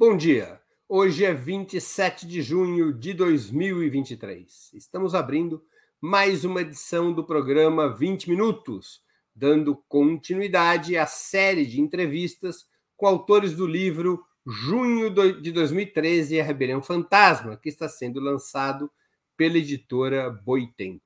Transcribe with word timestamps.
Bom 0.00 0.16
dia. 0.16 0.58
Hoje 0.88 1.26
é 1.26 1.34
27 1.34 2.26
de 2.26 2.40
junho 2.40 2.90
de 2.90 3.12
2023. 3.12 4.70
Estamos 4.72 5.14
abrindo 5.14 5.62
mais 6.00 6.42
uma 6.42 6.62
edição 6.62 7.12
do 7.12 7.22
programa 7.22 7.94
20 7.94 8.30
Minutos, 8.30 9.02
dando 9.36 9.76
continuidade 9.90 10.96
à 10.96 11.04
série 11.04 11.66
de 11.66 11.82
entrevistas 11.82 12.64
com 12.96 13.06
autores 13.06 13.54
do 13.54 13.66
livro 13.66 14.24
Junho 14.46 15.10
de 15.10 15.52
2013 15.52 16.40
A 16.40 16.44
Rebelião 16.44 16.82
Fantasma, 16.82 17.58
que 17.58 17.68
está 17.68 17.86
sendo 17.86 18.20
lançado 18.20 18.90
pela 19.36 19.58
editora 19.58 20.30
Boitempo. 20.30 21.04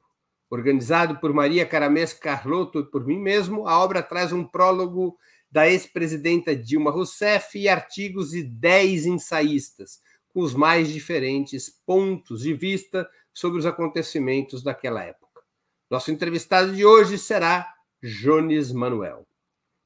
Organizado 0.49 1.19
por 1.19 1.33
Maria 1.33 1.67
Caramés 1.67 2.13
Carlotto 2.13 2.79
e 2.79 2.85
por 2.85 3.05
mim 3.05 3.19
mesmo, 3.19 3.67
a 3.67 3.77
obra 3.77 4.05
traz 4.05 4.33
um 4.33 4.45
prólogo 4.45 5.19
da 5.55 5.71
ex-presidenta 5.71 6.57
Dilma 6.57 6.91
Rousseff 6.91 7.57
e 7.57 7.69
artigos 7.69 8.31
de 8.31 8.43
10 8.43 9.07
ensaístas, 9.07 10.01
com 10.31 10.41
os 10.41 10.53
mais 10.53 10.89
diferentes 10.89 11.71
pontos 11.87 12.41
de 12.41 12.53
vista 12.53 13.09
sobre 13.33 13.61
os 13.61 13.65
acontecimentos 13.65 14.65
daquela 14.65 15.05
época. 15.05 15.43
Nosso 15.89 16.11
entrevistado 16.11 16.75
de 16.75 16.85
hoje 16.85 17.17
será 17.17 17.73
Jones 18.03 18.73
Manuel. 18.73 19.29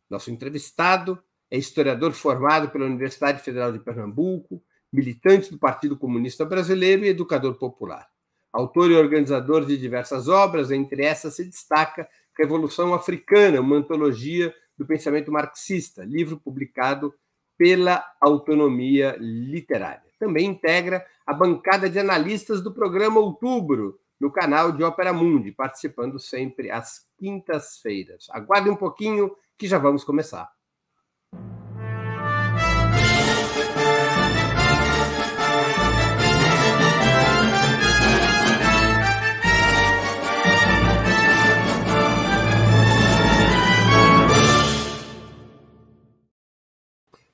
Nosso 0.08 0.30
entrevistado 0.30 1.22
é 1.50 1.58
historiador 1.58 2.14
formado 2.14 2.70
pela 2.70 2.86
Universidade 2.86 3.42
Federal 3.42 3.70
de 3.70 3.78
Pernambuco, 3.78 4.64
militante 4.90 5.50
do 5.50 5.58
Partido 5.58 5.98
Comunista 5.98 6.46
Brasileiro 6.46 7.04
e 7.04 7.08
educador 7.08 7.58
popular. 7.58 8.08
Autor 8.50 8.90
e 8.90 8.96
organizador 8.96 9.66
de 9.66 9.76
diversas 9.76 10.28
obras, 10.28 10.70
entre 10.70 11.04
essas 11.04 11.36
se 11.36 11.44
destaca 11.44 12.08
Revolução 12.38 12.94
Africana, 12.94 13.60
uma 13.60 13.76
antologia 13.76 14.54
do 14.78 14.86
pensamento 14.86 15.32
marxista, 15.32 16.04
livro 16.04 16.38
publicado 16.38 17.12
pela 17.56 18.04
Autonomia 18.20 19.16
Literária. 19.18 20.04
Também 20.18 20.46
integra 20.46 21.04
a 21.26 21.34
bancada 21.34 21.90
de 21.90 21.98
analistas 21.98 22.62
do 22.62 22.72
programa 22.72 23.18
Outubro, 23.18 23.98
no 24.20 24.32
canal 24.32 24.72
de 24.72 24.82
Ópera 24.82 25.12
Mundi, 25.12 25.52
participando 25.52 26.18
sempre 26.18 26.70
às 26.70 27.06
quintas-feiras. 27.18 28.26
Aguarde 28.30 28.70
um 28.70 28.76
pouquinho 28.76 29.34
que 29.56 29.66
já 29.66 29.78
vamos 29.78 30.04
começar. 30.04 30.48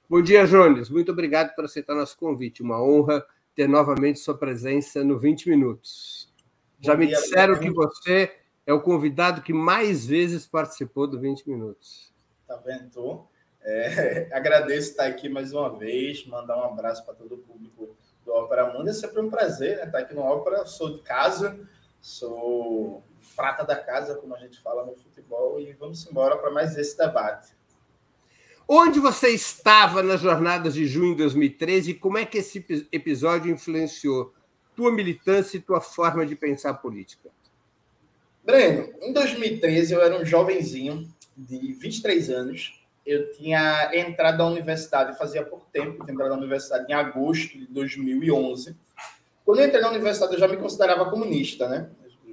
Bom 0.06 0.20
dia, 0.20 0.46
Jones. 0.46 0.90
Muito 0.90 1.10
obrigado 1.12 1.54
por 1.54 1.64
aceitar 1.64 1.94
nosso 1.94 2.18
convite. 2.18 2.62
Uma 2.62 2.82
honra 2.82 3.24
ter 3.54 3.66
novamente 3.66 4.18
sua 4.18 4.36
presença 4.36 5.02
no 5.02 5.18
20 5.18 5.48
Minutos. 5.48 6.30
Bom 6.78 6.88
Já 6.88 6.94
me 6.94 7.06
dia, 7.06 7.16
disseram 7.16 7.58
que 7.58 7.70
você 7.70 8.30
é 8.66 8.72
o 8.74 8.82
convidado 8.82 9.40
que 9.40 9.54
mais 9.54 10.04
vezes 10.06 10.46
participou 10.46 11.06
do 11.06 11.18
20 11.18 11.48
Minutos. 11.48 12.12
Tá 12.46 12.56
vendo? 12.56 13.26
É, 13.62 14.28
agradeço 14.36 14.90
estar 14.90 15.06
aqui 15.06 15.26
mais 15.26 15.54
uma 15.54 15.74
vez, 15.74 16.26
mandar 16.26 16.58
um 16.58 16.64
abraço 16.64 17.02
para 17.02 17.14
todo 17.14 17.36
o 17.36 17.38
público 17.38 17.96
do 18.26 18.32
Ópera 18.34 18.74
Mundo. 18.74 18.90
É 18.90 18.92
sempre 18.92 19.22
um 19.22 19.30
prazer 19.30 19.78
né, 19.78 19.86
estar 19.86 20.00
aqui 20.00 20.14
no 20.14 20.20
Ópera. 20.20 20.66
Sou 20.66 20.98
de 20.98 21.02
casa, 21.02 21.58
sou 21.98 23.02
prata 23.34 23.64
da 23.64 23.76
casa, 23.76 24.16
como 24.16 24.34
a 24.34 24.38
gente 24.38 24.60
fala 24.60 24.84
no 24.84 24.94
futebol, 24.96 25.58
e 25.58 25.72
vamos 25.72 26.06
embora 26.06 26.36
para 26.36 26.50
mais 26.50 26.76
esse 26.76 26.94
debate. 26.94 27.54
Onde 28.66 28.98
você 28.98 29.28
estava 29.28 30.02
nas 30.02 30.20
jornadas 30.20 30.72
de 30.72 30.86
junho 30.86 31.12
de 31.12 31.18
2013 31.18 31.90
e 31.90 31.94
como 31.94 32.16
é 32.16 32.24
que 32.24 32.38
esse 32.38 32.64
episódio 32.90 33.52
influenciou 33.52 34.32
tua 34.74 34.90
militância 34.90 35.58
e 35.58 35.60
tua 35.60 35.82
forma 35.82 36.24
de 36.24 36.34
pensar 36.34 36.72
política? 36.74 37.30
Breno, 38.42 38.90
em 39.02 39.12
2013 39.12 39.92
eu 39.92 40.00
era 40.00 40.18
um 40.18 40.24
jovenzinho 40.24 41.06
de 41.36 41.74
23 41.74 42.30
anos. 42.30 42.82
Eu 43.04 43.32
tinha 43.32 43.90
entrado 43.94 44.38
na 44.38 44.46
universidade 44.46 45.16
fazia 45.18 45.44
pouco 45.44 45.66
tempo, 45.70 46.02
tinha 46.02 46.14
entrado 46.14 46.30
na 46.30 46.38
universidade 46.38 46.90
em 46.90 46.94
agosto 46.94 47.58
de 47.58 47.66
2011. 47.66 48.74
Quando 49.44 49.60
eu 49.60 49.66
entrei 49.66 49.82
na 49.82 49.90
universidade 49.90 50.32
eu 50.32 50.40
já 50.40 50.48
me 50.48 50.56
considerava 50.56 51.10
comunista, 51.10 51.68
né? 51.68 51.90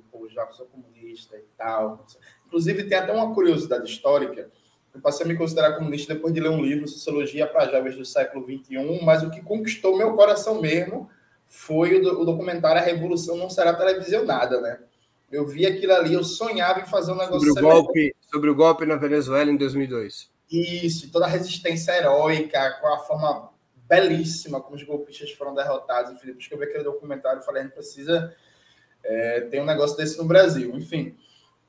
Pô, 0.10 0.30
já 0.30 0.50
sou 0.52 0.66
comunista 0.68 1.36
e 1.36 1.44
tal. 1.58 2.06
Inclusive 2.48 2.86
tem 2.86 2.98
até 2.98 3.12
uma 3.12 3.34
curiosidade 3.34 3.90
histórica 3.90 4.50
eu 4.94 5.02
passei 5.02 5.26
a 5.26 5.30
me 5.30 5.36
considerar 5.36 5.74
comunista 5.74 6.14
depois 6.14 6.34
de 6.34 6.40
ler 6.40 6.50
um 6.50 6.62
livro, 6.62 6.88
Sociologia 6.88 7.48
para 7.48 7.70
Jovens 7.70 7.96
do 7.96 8.06
século 8.06 8.46
XXI, 8.46 9.04
mas 9.04 9.24
o 9.24 9.30
que 9.30 9.42
conquistou 9.42 9.98
meu 9.98 10.14
coração 10.14 10.62
mesmo 10.62 11.10
foi 11.48 12.00
o, 12.00 12.26
documentário 12.26 12.82
A 12.82 12.84
Revolução 12.84 13.38
Não 13.38 13.50
Será 13.50 13.74
Televisionada, 13.74 14.60
né? 14.62 14.80
Eu 15.32 15.46
vi 15.48 15.66
aquilo 15.66 15.94
ali, 15.94 16.14
eu 16.14 16.24
sonhava 16.24 16.82
em 16.82 16.86
fazer 16.86 17.12
um 17.14 17.18
negócio... 17.18 17.48
Sobre 17.48 17.62
o 17.62 17.64
golpe, 17.64 18.16
sobre 18.30 18.50
o 18.50 18.56
golpe 18.56 18.86
na 18.86 18.98
Venezuela 18.98 19.50
em 19.50 19.58
2002. 19.58 20.30
Isso, 20.52 21.10
toda 21.10 21.26
a 21.26 21.30
resistência 21.30 21.94
heróica, 21.94 22.78
com 22.82 22.88
a 22.88 23.00
forma 23.00 23.50
belíssima 23.88 24.62
como 24.62 24.76
os 24.76 24.84
golpistas 24.84 25.32
foram 25.32 25.54
derrotados. 25.54 26.12
Enfim, 26.12 26.28
depois 26.28 26.48
que 26.48 26.54
eu 26.54 26.58
vi 26.58 26.66
aquele 26.66 26.84
documentário, 26.84 27.40
eu 27.40 27.44
falei, 27.44 27.62
a 27.62 27.66
gente 27.66 27.74
precisa 27.74 28.34
é, 29.04 29.42
ter 29.42 29.62
um 29.62 29.66
negócio 29.66 29.96
desse 29.98 30.18
no 30.18 30.26
Brasil. 30.26 30.74
Enfim, 30.76 31.18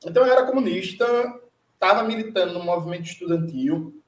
então 0.05 0.25
eu 0.25 0.33
era 0.33 0.47
comunista, 0.47 1.05
estava 1.83 2.05
militando 2.05 2.55
no 2.55 2.63
movimento 2.63 3.07
estudantil, 3.07 4.01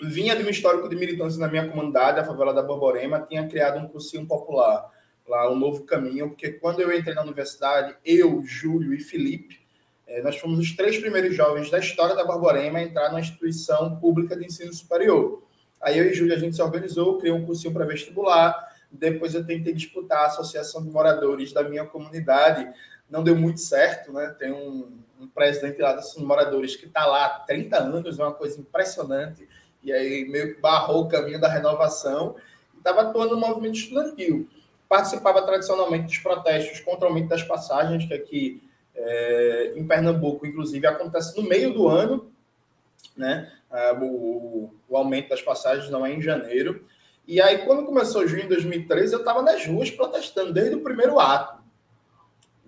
vinha 0.00 0.34
de 0.34 0.42
um 0.42 0.48
histórico 0.48 0.88
de 0.88 0.96
militância 0.96 1.38
na 1.38 1.46
minha 1.46 1.68
comunidade, 1.68 2.18
a 2.18 2.24
favela 2.24 2.54
da 2.54 2.62
Borborema, 2.62 3.20
tinha 3.20 3.46
criado 3.46 3.78
um 3.78 3.86
cursinho 3.86 4.26
popular 4.26 4.90
lá, 5.28 5.52
um 5.52 5.54
novo 5.54 5.84
caminho, 5.84 6.30
porque 6.30 6.52
quando 6.52 6.80
eu 6.80 6.90
entrei 6.90 7.14
na 7.14 7.20
universidade, 7.20 7.94
eu, 8.02 8.42
Júlio 8.46 8.94
e 8.94 9.00
Felipe, 9.00 9.60
eh, 10.06 10.22
nós 10.22 10.38
fomos 10.38 10.58
os 10.58 10.74
três 10.74 10.96
primeiros 10.96 11.36
jovens 11.36 11.70
da 11.70 11.78
história 11.78 12.16
da 12.16 12.24
Borborema 12.24 12.78
a 12.78 12.82
entrar 12.82 13.12
na 13.12 13.20
instituição 13.20 13.96
pública 13.96 14.34
de 14.34 14.46
ensino 14.46 14.72
superior. 14.72 15.42
Aí 15.82 15.98
eu 15.98 16.06
e 16.06 16.14
Júlio, 16.14 16.34
a 16.34 16.38
gente 16.38 16.56
se 16.56 16.62
organizou, 16.62 17.18
criou 17.18 17.36
um 17.36 17.44
cursinho 17.44 17.74
para 17.74 17.84
vestibular, 17.84 18.56
depois 18.90 19.34
eu 19.34 19.44
tentei 19.44 19.74
disputar 19.74 20.20
a 20.20 20.26
associação 20.28 20.82
de 20.82 20.88
moradores 20.88 21.52
da 21.52 21.62
minha 21.62 21.84
comunidade, 21.84 22.66
não 23.10 23.22
deu 23.22 23.36
muito 23.36 23.60
certo, 23.60 24.14
né? 24.14 24.34
Tem 24.38 24.50
um, 24.50 24.98
um 25.20 25.26
presidente 25.26 25.80
lá 25.80 25.92
dos 25.92 26.16
moradores 26.16 26.76
que 26.76 26.86
está 26.86 27.04
lá 27.06 27.26
há 27.26 27.30
30 27.40 27.76
anos, 27.76 28.18
é 28.18 28.22
uma 28.22 28.32
coisa 28.32 28.60
impressionante, 28.60 29.48
e 29.82 29.92
aí 29.92 30.28
meio 30.28 30.54
que 30.54 30.60
barrou 30.60 31.04
o 31.04 31.08
caminho 31.08 31.40
da 31.40 31.48
renovação, 31.48 32.36
estava 32.76 33.02
atuando 33.02 33.34
no 33.34 33.40
movimento 33.40 33.76
estudantil. 33.76 34.48
Participava 34.88 35.42
tradicionalmente 35.42 36.06
dos 36.06 36.18
protestos 36.18 36.80
contra 36.80 37.04
o 37.04 37.08
aumento 37.08 37.28
das 37.28 37.42
passagens, 37.42 38.06
que 38.06 38.14
aqui 38.14 38.62
é, 38.94 39.72
em 39.76 39.86
Pernambuco, 39.86 40.46
inclusive, 40.46 40.86
acontece 40.86 41.36
no 41.36 41.48
meio 41.48 41.72
do 41.72 41.88
ano, 41.88 42.30
né? 43.16 43.52
É, 43.70 43.92
o, 43.92 44.72
o, 44.88 44.96
aumento 44.96 45.28
das 45.28 45.42
passagens 45.42 45.90
não 45.90 46.06
é 46.06 46.12
em 46.12 46.22
janeiro. 46.22 46.84
E 47.26 47.40
aí, 47.40 47.58
quando 47.58 47.84
começou 47.84 48.26
junho 48.26 48.42
de 48.42 48.48
2013, 48.48 49.12
eu 49.12 49.18
estava 49.18 49.42
nas 49.42 49.66
ruas 49.66 49.90
protestando, 49.90 50.52
desde 50.52 50.74
o 50.74 50.82
primeiro 50.82 51.20
ato 51.20 51.57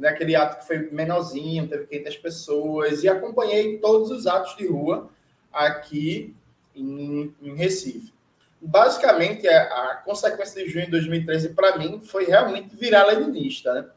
naquele 0.00 0.34
ato 0.34 0.60
que 0.60 0.66
foi 0.66 0.90
menorzinho, 0.90 1.68
teve 1.68 1.86
500 1.86 2.16
pessoas, 2.16 3.04
e 3.04 3.08
acompanhei 3.08 3.78
todos 3.78 4.10
os 4.10 4.26
atos 4.26 4.56
de 4.56 4.66
rua 4.66 5.10
aqui 5.52 6.34
em, 6.74 7.34
em 7.42 7.54
Recife. 7.54 8.12
Basicamente, 8.60 9.46
a, 9.46 9.62
a, 9.62 9.96
consequência 9.96 10.64
de 10.64 10.70
junho 10.70 10.86
de 10.86 10.90
2013, 10.92 11.50
para 11.50 11.78
mim, 11.78 12.00
foi 12.00 12.24
realmente 12.24 12.74
virar 12.74 13.06
leninista, 13.06 13.72
né? 13.74 13.88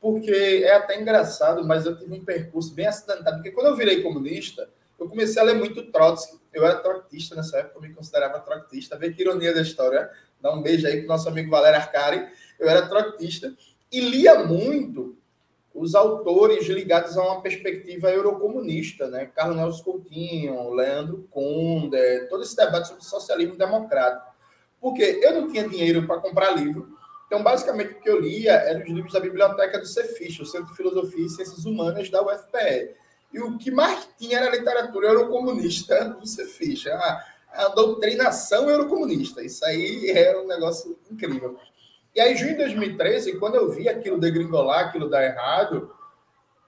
Porque 0.00 0.62
é 0.64 0.74
até 0.74 1.00
engraçado, 1.00 1.64
mas 1.64 1.84
eu 1.84 1.96
tive 1.96 2.14
um 2.14 2.24
percurso 2.24 2.72
bem 2.72 2.86
acidentado, 2.86 3.36
porque 3.36 3.50
quando 3.50 3.66
eu 3.66 3.76
virei 3.76 4.02
comunista, 4.02 4.68
eu 4.98 5.08
comecei 5.08 5.40
a 5.40 5.44
ler 5.44 5.54
muito 5.54 5.90
Trotsky. 5.90 6.38
Eu 6.52 6.64
era 6.64 6.76
trotista 6.76 7.34
nessa 7.34 7.58
época, 7.58 7.76
eu 7.76 7.82
me 7.82 7.94
considerava 7.94 8.40
trotista. 8.40 8.96
Vê 8.96 9.12
que 9.12 9.20
ironia 9.20 9.54
da 9.54 9.62
história. 9.62 10.10
Dá 10.40 10.52
um 10.52 10.62
beijo 10.62 10.86
aí 10.86 10.98
pro 10.98 11.08
nosso 11.08 11.28
amigo 11.28 11.50
Valério 11.50 11.78
Arcari. 11.78 12.28
Eu 12.58 12.68
era 12.68 12.88
trotista 12.88 13.54
e 13.92 14.00
lia 14.00 14.44
muito 14.44 15.16
os 15.74 15.94
autores 15.94 16.66
ligados 16.66 17.16
a 17.16 17.22
uma 17.22 17.40
perspectiva 17.40 18.10
eurocomunista, 18.10 19.08
né? 19.08 19.26
Carlos 19.26 19.56
Nelson 19.56 19.84
Coutinho, 19.84 20.72
Leandro 20.74 21.28
Conde, 21.30 22.26
todo 22.28 22.42
esse 22.42 22.56
debate 22.56 22.88
sobre 22.88 23.04
socialismo 23.04 23.56
democrático. 23.56 24.30
Porque 24.80 25.20
eu 25.22 25.34
não 25.34 25.48
tinha 25.48 25.68
dinheiro 25.68 26.06
para 26.06 26.20
comprar 26.20 26.50
livro, 26.50 26.88
então 27.26 27.42
basicamente 27.42 27.92
o 27.92 28.00
que 28.00 28.10
eu 28.10 28.20
lia 28.20 28.52
eram 28.52 28.82
os 28.82 28.88
livros 28.88 29.12
da 29.12 29.20
biblioteca 29.20 29.78
do 29.78 29.86
Cefis, 29.86 30.40
o 30.40 30.46
Centro 30.46 30.68
de 30.68 30.76
Filosofia 30.76 31.26
e 31.26 31.28
Ciências 31.28 31.64
Humanas 31.64 32.10
da 32.10 32.22
UFPE. 32.22 32.90
E 33.32 33.40
o 33.40 33.56
que 33.56 33.70
mais 33.70 34.08
tinha 34.18 34.38
era 34.38 34.56
literatura 34.56 35.06
eurocomunista 35.06 36.06
do 36.06 36.26
Cefis, 36.26 36.86
a, 36.88 37.24
a 37.52 37.68
doutrinação 37.68 38.68
eurocomunista. 38.68 39.42
Isso 39.44 39.64
aí 39.64 40.10
é 40.10 40.36
um 40.40 40.46
negócio 40.46 40.98
incrível. 41.08 41.56
E 42.14 42.20
aí, 42.20 42.36
junho 42.36 42.52
de 42.52 42.58
2013, 42.58 43.38
quando 43.38 43.54
eu 43.54 43.70
vi 43.70 43.88
aquilo 43.88 44.18
degringolar, 44.18 44.88
aquilo 44.88 45.08
dar 45.08 45.24
errado, 45.24 45.94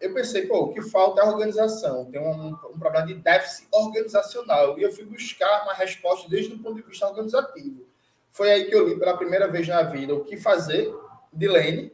eu 0.01 0.13
pensei, 0.13 0.47
pô, 0.47 0.65
o 0.65 0.73
que 0.73 0.83
falta 0.83 1.21
é 1.21 1.25
organização. 1.25 2.07
Tem 2.11 2.21
um, 2.21 2.49
um, 2.49 2.79
problema 2.79 3.07
de 3.07 3.15
déficit 3.15 3.69
organizacional. 3.71 4.79
E 4.79 4.83
eu 4.83 4.93
fui 4.93 5.05
buscar 5.05 5.63
uma 5.63 5.75
resposta 5.75 6.29
desde 6.29 6.55
o 6.55 6.59
ponto 6.59 6.77
de 6.77 6.83
vista 6.83 7.07
organizativo. 7.07 7.87
Foi 8.31 8.51
aí 8.51 8.65
que 8.65 8.75
eu 8.75 8.89
li 8.89 8.99
pela 8.99 9.17
primeira 9.17 9.47
vez 9.47 9.69
na 9.69 9.83
vida 9.83 10.15
o 10.15 10.25
que 10.25 10.37
fazer, 10.37 10.93
de 11.33 11.49
Lene. 11.49 11.93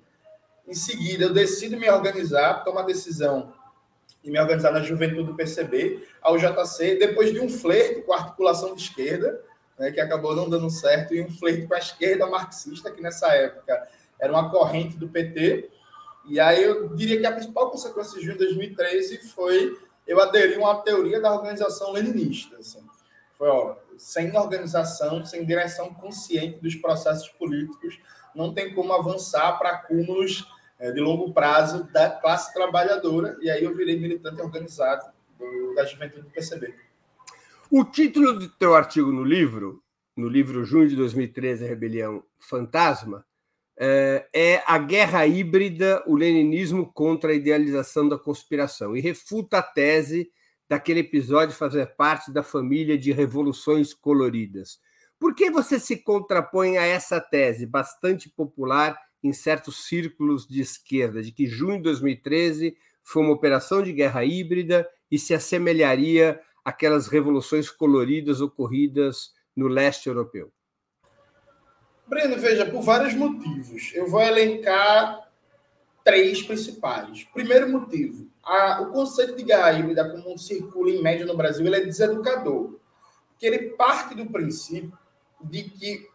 Em 0.66 0.74
seguida, 0.74 1.24
eu 1.24 1.32
decido 1.32 1.76
me 1.78 1.90
organizar, 1.90 2.64
tomo 2.64 2.78
a 2.78 2.82
decisão 2.82 3.52
de 4.22 4.30
me 4.30 4.40
organizar 4.40 4.72
na 4.72 4.82
juventude 4.82 5.24
do 5.24 5.34
PCB, 5.34 6.06
ao 6.20 6.36
JC, 6.38 6.96
depois 6.96 7.32
de 7.32 7.40
um 7.40 7.48
flerte 7.48 8.02
com 8.02 8.12
a 8.12 8.18
articulação 8.18 8.74
de 8.74 8.82
esquerda, 8.82 9.42
né, 9.78 9.90
que 9.92 10.00
acabou 10.00 10.34
não 10.34 10.48
dando 10.48 10.68
certo, 10.68 11.14
e 11.14 11.22
um 11.22 11.30
flerte 11.30 11.66
com 11.66 11.74
a 11.74 11.78
esquerda 11.78 12.26
marxista, 12.26 12.90
que 12.90 13.00
nessa 13.00 13.28
época 13.28 13.88
era 14.20 14.32
uma 14.32 14.50
corrente 14.50 14.96
do 14.96 15.08
PT. 15.08 15.70
E 16.26 16.40
aí 16.40 16.62
eu 16.62 16.88
diria 16.94 17.18
que 17.18 17.26
a 17.26 17.32
principal 17.32 17.70
consequência 17.70 18.18
de 18.18 18.24
junho 18.24 18.38
de 18.38 18.44
2013 18.44 19.18
foi 19.28 19.78
eu 20.06 20.20
aderir 20.20 20.56
a 20.56 20.60
uma 20.60 20.82
teoria 20.82 21.20
da 21.20 21.32
organização 21.32 21.92
leninista. 21.92 22.56
Assim. 22.56 22.80
Foi, 23.36 23.48
ó, 23.48 23.76
sem 23.96 24.36
organização, 24.36 25.24
sem 25.24 25.44
direção 25.44 25.94
consciente 25.94 26.58
dos 26.60 26.74
processos 26.74 27.28
políticos, 27.28 27.98
não 28.34 28.52
tem 28.52 28.74
como 28.74 28.92
avançar 28.92 29.58
para 29.58 29.78
cúmulos 29.78 30.46
é, 30.78 30.90
de 30.92 31.00
longo 31.00 31.32
prazo 31.32 31.84
da 31.92 32.10
classe 32.10 32.52
trabalhadora. 32.52 33.36
E 33.40 33.50
aí 33.50 33.64
eu 33.64 33.74
virei 33.76 33.98
militante 33.98 34.40
organizado 34.40 35.12
do, 35.38 35.74
da 35.74 35.84
juventude 35.84 36.22
do 36.22 36.30
PCB. 36.30 36.74
O 37.70 37.84
título 37.84 38.32
do 38.32 38.48
teu 38.48 38.74
artigo 38.74 39.12
no 39.12 39.22
livro, 39.22 39.82
no 40.16 40.26
livro 40.26 40.64
Junho 40.64 40.88
de 40.88 40.96
2013, 40.96 41.66
a 41.66 41.68
Rebelião 41.68 42.24
Fantasma, 42.38 43.26
é, 43.78 44.26
é 44.32 44.62
a 44.66 44.78
guerra 44.78 45.26
híbrida, 45.26 46.02
o 46.06 46.16
leninismo 46.16 46.90
contra 46.90 47.30
a 47.30 47.34
idealização 47.34 48.08
da 48.08 48.16
conspiração, 48.16 48.96
e 48.96 49.02
refuta 49.02 49.58
a 49.58 49.62
tese 49.62 50.30
daquele 50.66 51.00
episódio 51.00 51.54
fazer 51.54 51.94
parte 51.94 52.32
da 52.32 52.42
família 52.42 52.96
de 52.96 53.12
revoluções 53.12 53.92
coloridas. 53.92 54.80
Por 55.20 55.34
que 55.34 55.50
você 55.50 55.78
se 55.78 55.98
contrapõe 55.98 56.78
a 56.78 56.86
essa 56.86 57.20
tese, 57.20 57.66
bastante 57.66 58.30
popular 58.30 58.98
em 59.22 59.34
certos 59.34 59.86
círculos 59.86 60.48
de 60.48 60.62
esquerda, 60.62 61.22
de 61.22 61.32
que 61.32 61.46
junho 61.46 61.76
de 61.76 61.82
2013 61.82 62.74
foi 63.02 63.22
uma 63.22 63.34
operação 63.34 63.82
de 63.82 63.92
guerra 63.92 64.24
híbrida 64.24 64.88
e 65.10 65.18
se 65.18 65.34
assemelharia 65.34 66.40
àquelas 66.64 67.08
revoluções 67.08 67.70
coloridas 67.70 68.40
ocorridas 68.40 69.32
no 69.56 69.68
leste 69.68 70.08
europeu? 70.08 70.52
Breno, 72.06 72.36
veja, 72.38 72.64
por 72.64 72.80
vários 72.80 73.14
motivos. 73.14 73.92
Eu 73.94 74.08
vou 74.08 74.22
elencar 74.22 75.28
três 76.02 76.42
principais. 76.42 77.24
Primeiro 77.34 77.68
motivo, 77.68 78.30
a, 78.42 78.80
o 78.80 78.92
conceito 78.92 79.36
de 79.36 79.42
guerra 79.42 79.72
híbrida, 79.72 80.10
como 80.10 80.38
circula 80.38 80.90
em 80.90 81.02
média 81.02 81.26
no 81.26 81.36
Brasil, 81.36 81.66
ele 81.66 81.76
é 81.76 81.80
deseducador. 81.84 82.78
Porque 83.28 83.46
ele 83.46 83.70
parte 83.70 84.14
do 84.14 84.24
princípio 84.24 84.96
de 85.38 85.64
que 85.64 86.08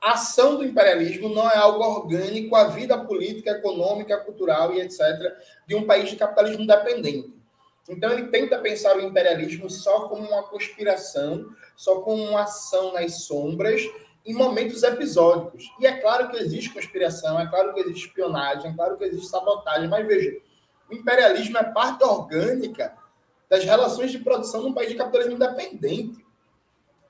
a 0.00 0.12
ação 0.12 0.56
do 0.56 0.64
imperialismo 0.64 1.28
não 1.28 1.48
é 1.50 1.56
algo 1.56 1.82
orgânico 1.82 2.54
à 2.54 2.68
vida 2.68 2.96
política, 3.04 3.50
econômica, 3.50 4.16
cultural 4.18 4.74
e 4.74 4.80
etc. 4.80 5.00
de 5.66 5.74
um 5.74 5.86
país 5.86 6.10
de 6.10 6.16
capitalismo 6.16 6.66
dependente. 6.66 7.41
Então 7.88 8.12
ele 8.12 8.28
tenta 8.28 8.58
pensar 8.58 8.96
o 8.96 9.00
imperialismo 9.00 9.68
só 9.68 10.08
como 10.08 10.26
uma 10.28 10.44
conspiração, 10.44 11.46
só 11.76 12.00
como 12.00 12.22
uma 12.22 12.42
ação 12.42 12.92
nas 12.92 13.24
sombras 13.24 13.82
em 14.24 14.34
momentos 14.34 14.82
episódicos. 14.82 15.64
E 15.80 15.86
é 15.86 16.00
claro 16.00 16.30
que 16.30 16.36
existe 16.36 16.70
conspiração, 16.70 17.38
é 17.40 17.46
claro 17.48 17.74
que 17.74 17.80
existe 17.80 18.06
espionagem, 18.06 18.70
é 18.70 18.74
claro 18.74 18.96
que 18.96 19.04
existe 19.04 19.28
sabotagem, 19.28 19.88
mas 19.88 20.06
veja, 20.06 20.36
o 20.88 20.94
imperialismo 20.94 21.58
é 21.58 21.64
parte 21.64 22.04
orgânica 22.04 22.96
das 23.48 23.64
relações 23.64 24.12
de 24.12 24.18
produção 24.18 24.62
num 24.62 24.72
país 24.72 24.90
de 24.90 24.94
capitalismo 24.94 25.34
independente. 25.34 26.24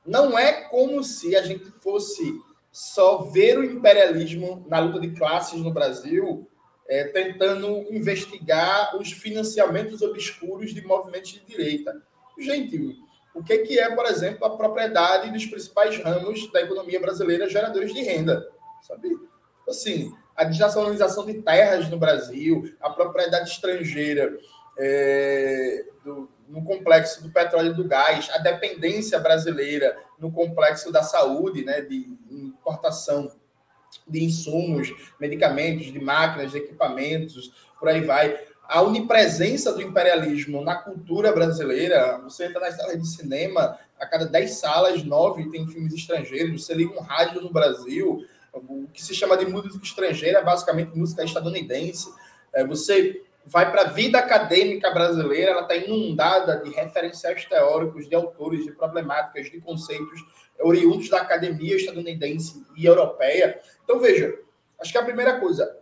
Não 0.05 0.39
é 0.39 0.63
como 0.63 1.05
se 1.05 1.37
a 1.37 1.43
gente 1.43 1.71
fosse 1.81 2.41
só 2.73 3.19
ver 3.19 3.59
o 3.59 3.65
imperialismo 3.65 4.65
na 4.69 4.81
luta 4.81 4.99
de 4.99 5.11
classes 5.11 5.61
no 5.61 5.71
Brasil, 5.71 6.49
é, 6.93 7.05
tentando 7.05 7.87
investigar 7.91 8.95
os 9.01 9.11
financiamentos 9.11 10.03
obscuros 10.03 10.75
de 10.75 10.87
movimentos 10.87 11.33
de 11.33 11.41
direita. 11.41 12.03
Gente, 12.39 12.99
o 13.35 13.43
que, 13.43 13.57
que 13.61 13.79
é, 13.79 13.95
por 13.95 14.05
exemplo, 14.05 14.45
a 14.45 14.55
propriedade 14.59 15.31
dos 15.31 15.47
principais 15.47 15.97
ramos 15.97 16.53
da 16.53 16.61
economia 16.61 17.01
brasileira 17.01 17.49
geradores 17.49 17.95
de 17.95 18.03
renda, 18.03 18.47
sabe? 18.83 19.09
Assim, 19.67 20.15
a 20.37 20.45
desnacionalização 20.45 21.25
de 21.25 21.41
terras 21.41 21.89
no 21.89 21.97
Brasil, 21.97 22.71
a 22.79 22.91
propriedade 22.91 23.49
estrangeira 23.49 24.37
é, 24.79 25.87
do, 26.05 26.29
no 26.47 26.63
complexo 26.63 27.23
do 27.23 27.33
petróleo 27.33 27.71
e 27.71 27.75
do 27.75 27.89
gás, 27.89 28.29
a 28.35 28.37
dependência 28.37 29.19
brasileira 29.19 29.97
no 30.19 30.31
complexo 30.31 30.93
da 30.93 31.03
saúde, 31.03 31.65
né, 31.65 31.81
de 31.81 32.19
importação 32.31 33.33
de 34.07 34.25
insumos, 34.25 34.93
medicamentos, 35.19 35.87
de 35.87 36.01
máquinas, 36.01 36.53
de 36.53 36.59
equipamentos, 36.59 37.53
por 37.79 37.89
aí 37.89 38.01
vai 38.01 38.39
a 38.69 38.81
onipresença 38.81 39.73
do 39.73 39.83
imperialismo 39.83 40.63
na 40.63 40.77
cultura 40.77 41.33
brasileira. 41.33 42.19
Você 42.25 42.47
entra 42.47 42.61
nas 42.61 42.77
salas 42.77 43.01
de 43.01 43.09
cinema, 43.09 43.79
a 43.99 44.07
cada 44.07 44.25
10 44.25 44.51
salas, 44.51 45.05
9 45.05 45.51
tem 45.51 45.67
filmes 45.67 45.93
estrangeiros. 45.93 46.65
Você 46.65 46.75
liga 46.75 46.99
um 46.99 47.03
rádio 47.03 47.41
no 47.41 47.53
Brasil, 47.53 48.25
o 48.53 48.87
que 48.93 49.03
se 49.03 49.15
chama 49.15 49.37
de 49.37 49.47
música 49.47 49.79
estrangeira 49.83 50.39
é 50.39 50.45
basicamente 50.45 50.97
música 50.97 51.25
estadunidense. 51.25 52.13
É, 52.53 52.65
você 52.65 53.23
vai 53.45 53.71
para 53.71 53.83
a 53.83 53.89
vida 53.89 54.19
acadêmica 54.19 54.91
brasileira, 54.91 55.53
ela 55.53 55.63
está 55.63 55.75
inundada 55.75 56.59
de 56.59 56.71
referenciais 56.71 57.45
teóricos, 57.47 58.09
de 58.09 58.15
autores, 58.15 58.65
de 58.65 58.73
problemáticas, 58.73 59.51
de 59.51 59.61
conceitos 59.61 60.21
oriundos 60.61 61.09
da 61.09 61.21
academia 61.21 61.77
estadunidense 61.77 62.65
e 62.77 62.87
europeia. 62.87 63.59
Então, 63.93 64.01
veja, 64.01 64.39
acho 64.81 64.91
que 64.91 64.97
a 64.97 65.05
primeira 65.05 65.39
coisa, 65.39 65.79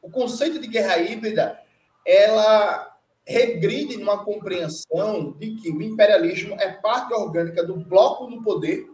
o 0.00 0.08
conceito 0.08 0.58
de 0.58 0.66
guerra 0.66 0.96
híbrida 0.96 1.60
ela 2.02 2.96
regride 3.26 3.98
numa 3.98 4.24
compreensão 4.24 5.32
de 5.32 5.56
que 5.56 5.70
o 5.70 5.82
imperialismo 5.82 6.54
é 6.58 6.72
parte 6.72 7.12
orgânica 7.12 7.62
do 7.62 7.76
bloco 7.76 8.26
no 8.26 8.42
poder 8.42 8.90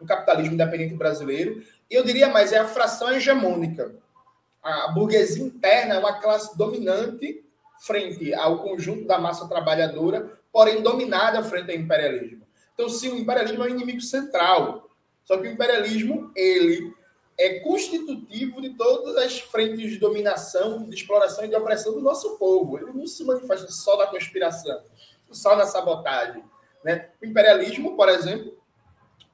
do 0.00 0.04
capitalismo 0.04 0.54
independente 0.54 0.96
brasileiro, 0.96 1.62
e 1.88 1.94
eu 1.94 2.02
diria 2.02 2.28
mais, 2.28 2.52
é 2.52 2.58
a 2.58 2.66
fração 2.66 3.12
hegemônica. 3.12 3.94
A 4.60 4.88
burguesia 4.88 5.44
interna 5.44 5.94
é 5.94 5.98
uma 6.00 6.20
classe 6.20 6.58
dominante 6.58 7.44
frente 7.82 8.34
ao 8.34 8.64
conjunto 8.64 9.06
da 9.06 9.16
massa 9.16 9.46
trabalhadora, 9.46 10.40
porém 10.52 10.82
dominada 10.82 11.40
frente 11.44 11.70
ao 11.70 11.76
imperialismo. 11.76 12.44
Então, 12.74 12.88
sim, 12.88 13.10
o 13.10 13.16
imperialismo 13.16 13.62
é 13.62 13.66
o 13.68 13.70
inimigo 13.70 14.00
central. 14.00 14.90
Só 15.24 15.36
que 15.38 15.46
o 15.46 15.52
imperialismo, 15.52 16.32
ele 16.34 16.95
é 17.38 17.60
constitutivo 17.60 18.60
de 18.60 18.70
todas 18.70 19.16
as 19.16 19.38
frentes 19.40 19.90
de 19.90 19.98
dominação, 19.98 20.84
de 20.84 20.94
exploração 20.94 21.44
e 21.44 21.48
de 21.48 21.54
opressão 21.54 21.92
do 21.92 22.00
nosso 22.00 22.38
povo. 22.38 22.78
Ele 22.78 22.92
não 22.92 23.06
se 23.06 23.22
manifesta 23.24 23.70
só 23.70 23.96
na 23.98 24.06
conspiração, 24.06 24.82
só 25.30 25.54
na 25.54 25.66
sabotagem. 25.66 26.42
Né? 26.82 27.10
O 27.20 27.26
imperialismo, 27.26 27.94
por 27.94 28.08
exemplo, 28.08 28.56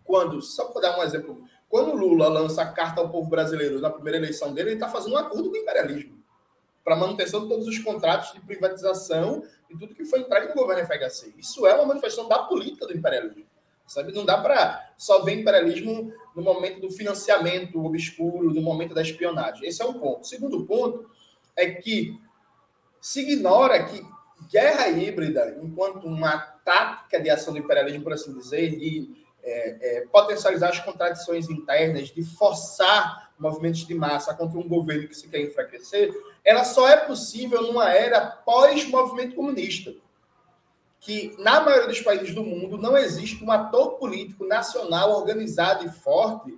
quando, 0.04 0.42
só 0.42 0.66
para 0.66 0.82
dar 0.82 0.98
um 0.98 1.02
exemplo, 1.02 1.44
quando 1.68 1.94
Lula 1.94 2.28
lança 2.28 2.62
a 2.62 2.72
carta 2.72 3.00
ao 3.00 3.08
povo 3.08 3.30
brasileiro 3.30 3.80
na 3.80 3.88
primeira 3.88 4.18
eleição 4.18 4.52
dele, 4.52 4.70
ele 4.70 4.76
está 4.76 4.88
fazendo 4.88 5.14
um 5.14 5.18
acordo 5.18 5.50
com 5.50 5.56
o 5.56 5.60
imperialismo 5.60 6.22
para 6.84 6.96
manutenção 6.96 7.42
de 7.42 7.48
todos 7.48 7.66
os 7.66 7.78
contratos 7.78 8.32
de 8.32 8.40
privatização 8.40 9.44
e 9.70 9.78
tudo 9.78 9.94
que 9.94 10.04
foi 10.04 10.20
entregue 10.20 10.48
no 10.48 10.54
governo 10.54 10.84
FHC. 10.84 11.32
Isso 11.38 11.64
é 11.66 11.74
uma 11.74 11.86
manifestação 11.86 12.28
da 12.28 12.40
política 12.40 12.86
do 12.86 12.96
imperialismo. 12.96 13.46
Sabe? 13.86 14.12
Não 14.12 14.24
dá 14.24 14.38
para 14.38 14.92
só 14.96 15.22
ver 15.22 15.40
imperialismo 15.40 16.12
no 16.34 16.42
momento 16.42 16.80
do 16.80 16.90
financiamento 16.90 17.84
obscuro, 17.84 18.52
no 18.52 18.62
momento 18.62 18.94
da 18.94 19.02
espionagem. 19.02 19.66
Esse 19.68 19.82
é 19.82 19.84
um 19.84 19.94
ponto. 19.94 20.22
O 20.22 20.24
segundo 20.24 20.64
ponto 20.64 21.10
é 21.56 21.70
que 21.70 22.18
se 23.00 23.20
ignora 23.20 23.84
que 23.84 24.02
guerra 24.50 24.88
híbrida, 24.88 25.58
enquanto 25.62 26.06
uma 26.06 26.38
tática 26.64 27.20
de 27.20 27.30
ação 27.30 27.52
do 27.52 27.58
imperialismo, 27.58 28.02
por 28.02 28.12
assim 28.12 28.32
dizer, 28.32 28.78
de 28.78 29.10
é, 29.42 29.98
é, 29.98 30.00
potencializar 30.06 30.70
as 30.70 30.80
contradições 30.80 31.50
internas, 31.50 32.08
de 32.08 32.22
forçar 32.22 33.32
movimentos 33.38 33.86
de 33.86 33.94
massa 33.94 34.32
contra 34.34 34.58
um 34.58 34.68
governo 34.68 35.08
que 35.08 35.16
se 35.16 35.28
quer 35.28 35.40
enfraquecer, 35.40 36.14
ela 36.44 36.64
só 36.64 36.88
é 36.88 36.96
possível 36.96 37.62
numa 37.62 37.92
era 37.92 38.20
pós-movimento 38.20 39.34
comunista 39.34 39.92
que 41.02 41.34
na 41.36 41.60
maioria 41.60 41.88
dos 41.88 42.00
países 42.00 42.32
do 42.32 42.44
mundo 42.44 42.78
não 42.78 42.96
existe 42.96 43.44
um 43.44 43.50
ator 43.50 43.98
político 43.98 44.46
nacional 44.46 45.10
organizado 45.10 45.84
e 45.84 45.90
forte 45.90 46.56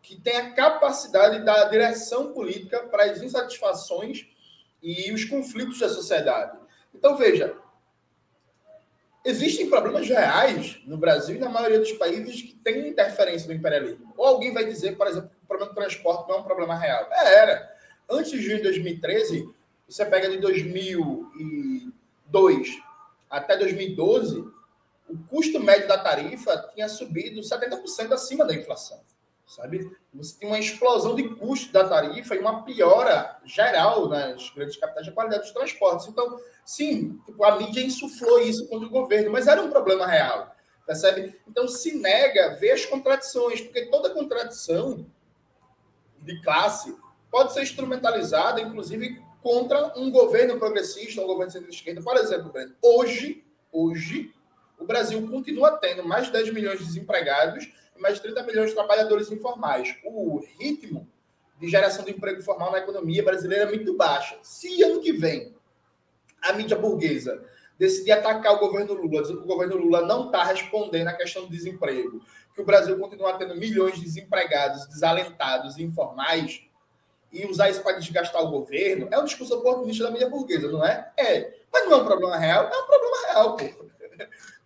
que 0.00 0.18
tenha 0.20 0.54
capacidade 0.54 1.44
da 1.44 1.64
direção 1.64 2.32
política 2.32 2.84
para 2.84 3.06
as 3.06 3.20
insatisfações 3.20 4.28
e 4.80 5.12
os 5.12 5.24
conflitos 5.24 5.80
da 5.80 5.88
sociedade. 5.88 6.56
Então, 6.94 7.16
veja, 7.16 7.56
existem 9.24 9.68
problemas 9.68 10.08
reais 10.08 10.80
no 10.86 10.96
Brasil 10.96 11.34
e 11.34 11.40
na 11.40 11.48
maioria 11.48 11.80
dos 11.80 11.90
países 11.92 12.42
que 12.42 12.54
têm 12.54 12.86
interferência 12.86 13.48
do 13.48 13.54
imperialismo. 13.54 14.14
Ou 14.16 14.24
alguém 14.24 14.54
vai 14.54 14.64
dizer, 14.64 14.96
por 14.96 15.08
exemplo, 15.08 15.30
que 15.30 15.36
o 15.42 15.48
problema 15.48 15.72
do 15.72 15.76
transporte 15.76 16.28
não 16.28 16.36
é 16.36 16.40
um 16.40 16.44
problema 16.44 16.78
real. 16.78 17.08
É, 17.10 17.34
era. 17.40 17.74
Antes 18.08 18.30
de 18.30 18.40
junho 18.40 18.58
de 18.58 18.64
2013, 18.64 19.52
você 19.88 20.06
pega 20.06 20.28
de 20.28 20.36
2002 20.36 22.93
até 23.28 23.56
2012, 23.56 24.44
o 25.08 25.18
custo 25.28 25.60
médio 25.60 25.88
da 25.88 25.98
tarifa 25.98 26.70
tinha 26.74 26.88
subido 26.88 27.40
70% 27.40 28.12
acima 28.12 28.44
da 28.44 28.54
inflação. 28.54 29.00
sabe? 29.46 29.90
Você 30.14 30.38
tem 30.38 30.48
uma 30.48 30.58
explosão 30.58 31.14
de 31.14 31.28
custo 31.36 31.72
da 31.72 31.86
tarifa 31.86 32.34
e 32.34 32.38
uma 32.38 32.62
piora 32.64 33.38
geral 33.44 34.08
nas 34.08 34.50
grandes 34.50 34.76
capitais 34.76 35.06
da 35.06 35.12
qualidade 35.12 35.42
dos 35.42 35.52
transportes. 35.52 36.06
Então, 36.06 36.40
sim, 36.64 37.20
tipo, 37.26 37.44
a 37.44 37.58
mídia 37.58 37.84
insuflou 37.84 38.40
isso 38.40 38.66
contra 38.68 38.86
o 38.86 38.90
governo, 38.90 39.30
mas 39.30 39.46
era 39.46 39.62
um 39.62 39.70
problema 39.70 40.06
real, 40.06 40.54
percebe? 40.86 41.38
Então, 41.46 41.68
se 41.68 41.96
nega 41.98 42.56
ver 42.56 42.72
as 42.72 42.86
contradições, 42.86 43.60
porque 43.60 43.86
toda 43.86 44.10
contradição 44.10 45.06
de 46.22 46.40
classe 46.42 46.96
pode 47.30 47.52
ser 47.52 47.62
instrumentalizada, 47.62 48.60
inclusive, 48.60 49.22
contra 49.44 49.92
um 49.94 50.10
governo 50.10 50.58
progressista, 50.58 51.20
um 51.20 51.26
governo 51.26 51.52
centro-esquerda. 51.52 52.00
Por 52.00 52.16
exemplo, 52.16 52.50
hoje, 52.80 53.44
hoje, 53.70 54.32
o 54.78 54.86
Brasil 54.86 55.20
continua 55.28 55.76
tendo 55.76 56.02
mais 56.02 56.26
de 56.26 56.32
10 56.32 56.54
milhões 56.54 56.78
de 56.78 56.86
desempregados 56.86 57.70
e 57.94 58.00
mais 58.00 58.14
de 58.14 58.22
30 58.22 58.42
milhões 58.44 58.70
de 58.70 58.74
trabalhadores 58.74 59.30
informais. 59.30 59.96
O 60.02 60.42
ritmo 60.58 61.06
de 61.60 61.68
geração 61.68 62.06
de 62.06 62.12
emprego 62.12 62.42
formal 62.42 62.72
na 62.72 62.78
economia 62.78 63.22
brasileira 63.22 63.64
é 63.64 63.68
muito 63.68 63.94
baixo. 63.94 64.34
Se 64.42 64.82
ano 64.82 64.98
que 64.98 65.12
vem 65.12 65.54
a 66.40 66.54
mídia 66.54 66.78
burguesa 66.78 67.44
decidir 67.78 68.12
atacar 68.12 68.54
o 68.54 68.60
governo 68.60 68.94
Lula, 68.94 69.20
dizer 69.20 69.36
que 69.36 69.42
o 69.42 69.46
governo 69.46 69.76
Lula 69.76 70.06
não 70.06 70.26
está 70.26 70.42
respondendo 70.42 71.08
à 71.08 71.12
questão 71.12 71.42
do 71.42 71.50
desemprego, 71.50 72.18
que 72.54 72.62
o 72.62 72.64
Brasil 72.64 72.98
continua 72.98 73.36
tendo 73.36 73.54
milhões 73.56 73.96
de 73.96 74.04
desempregados, 74.04 74.86
desalentados 74.86 75.78
informais, 75.78 76.62
e 77.34 77.44
usar 77.46 77.68
isso 77.68 77.82
para 77.82 77.98
desgastar 77.98 78.42
o 78.42 78.50
governo, 78.50 79.08
é 79.10 79.18
um 79.18 79.24
discurso 79.24 79.56
oportunista 79.56 80.04
da 80.04 80.10
mídia 80.12 80.30
burguesa, 80.30 80.70
não 80.70 80.84
é? 80.86 81.12
É. 81.16 81.52
Mas 81.72 81.84
não 81.84 81.94
é 81.94 81.96
um 81.96 82.04
problema 82.04 82.36
real? 82.36 82.70
É 82.72 82.76
um 82.76 82.86
problema 82.86 83.26
real, 83.26 83.56
pô. 83.56 83.86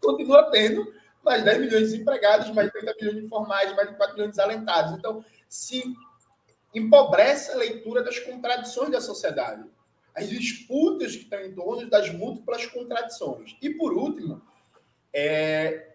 Continua 0.06 0.50
tendo 0.50 0.92
mais 1.24 1.42
10 1.42 1.58
milhões 1.60 1.84
de 1.84 1.92
desempregados, 1.92 2.50
mais 2.50 2.70
30 2.70 2.94
milhões 3.00 3.16
de 3.16 3.24
informais, 3.24 3.74
mais 3.74 3.88
de 3.88 3.96
4 3.96 4.14
milhões 4.14 4.30
de 4.30 4.36
desalentados. 4.36 4.92
Então, 4.92 5.24
se 5.48 5.82
empobrece 6.74 7.50
a 7.52 7.56
leitura 7.56 8.02
das 8.02 8.18
contradições 8.18 8.90
da 8.90 9.00
sociedade, 9.00 9.64
as 10.14 10.28
disputas 10.28 11.16
que 11.16 11.22
estão 11.22 11.40
em 11.40 11.54
torno 11.54 11.88
das 11.88 12.10
múltiplas 12.10 12.66
contradições. 12.66 13.56
E, 13.62 13.70
por 13.70 13.94
último, 13.94 14.42
é, 15.12 15.88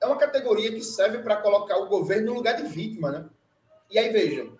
é 0.00 0.06
uma 0.06 0.16
categoria 0.16 0.70
que 0.70 0.82
serve 0.82 1.18
para 1.18 1.38
colocar 1.38 1.76
o 1.78 1.88
governo 1.88 2.26
no 2.26 2.34
lugar 2.34 2.56
de 2.56 2.68
vítima. 2.68 3.10
Né? 3.10 3.28
E 3.90 3.98
aí, 3.98 4.10
vejam, 4.10 4.56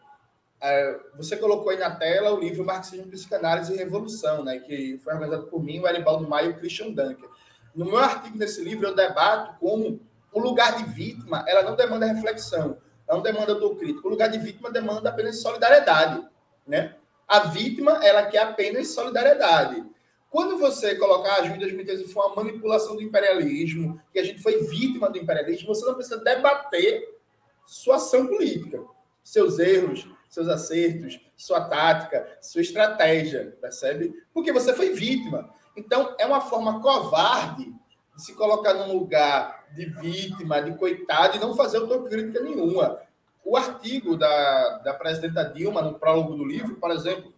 você 1.17 1.37
colocou 1.37 1.71
aí 1.71 1.79
na 1.79 1.91
tela 1.91 2.33
o 2.33 2.41
livro 2.41 2.65
Marxismo, 2.65 3.11
Psicanálise 3.11 3.73
e 3.73 3.77
Revolução, 3.77 4.45
né, 4.45 4.59
que 4.59 4.99
foi 4.99 5.15
organizado 5.15 5.47
por 5.47 5.63
mim, 5.63 5.81
o 5.81 5.87
Aribaldo 5.87 6.29
Maia 6.29 6.47
e 6.47 6.51
o 6.51 6.57
Christian 6.57 6.91
Dunker. 6.91 7.29
No 7.75 7.87
meu 7.87 7.99
artigo 7.99 8.37
nesse 8.37 8.63
livro, 8.63 8.87
eu 8.87 8.95
debato 8.95 9.59
como 9.59 10.01
o 10.33 10.41
lugar 10.41 10.77
de 10.77 10.85
vítima 10.93 11.45
ela 11.47 11.63
não 11.63 11.77
demanda 11.77 12.07
reflexão, 12.07 12.79
não 13.09 13.23
demanda 13.23 13.53
autocrítica. 13.53 14.07
O 14.07 14.11
lugar 14.11 14.29
de 14.29 14.39
vítima 14.39 14.71
demanda 14.71 15.09
apenas 15.09 15.41
solidariedade. 15.41 16.27
Né? 16.67 16.95
A 17.27 17.41
vítima 17.41 18.05
ela 18.05 18.27
quer 18.27 18.39
apenas 18.39 18.89
solidariedade. 18.89 19.85
Quando 20.31 20.59
você 20.59 20.95
colocar 20.95 21.37
a 21.37 21.43
junho 21.43 21.55
de 21.55 21.61
2013 21.61 22.13
foi 22.13 22.25
uma 22.27 22.37
manipulação 22.37 22.95
do 22.95 23.03
imperialismo, 23.03 24.01
que 24.13 24.19
a 24.19 24.25
gente 24.25 24.41
foi 24.41 24.63
vítima 24.65 25.11
do 25.11 25.19
imperialismo, 25.19 25.75
você 25.75 25.85
não 25.85 25.95
precisa 25.95 26.19
debater 26.19 27.19
sua 27.67 27.97
ação 27.97 28.29
política, 28.29 28.81
seus 29.25 29.59
erros, 29.59 30.09
seus 30.31 30.49
acertos, 30.49 31.21
sua 31.37 31.61
tática, 31.63 32.39
sua 32.41 32.63
estratégia, 32.63 33.57
percebe? 33.61 34.15
Porque 34.33 34.53
você 34.53 34.73
foi 34.73 34.91
vítima. 34.91 35.51
Então, 35.77 36.15
é 36.19 36.25
uma 36.25 36.41
forma 36.41 36.81
covarde 36.81 37.75
de 38.15 38.23
se 38.23 38.35
colocar 38.35 38.75
num 38.75 38.93
lugar 38.93 39.67
de 39.75 39.87
vítima, 39.87 40.63
de 40.63 40.77
coitado, 40.77 41.37
e 41.37 41.41
não 41.41 41.57
fazer 41.57 41.79
autocrítica 41.79 42.41
nenhuma. 42.41 43.01
O 43.45 43.57
artigo 43.57 44.17
da, 44.17 44.79
da 44.79 44.95
presidenta 44.95 45.45
Dilma, 45.45 45.83
no 45.83 45.99
prólogo 45.99 46.37
do 46.37 46.45
livro, 46.45 46.77
por 46.77 46.93
exemplo, 46.93 47.35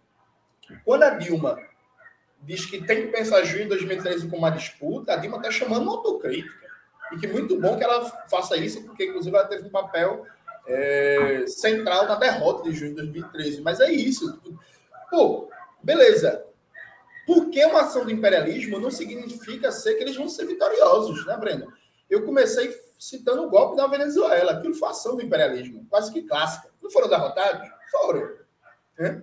quando 0.85 1.05
a 1.05 1.11
Dilma 1.11 1.57
diz 2.43 2.67
que 2.67 2.85
tem 2.85 3.07
que 3.07 3.13
pensar 3.13 3.43
junho 3.45 3.63
de 3.63 3.69
2013 3.71 4.27
como 4.27 4.39
uma 4.39 4.51
disputa, 4.51 5.15
a 5.15 5.17
Dilma 5.17 5.39
está 5.39 5.51
chamando 5.51 5.85
uma 5.85 5.93
autocrítica. 5.93 6.69
E 7.13 7.17
que 7.17 7.27
muito 7.27 7.59
bom 7.59 7.77
que 7.79 7.85
ela 7.85 8.05
faça 8.29 8.57
isso, 8.57 8.83
porque, 8.85 9.07
inclusive, 9.07 9.35
ela 9.35 9.47
teve 9.47 9.67
um 9.67 9.71
papel 9.71 10.27
é, 10.67 11.45
central 11.47 12.07
na 12.07 12.15
derrota 12.15 12.69
de 12.69 12.77
junho 12.77 12.91
de 12.91 12.97
2013. 12.97 13.61
Mas 13.61 13.81
é 13.81 13.91
isso. 13.91 14.41
Pô, 15.11 15.49
beleza. 15.83 16.45
Porque 17.27 17.65
uma 17.65 17.83
ação 17.83 18.05
do 18.05 18.11
imperialismo 18.11 18.81
não 18.81 18.91
significa 18.91 19.71
ser 19.71 19.95
que 19.95 20.03
eles 20.03 20.17
vão 20.17 20.29
ser 20.29 20.47
vitoriosos, 20.47 21.25
né, 21.27 21.37
Breno? 21.37 21.73
Eu 22.11 22.25
comecei 22.25 22.75
citando 22.99 23.45
o 23.45 23.51
golpe 23.51 23.77
da 23.77 23.87
Venezuela. 23.87 24.53
Aquilo 24.53 24.75
foi 24.75 24.89
ação 24.89 25.17
do 25.17 25.23
imperialismo, 25.23 25.87
quase 25.89 26.13
que 26.13 26.23
clássica. 26.23 26.69
Não 26.83 26.91
foram 26.91 27.09
derrotados? 27.09 27.69
Foram. 27.91 28.33
Né? 28.99 29.23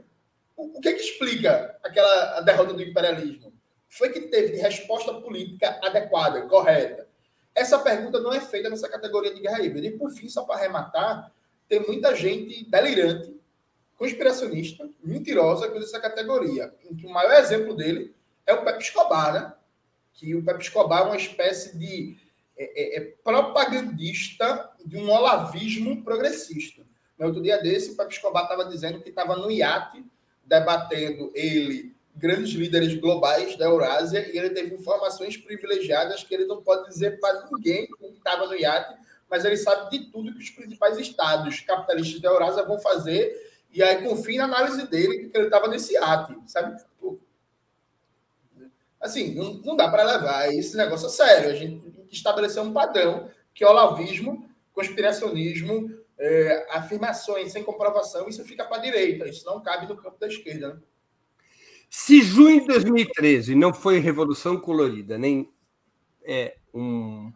O 0.55 0.79
que, 0.81 0.93
que 0.93 1.01
explica 1.01 1.77
aquela 1.84 2.41
derrota 2.41 2.74
do 2.74 2.81
imperialismo? 2.81 3.53
Foi 3.89 4.10
que 4.10 4.22
teve 4.22 4.58
resposta 4.58 5.13
política 5.15 5.79
adequada, 5.81 6.41
correta. 6.43 7.08
Essa 7.56 7.79
pergunta 7.79 8.20
não 8.20 8.34
é 8.34 8.39
feita 8.39 8.70
nessa 8.70 8.88
categoria 8.88 9.34
de 9.34 9.41
guerra 9.41 9.62
híbrida. 9.62 9.88
E, 9.88 9.98
por 9.98 10.12
fim, 10.12 10.29
só 10.29 10.44
para 10.44 10.56
arrematar, 10.56 11.32
tem 11.68 11.86
muita 11.86 12.15
gente 12.15 12.70
delirante 12.70 13.39
conspiracionista, 14.00 14.89
mentirosa 15.03 15.70
usa 15.74 15.86
essa 15.86 16.00
categoria. 16.00 16.74
Em 16.89 16.96
que 16.96 17.06
o 17.06 17.10
maior 17.10 17.34
exemplo 17.34 17.75
dele 17.75 18.15
é 18.48 18.53
o 18.53 18.63
Pepe 18.63 18.82
Escobar, 18.82 19.34
né? 19.34 19.53
Que 20.13 20.34
o 20.34 20.44
Pepe 20.44 20.63
Escobar 20.63 21.01
é 21.01 21.06
uma 21.06 21.18
espécie 21.18 21.77
de 21.77 22.18
é, 22.58 22.98
é, 22.98 22.98
é 22.98 23.01
propagandista 23.22 24.72
de 24.86 24.98
um 24.98 25.10
olavismo 25.10 26.01
progressista. 26.01 26.82
No 27.18 27.27
outro 27.27 27.41
dia 27.41 27.62
desse, 27.62 27.91
o 27.91 27.98
Pepe 27.98 28.13
Escobar 28.13 28.44
estava 28.44 28.65
dizendo 28.65 29.01
que 29.01 29.10
estava 29.10 29.36
no 29.36 29.51
iate 29.51 30.03
debatendo 30.46 31.32
ele 31.36 31.94
grandes 32.19 32.53
líderes 32.53 32.93
globais 32.95 33.55
da 33.55 33.65
Eurásia 33.65 34.29
e 34.31 34.38
ele 34.38 34.49
teve 34.49 34.75
informações 34.75 35.38
privilegiadas 35.38 36.23
que 36.23 36.33
ele 36.33 36.45
não 36.45 36.61
pode 36.61 36.88
dizer 36.89 37.19
para 37.19 37.47
ninguém 37.51 37.88
que 37.88 38.05
estava 38.05 38.45
no 38.45 38.53
iate, 38.53 38.95
mas 39.29 39.45
ele 39.45 39.57
sabe 39.57 39.89
de 39.89 40.11
tudo 40.11 40.33
que 40.33 40.43
os 40.43 40.49
principais 40.49 40.97
estados 40.97 41.61
capitalistas 41.61 42.19
da 42.19 42.29
Eurásia 42.29 42.63
vão 42.63 42.79
fazer 42.79 43.49
e 43.71 43.81
aí 43.81 44.03
confia 44.03 44.39
na 44.39 44.57
análise 44.57 44.88
dele 44.88 45.29
que 45.29 45.38
ele 45.38 45.45
estava 45.45 45.67
nesse 45.67 45.95
ato, 45.97 46.41
sabe? 46.45 46.79
Assim, 48.99 49.33
não, 49.33 49.53
não 49.53 49.75
dá 49.77 49.88
para 49.89 50.03
levar 50.03 50.53
esse 50.53 50.75
negócio 50.75 51.07
a 51.07 51.09
sério. 51.09 51.51
A 51.51 51.55
gente 51.55 51.81
estabeleceu 52.11 52.63
um 52.63 52.73
padrão 52.73 53.29
que 53.53 53.63
é 53.63 53.67
o 53.67 53.71
olavismo, 53.71 54.49
conspiracionismo, 54.73 55.97
é, 56.17 56.67
afirmações 56.71 57.51
sem 57.51 57.63
comprovação, 57.63 58.27
isso 58.27 58.43
fica 58.43 58.65
para 58.65 58.77
a 58.77 58.81
direita, 58.81 59.27
isso 59.27 59.45
não 59.45 59.61
cabe 59.61 59.88
no 59.88 59.95
campo 59.95 60.19
da 60.19 60.27
esquerda. 60.27 60.73
Né? 60.73 60.79
Se 61.89 62.22
junho 62.22 62.62
de 62.62 62.67
2013 62.67 63.55
não 63.55 63.74
foi 63.74 63.98
revolução 63.98 64.60
colorida, 64.60 65.17
nem 65.17 65.51
é, 66.24 66.55
um, 66.72 67.34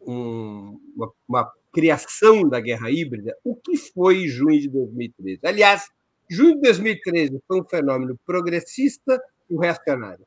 um, 0.00 0.80
uma, 0.94 1.12
uma 1.28 1.52
criação 1.72 2.48
da 2.48 2.60
guerra 2.60 2.90
híbrida, 2.90 3.36
o 3.42 3.56
que 3.56 3.76
foi 3.76 4.28
junho 4.28 4.60
de 4.60 4.68
2013? 4.68 5.40
Aliás, 5.44 5.90
junho 6.30 6.54
de 6.54 6.60
2013 6.60 7.42
foi 7.48 7.60
um 7.60 7.64
fenômeno 7.64 8.16
progressista 8.24 9.20
e 9.50 9.56
reacionário. 9.56 10.24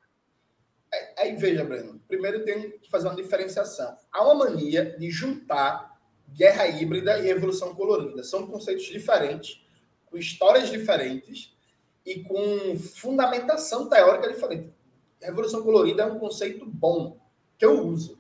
Aí 1.18 1.36
veja, 1.36 1.64
Breno, 1.64 2.00
primeiro 2.08 2.44
tem 2.44 2.72
que 2.72 2.90
fazer 2.90 3.08
uma 3.08 3.16
diferenciação. 3.16 3.98
Há 4.12 4.24
uma 4.24 4.46
mania 4.46 4.98
de 4.98 5.10
juntar 5.10 5.98
guerra 6.34 6.68
híbrida 6.68 7.20
e 7.20 7.24
revolução 7.24 7.74
colorida. 7.74 8.22
São 8.24 8.48
conceitos 8.48 8.86
diferentes, 8.86 9.66
com 10.06 10.18
histórias 10.18 10.70
diferentes 10.70 11.55
e 12.06 12.24
com 12.24 12.78
fundamentação 12.78 13.90
teórica 13.90 14.32
diferente. 14.32 14.72
Revolução 15.22 15.64
colorida 15.64 16.04
é 16.04 16.06
um 16.06 16.20
conceito 16.20 16.66
bom 16.66 17.18
que 17.58 17.66
eu 17.66 17.86
uso. 17.86 18.18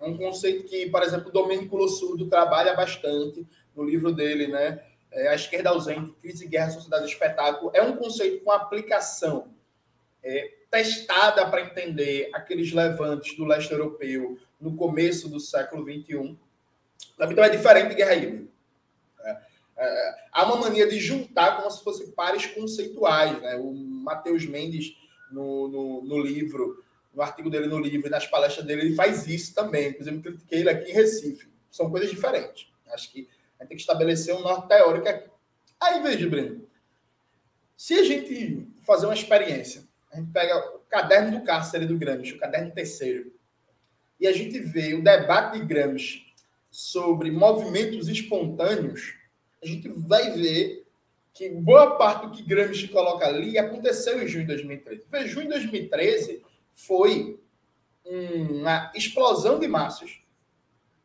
É 0.00 0.06
um 0.06 0.16
conceito 0.16 0.64
que, 0.64 0.88
por 0.90 1.02
exemplo, 1.02 1.28
o 1.28 1.32
Domênico 1.32 1.76
Lossurdo 1.76 2.28
trabalha 2.28 2.74
bastante 2.74 3.46
no 3.74 3.84
livro 3.84 4.12
dele, 4.12 4.46
né? 4.46 4.82
É 5.10 5.28
a 5.28 5.34
esquerda 5.34 5.70
ausente, 5.70 6.12
crise, 6.20 6.46
guerra, 6.46 6.70
sociedade, 6.70 7.06
espetáculo. 7.06 7.70
É 7.74 7.82
um 7.82 7.96
conceito 7.96 8.42
com 8.42 8.50
aplicação 8.50 9.48
é, 10.22 10.52
testada 10.70 11.46
para 11.50 11.62
entender 11.62 12.30
aqueles 12.32 12.72
levantes 12.72 13.36
do 13.36 13.44
leste 13.44 13.72
europeu 13.72 14.38
no 14.60 14.74
começo 14.76 15.28
do 15.28 15.38
século 15.38 15.84
XXI. 15.84 16.36
Então 17.20 17.44
é 17.44 17.48
diferente 17.48 17.90
de 17.90 17.94
guerra 17.96 18.14
híbrida. 18.14 18.51
É, 19.76 20.14
há 20.32 20.44
uma 20.46 20.56
mania 20.56 20.86
de 20.86 20.98
juntar 21.00 21.56
como 21.56 21.70
se 21.70 21.82
fossem 21.82 22.10
pares 22.10 22.46
conceituais. 22.46 23.40
Né? 23.40 23.56
O 23.56 23.72
Matheus 23.72 24.44
Mendes, 24.46 24.96
no, 25.30 25.68
no, 25.68 26.02
no 26.02 26.18
livro, 26.20 26.84
no 27.14 27.22
artigo 27.22 27.50
dele 27.50 27.66
no 27.66 27.78
livro 27.78 28.06
e 28.06 28.10
nas 28.10 28.26
palestras 28.26 28.66
dele, 28.66 28.82
ele 28.82 28.94
faz 28.94 29.26
isso 29.26 29.54
também. 29.54 29.88
Inclusive, 29.88 30.16
eu 30.16 30.22
critiquei 30.22 30.60
ele 30.60 30.70
aqui 30.70 30.90
em 30.90 30.94
Recife. 30.94 31.48
São 31.70 31.90
coisas 31.90 32.10
diferentes. 32.10 32.68
Acho 32.92 33.10
que 33.10 33.28
a 33.58 33.62
gente 33.62 33.68
tem 33.68 33.76
que 33.76 33.82
estabelecer 33.82 34.34
um 34.34 34.40
norte 34.40 34.68
teórico 34.68 35.08
aqui. 35.08 35.30
Aí, 35.80 36.02
veja, 36.02 36.28
Breno. 36.28 36.66
Se 37.76 37.94
a 37.94 38.04
gente 38.04 38.68
fazer 38.82 39.06
uma 39.06 39.14
experiência, 39.14 39.82
a 40.12 40.16
gente 40.16 40.30
pega 40.30 40.56
o 40.76 40.78
caderno 40.88 41.38
do 41.38 41.44
cárcere 41.44 41.86
do 41.86 41.98
Gramsci, 41.98 42.34
o 42.34 42.38
caderno 42.38 42.70
terceiro, 42.70 43.32
e 44.20 44.26
a 44.26 44.32
gente 44.32 44.60
vê 44.60 44.94
o 44.94 45.02
debate 45.02 45.58
de 45.58 45.64
Gramsci 45.64 46.22
sobre 46.70 47.30
movimentos 47.30 48.08
espontâneos, 48.08 49.14
a 49.62 49.66
gente 49.66 49.88
vai 49.88 50.30
ver 50.30 50.86
que 51.32 51.48
boa 51.48 51.96
parte 51.96 52.26
do 52.26 52.32
que 52.32 52.42
Gramsci 52.42 52.88
coloca 52.88 53.26
ali 53.26 53.56
aconteceu 53.58 54.22
em 54.22 54.28
junho 54.28 54.44
de 54.44 54.52
2013. 54.52 55.02
Porque 55.08 55.28
junho 55.28 55.46
de 55.46 55.52
2013 55.52 56.42
foi 56.72 57.40
uma 58.04 58.90
explosão 58.94 59.58
de 59.58 59.68
massas, 59.68 60.20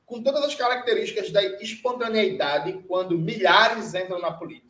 com 0.05 0.21
todas 0.21 0.43
as 0.43 0.55
características 0.55 1.31
da 1.31 1.43
espontaneidade 1.61 2.83
quando 2.87 3.17
milhares 3.17 3.93
entram 3.93 4.19
na 4.19 4.31
política. 4.31 4.67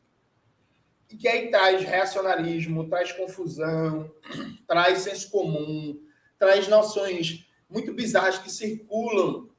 E 1.10 1.16
que 1.16 1.28
aí 1.28 1.50
traz 1.50 1.84
reacionarismo, 1.84 2.90
traz 2.90 3.12
confusão, 3.14 4.12
traz 4.68 5.00
senso 5.00 5.32
comum, 5.32 6.00
traz 6.38 6.68
noções 6.68 7.48
muito 7.70 7.94
bizarras 7.94 8.38
que 8.38 8.52
circulam 8.52 9.50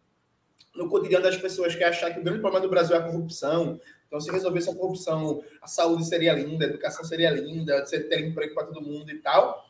no 0.75 0.88
cotidiano 0.88 1.25
das 1.25 1.37
pessoas 1.37 1.75
que 1.75 1.82
achar 1.82 2.12
que 2.12 2.20
o 2.20 2.23
grande 2.23 2.40
problema 2.40 2.64
do 2.64 2.70
Brasil 2.70 2.94
é 2.94 2.99
a 2.99 3.02
corrupção. 3.02 3.80
Então, 4.08 4.20
se 4.20 4.30
resolvesse 4.30 4.70
a 4.70 4.74
corrupção, 4.74 5.44
a 5.60 5.66
saúde 5.66 6.06
seria 6.06 6.32
linda, 6.32 6.64
a 6.64 6.68
educação 6.68 7.04
seria 7.04 7.30
linda, 7.30 7.84
você 7.84 8.00
ter 8.00 8.26
emprego 8.26 8.54
para 8.54 8.66
todo 8.66 8.80
mundo 8.80 9.10
e 9.10 9.18
tal. 9.18 9.66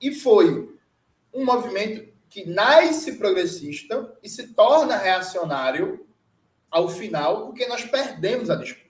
E 0.00 0.14
foi 0.14 0.72
um 1.34 1.44
movimento 1.44 2.08
que 2.28 2.48
nasce 2.48 3.16
progressista 3.16 4.16
e 4.22 4.28
se 4.28 4.54
torna 4.54 4.96
reacionário 4.96 6.06
ao 6.70 6.88
final, 6.88 7.46
porque 7.46 7.66
nós 7.66 7.84
perdemos 7.84 8.48
a 8.48 8.54
disputa. 8.54 8.88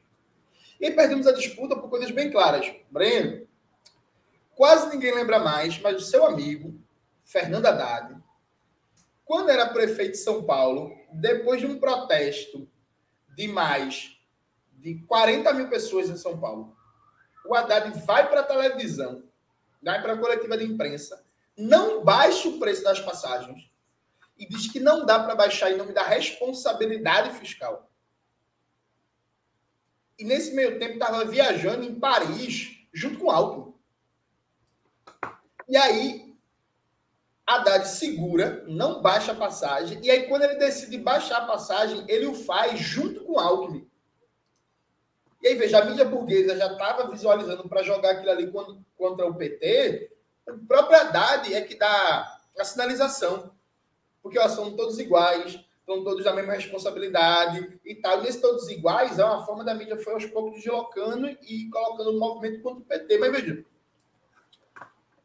E 0.78 0.90
perdemos 0.90 1.26
a 1.26 1.32
disputa 1.32 1.74
por 1.74 1.88
coisas 1.88 2.10
bem 2.10 2.30
claras. 2.30 2.70
Breno, 2.90 3.46
quase 4.54 4.90
ninguém 4.90 5.14
lembra 5.14 5.38
mais, 5.38 5.78
mas 5.80 5.96
o 5.96 6.06
seu 6.06 6.26
amigo, 6.26 6.78
Fernando 7.24 7.66
Haddad, 7.66 8.16
quando 9.24 9.48
era 9.48 9.68
prefeito 9.68 10.12
de 10.12 10.18
São 10.18 10.42
Paulo, 10.42 10.94
depois 11.12 11.60
de 11.60 11.66
um 11.66 11.78
protesto 11.78 12.68
de 13.34 13.48
mais 13.48 14.19
de 14.80 15.02
40 15.06 15.52
mil 15.54 15.68
pessoas 15.68 16.08
em 16.08 16.16
São 16.16 16.38
Paulo, 16.38 16.76
o 17.46 17.54
Haddad 17.54 18.04
vai 18.04 18.28
para 18.28 18.40
a 18.40 18.44
televisão, 18.44 19.22
vai 19.82 20.00
para 20.02 20.14
a 20.14 20.18
coletiva 20.18 20.56
de 20.56 20.64
imprensa 20.64 21.24
não 21.60 22.02
baixa 22.02 22.48
o 22.48 22.58
preço 22.58 22.82
das 22.82 23.00
passagens 23.00 23.70
e 24.38 24.48
diz 24.48 24.72
que 24.72 24.80
não 24.80 25.04
dá 25.04 25.22
para 25.22 25.34
baixar 25.34 25.70
em 25.70 25.76
nome 25.76 25.92
da 25.92 26.02
responsabilidade 26.02 27.38
fiscal. 27.38 27.90
E 30.18 30.24
nesse 30.24 30.54
meio 30.54 30.78
tempo 30.78 30.94
estava 30.94 31.24
viajando 31.24 31.84
em 31.84 31.98
Paris 31.98 32.86
junto 32.92 33.18
com 33.18 33.30
Alckmin. 33.30 33.74
E 35.68 35.76
aí 35.76 36.34
Haddad 37.46 37.86
segura, 37.88 38.64
não 38.66 39.02
baixa 39.02 39.32
a 39.32 39.34
passagem, 39.36 40.00
e 40.02 40.10
aí 40.10 40.28
quando 40.28 40.42
ele 40.42 40.54
decide 40.54 40.96
baixar 40.96 41.38
a 41.38 41.46
passagem, 41.46 42.04
ele 42.08 42.26
o 42.26 42.34
faz 42.34 42.78
junto 42.78 43.24
com 43.24 43.38
Alckmin. 43.38 43.90
E 45.40 45.48
aí, 45.48 45.54
veja, 45.54 45.78
a 45.78 45.84
mídia 45.84 46.04
burguesa 46.04 46.56
já 46.56 46.72
estava 46.72 47.10
visualizando 47.10 47.68
para 47.68 47.82
jogar 47.82 48.10
aquilo 48.10 48.30
ali 48.30 48.52
contra 48.96 49.26
o 49.26 49.34
PT, 49.34 50.10
propriedade 50.68 51.54
é 51.54 51.60
que 51.62 51.76
dá 51.76 52.40
a 52.58 52.64
sinalização. 52.64 53.50
Porque 54.22 54.38
ó, 54.38 54.48
são 54.48 54.76
todos 54.76 54.98
iguais, 54.98 55.58
estão 55.80 56.04
todos 56.04 56.24
da 56.24 56.34
mesma 56.34 56.52
responsabilidade 56.52 57.80
e 57.84 57.94
tal. 57.94 58.18
E 58.18 58.22
nesse 58.22 58.40
todos 58.40 58.68
iguais 58.68 59.18
é 59.18 59.24
uma 59.24 59.44
forma 59.46 59.64
da 59.64 59.74
mídia 59.74 59.96
foi 59.96 60.12
aos 60.12 60.26
poucos 60.26 60.56
deslocando 60.56 61.28
e 61.28 61.68
colocando 61.70 62.10
o 62.10 62.18
movimento 62.18 62.62
contra 62.62 62.80
o 62.80 62.84
PT. 62.84 63.18
Mas 63.18 63.32
veja, 63.32 63.64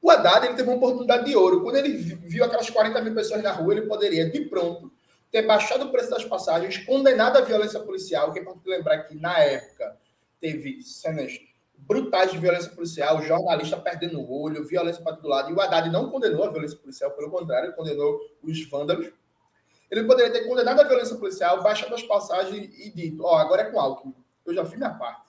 o 0.02 0.10
Haddad 0.10 0.46
ele 0.46 0.56
teve 0.56 0.70
uma 0.70 0.78
oportunidade 0.78 1.26
de 1.26 1.36
ouro. 1.36 1.62
Quando 1.62 1.78
ele 1.78 1.98
viu 1.98 2.44
aquelas 2.44 2.70
40 2.70 3.02
mil 3.02 3.14
pessoas 3.14 3.44
na 3.44 3.52
rua, 3.52 3.74
ele 3.74 3.88
poderia, 3.88 4.30
de 4.30 4.42
pronto, 4.42 4.92
ter 5.32 5.42
baixado 5.42 5.86
o 5.86 5.92
preço 5.92 6.12
das 6.12 6.24
passagens, 6.24 6.78
condenado 6.86 7.38
a 7.38 7.42
violência 7.42 7.80
policial, 7.80 8.32
que 8.32 8.40
é 8.40 8.42
importante 8.42 8.70
lembrar 8.70 9.00
que, 9.00 9.16
na 9.16 9.38
época, 9.40 9.98
teve 10.40 10.82
cenas 10.82 11.40
brutais 11.78 12.32
de 12.32 12.38
violência 12.38 12.72
policial, 12.72 13.22
jornalista 13.22 13.78
perdendo 13.78 14.20
o 14.20 14.42
olho, 14.42 14.66
violência 14.66 15.04
para 15.04 15.16
todo 15.16 15.28
lado. 15.28 15.52
E 15.52 15.54
o 15.54 15.62
Haddad 15.62 15.90
não 15.90 16.10
condenou 16.10 16.44
a 16.44 16.50
violência 16.50 16.78
policial, 16.78 17.12
pelo 17.12 17.30
contrário, 17.30 17.76
condenou 17.76 18.20
os 18.42 18.70
vândalos. 18.70 19.12
Ele 19.90 20.04
poderia 20.04 20.32
ter 20.32 20.48
condenado 20.48 20.82
a 20.82 20.84
violência 20.84 21.16
policial, 21.16 21.62
baixado 21.62 21.94
as 21.94 22.04
passagens 22.04 22.74
e 22.80 22.90
dito: 22.90 23.24
Ó, 23.24 23.34
oh, 23.34 23.38
agora 23.38 23.64
é 23.64 23.72
com 23.72 23.80
Alckmin. 23.80 24.16
Eu 24.46 24.54
já 24.54 24.66
fiz 24.66 24.78
minha 24.78 24.94
parte. 24.94 25.22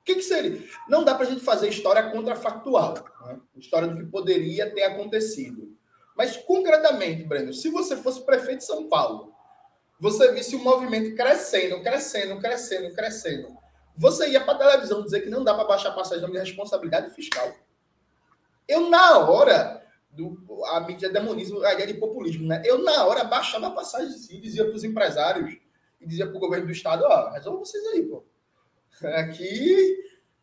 O 0.00 0.04
que, 0.04 0.16
que 0.16 0.22
seria? 0.22 0.62
Não 0.88 1.04
dá 1.04 1.14
para 1.14 1.26
a 1.26 1.30
gente 1.30 1.44
fazer 1.44 1.68
história 1.68 2.10
contrafactual, 2.10 2.94
né? 3.26 3.38
história 3.56 3.88
do 3.88 3.96
que 3.96 4.06
poderia 4.06 4.70
ter 4.70 4.84
acontecido. 4.84 5.76
Mas, 6.16 6.36
concretamente, 6.36 7.24
Breno, 7.24 7.52
se 7.52 7.70
você 7.70 7.96
fosse 7.96 8.24
prefeito 8.24 8.58
de 8.58 8.64
São 8.64 8.88
Paulo, 8.88 9.32
você 9.98 10.32
visse 10.32 10.54
o 10.56 10.60
movimento 10.60 11.14
crescendo, 11.16 11.82
crescendo, 11.82 12.40
crescendo, 12.40 12.94
crescendo 12.94 13.58
você 13.98 14.30
ia 14.30 14.40
para 14.40 14.54
a 14.54 14.58
televisão 14.58 15.02
dizer 15.02 15.22
que 15.22 15.28
não 15.28 15.42
dá 15.42 15.52
para 15.52 15.64
baixar 15.64 15.88
a 15.88 15.94
passagem 15.94 16.30
de 16.30 16.38
responsabilidade 16.38 17.12
fiscal. 17.12 17.52
Eu, 18.68 18.88
na 18.88 19.18
hora, 19.18 19.84
do, 20.08 20.64
a 20.66 20.78
mídia 20.80 21.10
demoniza 21.10 21.54
a 21.66 21.74
ideia 21.74 21.88
de 21.88 21.94
populismo, 21.94 22.46
né? 22.46 22.62
Eu, 22.64 22.78
na 22.84 23.04
hora, 23.04 23.24
baixava 23.24 23.66
a 23.66 23.72
passagem 23.72 24.16
sim, 24.16 24.40
dizia 24.40 24.64
para 24.64 24.74
os 24.74 24.84
empresários 24.84 25.58
e 26.00 26.06
dizia 26.06 26.28
para 26.28 26.36
o 26.36 26.40
governo 26.40 26.66
do 26.66 26.72
estado: 26.72 27.02
ó, 27.04 27.30
resolva 27.30 27.58
vocês 27.58 27.84
aí, 27.86 28.02
pô. 28.04 28.24
Aqui 29.02 29.96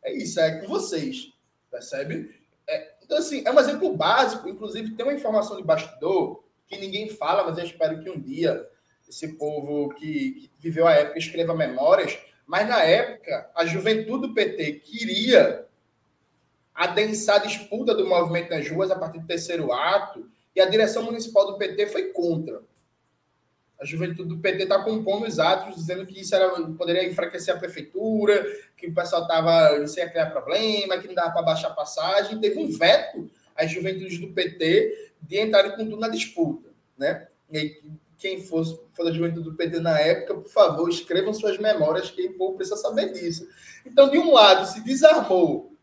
é 0.04 0.14
isso, 0.14 0.38
é 0.38 0.60
com 0.60 0.68
vocês, 0.68 1.32
percebe? 1.72 2.38
É, 2.68 2.96
então, 3.02 3.18
assim, 3.18 3.42
é 3.46 3.52
um 3.52 3.60
exemplo 3.60 3.96
básico. 3.96 4.50
Inclusive, 4.50 4.96
tem 4.96 5.06
uma 5.06 5.14
informação 5.14 5.56
de 5.56 5.64
bastidor 5.64 6.44
que 6.68 6.78
ninguém 6.78 7.08
fala, 7.08 7.46
mas 7.46 7.58
eu 7.58 7.64
espero 7.64 8.04
que 8.04 8.10
um 8.10 8.20
dia 8.20 8.70
esse 9.08 9.34
povo 9.34 9.90
que, 9.96 10.50
que 10.50 10.52
viveu 10.60 10.88
a 10.88 10.94
época 10.94 11.20
escreva 11.20 11.54
memórias 11.54 12.18
mas 12.46 12.68
na 12.68 12.84
época, 12.84 13.50
a 13.56 13.66
juventude 13.66 14.28
do 14.28 14.34
PT 14.34 14.74
queria 14.74 15.66
adensar 16.74 17.38
a 17.38 17.46
disputa 17.46 17.96
do 17.96 18.08
movimento 18.08 18.52
nas 18.52 18.70
ruas 18.70 18.92
a 18.92 18.96
partir 18.96 19.20
do 19.20 19.28
terceiro 19.28 19.72
ato, 19.72 20.30
e 20.56 20.62
a 20.62 20.70
direção 20.70 21.04
municipal 21.04 21.48
do 21.48 21.58
PT 21.58 21.88
foi 21.88 22.12
contra. 22.12 22.62
A 23.80 23.86
juventude 23.86 24.30
do 24.30 24.38
PT 24.38 24.64
está 24.64 24.82
compondo 24.84 25.26
os 25.26 25.40
atos, 25.40 25.76
dizendo 25.76 26.06
que 26.06 26.22
isso 26.22 26.36
era, 26.36 26.50
poderia 26.78 27.06
enfraquecer 27.06 27.54
a 27.54 27.58
prefeitura, 27.58 28.46
que 28.78 28.88
o 28.88 28.94
pessoal 28.94 29.24
estava 29.24 29.78
ia 29.78 30.10
criar 30.10 30.28
problema, 30.28 30.98
que 30.98 31.08
não 31.08 31.16
dava 31.16 31.32
para 31.32 31.42
baixar 31.42 31.70
a 31.70 31.74
passagem. 31.74 32.40
Teve 32.40 32.60
um 32.60 32.70
veto 32.70 33.30
às 33.54 33.72
juventudes 33.72 34.20
do 34.20 34.32
PT 34.32 35.14
de 35.22 35.42
entrarem 35.42 35.72
com 35.72 35.84
tudo 35.84 35.98
na 35.98 36.08
disputa. 36.08 36.70
Né? 36.98 37.28
E 37.52 37.82
quem 38.18 38.42
fosse 38.42 38.80
da 38.98 39.12
juventude 39.12 39.50
do 39.50 39.56
PT 39.56 39.80
na 39.80 40.00
época, 40.00 40.36
por 40.36 40.50
favor, 40.50 40.90
escrevam 40.90 41.34
suas 41.34 41.58
memórias, 41.58 42.10
que 42.10 42.28
o 42.28 42.38
povo 42.38 42.56
precisa 42.56 42.78
saber 42.78 43.12
disso. 43.12 43.48
Então, 43.86 44.10
de 44.10 44.18
um 44.18 44.34
lado, 44.34 44.66
se 44.66 44.82
desarmou 44.82 45.76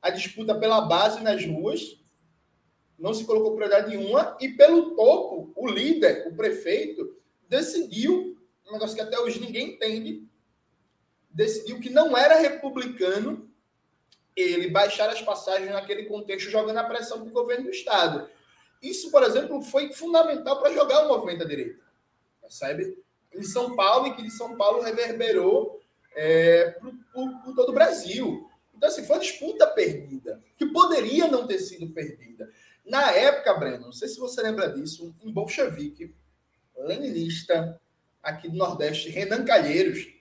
a 0.00 0.10
disputa 0.10 0.54
pela 0.54 0.82
base 0.82 1.22
nas 1.22 1.44
ruas, 1.44 2.00
não 2.98 3.12
se 3.12 3.24
colocou 3.24 3.54
prioridade 3.54 3.94
nenhuma, 3.94 4.36
e 4.40 4.48
pelo 4.50 4.94
topo, 4.94 5.52
o 5.56 5.66
líder, 5.66 6.28
o 6.28 6.34
prefeito, 6.34 7.16
decidiu, 7.48 8.38
um 8.68 8.72
negócio 8.72 8.94
que 8.96 9.02
até 9.02 9.18
hoje 9.18 9.40
ninguém 9.40 9.74
entende, 9.74 10.26
decidiu 11.30 11.80
que 11.80 11.90
não 11.90 12.16
era 12.16 12.38
republicano 12.38 13.50
ele 14.36 14.68
baixar 14.68 15.08
as 15.10 15.22
passagens 15.22 15.70
naquele 15.70 16.04
contexto, 16.04 16.50
jogando 16.50 16.78
a 16.78 16.84
pressão 16.84 17.20
para 17.20 17.28
o 17.28 17.32
governo 17.32 17.64
do 17.64 17.70
Estado. 17.70 18.28
Isso, 18.84 19.10
por 19.10 19.22
exemplo, 19.22 19.62
foi 19.62 19.90
fundamental 19.94 20.60
para 20.60 20.74
jogar 20.74 21.06
o 21.06 21.08
movimento 21.08 21.42
à 21.42 21.46
direita. 21.46 21.80
Percebe? 22.38 23.02
Em 23.34 23.42
São 23.42 23.74
Paulo, 23.74 24.08
e 24.08 24.14
que 24.14 24.22
de 24.22 24.30
São 24.30 24.56
Paulo 24.56 24.82
reverberou 24.82 25.80
é, 26.14 26.76
por, 27.12 27.54
todo 27.56 27.70
o 27.70 27.74
Brasil. 27.74 28.46
Então, 28.76 28.86
assim, 28.86 29.02
foi 29.02 29.16
uma 29.16 29.22
disputa 29.22 29.66
perdida, 29.68 30.38
que 30.58 30.66
poderia 30.66 31.26
não 31.28 31.46
ter 31.46 31.58
sido 31.60 31.88
perdida. 31.94 32.50
Na 32.84 33.10
época, 33.12 33.54
Breno, 33.54 33.86
não 33.86 33.92
sei 33.92 34.06
se 34.06 34.18
você 34.18 34.42
lembra 34.42 34.68
disso, 34.70 35.14
um 35.24 35.32
bolchevique, 35.32 36.14
leninista, 36.76 37.80
aqui 38.22 38.50
do 38.50 38.56
Nordeste, 38.56 39.08
Renan 39.08 39.46
Calheiros, 39.46 40.12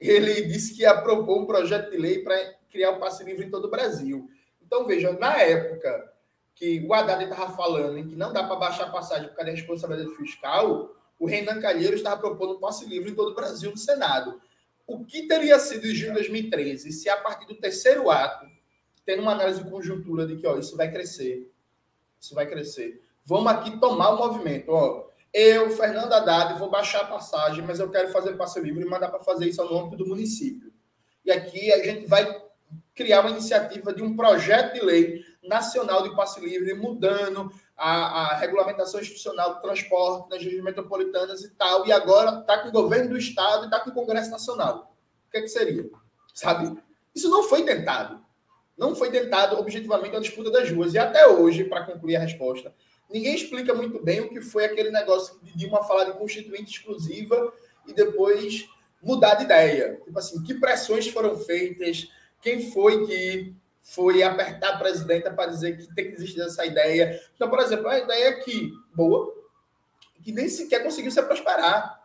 ele 0.00 0.42
disse 0.42 0.74
que 0.74 0.82
ia 0.82 1.02
propor 1.02 1.42
um 1.42 1.46
projeto 1.46 1.90
de 1.90 1.98
lei 1.98 2.22
para 2.22 2.54
criar 2.70 2.92
o 2.92 2.96
um 2.96 2.98
passe 2.98 3.22
livre 3.24 3.44
em 3.44 3.50
todo 3.50 3.66
o 3.66 3.70
Brasil. 3.70 4.30
Então, 4.62 4.86
veja, 4.86 5.12
na 5.12 5.38
época 5.42 6.09
que 6.60 6.84
o 6.86 6.92
Haddad 6.92 7.24
estava 7.24 7.50
falando 7.56 7.96
em 7.96 8.06
que 8.06 8.14
não 8.14 8.34
dá 8.34 8.44
para 8.44 8.54
baixar 8.54 8.84
a 8.84 8.90
passagem 8.90 9.28
por 9.28 9.36
causa 9.36 9.50
da 9.50 9.56
responsabilidade 9.56 10.14
fiscal, 10.14 10.94
o 11.18 11.26
Renan 11.26 11.58
Calheiros 11.58 12.00
estava 12.00 12.20
propondo 12.20 12.56
um 12.56 12.60
passe 12.60 12.84
livre 12.84 13.10
em 13.10 13.14
todo 13.14 13.30
o 13.30 13.34
Brasil 13.34 13.70
no 13.70 13.78
Senado. 13.78 14.38
O 14.86 15.02
que 15.02 15.26
teria 15.26 15.58
sido 15.58 15.86
em 15.86 15.94
junho 15.94 16.10
de 16.10 16.18
2013 16.18 16.92
se 16.92 17.08
a 17.08 17.16
partir 17.16 17.46
do 17.46 17.54
terceiro 17.54 18.10
ato, 18.10 18.46
tendo 19.06 19.22
uma 19.22 19.32
análise 19.32 19.64
de 19.64 19.70
conjuntura 19.70 20.26
de 20.26 20.36
que 20.36 20.46
ó, 20.46 20.58
isso 20.58 20.76
vai 20.76 20.90
crescer, 20.90 21.50
isso 22.20 22.34
vai 22.34 22.46
crescer, 22.46 23.02
vamos 23.24 23.50
aqui 23.50 23.80
tomar 23.80 24.10
o 24.10 24.18
movimento. 24.18 24.70
Ó, 24.70 25.08
eu, 25.32 25.70
Fernando 25.70 26.12
Haddad, 26.12 26.58
vou 26.58 26.68
baixar 26.68 27.00
a 27.00 27.06
passagem, 27.06 27.64
mas 27.64 27.80
eu 27.80 27.90
quero 27.90 28.12
fazer 28.12 28.34
passe 28.34 28.60
livre 28.60 28.84
e 28.84 28.86
mandar 28.88 29.08
para 29.08 29.20
fazer 29.20 29.48
isso 29.48 29.64
no 29.64 29.78
âmbito 29.78 30.04
do 30.04 30.06
município. 30.06 30.70
E 31.24 31.30
aqui 31.30 31.72
a 31.72 31.82
gente 31.82 32.06
vai 32.06 32.42
criar 32.94 33.22
uma 33.22 33.30
iniciativa 33.30 33.94
de 33.94 34.02
um 34.02 34.14
projeto 34.14 34.74
de 34.74 34.84
lei 34.84 35.29
nacional 35.50 36.04
de 36.04 36.14
passe 36.14 36.40
livre, 36.40 36.72
mudando 36.74 37.52
a, 37.76 38.30
a 38.30 38.36
regulamentação 38.36 39.00
institucional 39.00 39.54
do 39.54 39.60
transporte 39.60 40.30
nas 40.30 40.42
regiões 40.42 40.62
metropolitanas 40.62 41.42
e 41.42 41.50
tal, 41.50 41.84
e 41.84 41.92
agora 41.92 42.38
está 42.38 42.58
com 42.58 42.68
o 42.68 42.72
governo 42.72 43.10
do 43.10 43.18
Estado 43.18 43.62
e 43.62 43.64
está 43.64 43.80
com 43.80 43.90
o 43.90 43.92
Congresso 43.94 44.30
Nacional. 44.30 44.94
o 45.26 45.30
que, 45.32 45.38
é 45.38 45.42
que 45.42 45.48
seria? 45.48 45.90
Sabe? 46.32 46.80
Isso 47.12 47.28
não 47.28 47.42
foi 47.42 47.64
tentado. 47.64 48.24
Não 48.78 48.94
foi 48.94 49.10
tentado 49.10 49.58
objetivamente 49.58 50.16
a 50.16 50.20
disputa 50.20 50.52
das 50.52 50.70
ruas. 50.70 50.94
E 50.94 50.98
até 50.98 51.26
hoje, 51.26 51.64
para 51.64 51.84
concluir 51.84 52.16
a 52.16 52.20
resposta, 52.20 52.72
ninguém 53.10 53.34
explica 53.34 53.74
muito 53.74 54.00
bem 54.02 54.20
o 54.20 54.30
que 54.30 54.40
foi 54.40 54.64
aquele 54.64 54.90
negócio 54.90 55.38
de 55.42 55.56
Dilma 55.56 55.82
falar 55.82 56.04
de 56.04 56.12
constituinte 56.12 56.78
exclusiva 56.78 57.52
e 57.86 57.92
depois 57.92 58.68
mudar 59.02 59.34
de 59.34 59.44
ideia. 59.44 60.00
Tipo 60.04 60.18
assim, 60.18 60.42
que 60.44 60.54
pressões 60.54 61.08
foram 61.08 61.36
feitas, 61.36 62.08
quem 62.40 62.70
foi 62.70 63.04
que 63.04 63.54
foi 63.82 64.22
apertar 64.22 64.74
a 64.74 64.78
presidenta 64.78 65.32
para 65.32 65.50
dizer 65.50 65.76
que 65.76 65.94
tem 65.94 66.08
que 66.08 66.14
existir 66.14 66.40
essa 66.40 66.64
ideia. 66.64 67.20
Então, 67.34 67.48
por 67.48 67.58
exemplo, 67.60 67.88
a 67.88 67.98
ideia 67.98 68.40
que 68.40 68.72
boa, 68.94 69.34
que 70.22 70.32
nem 70.32 70.48
sequer 70.48 70.82
conseguiu 70.82 71.10
se 71.10 71.22
prosperar. 71.22 71.98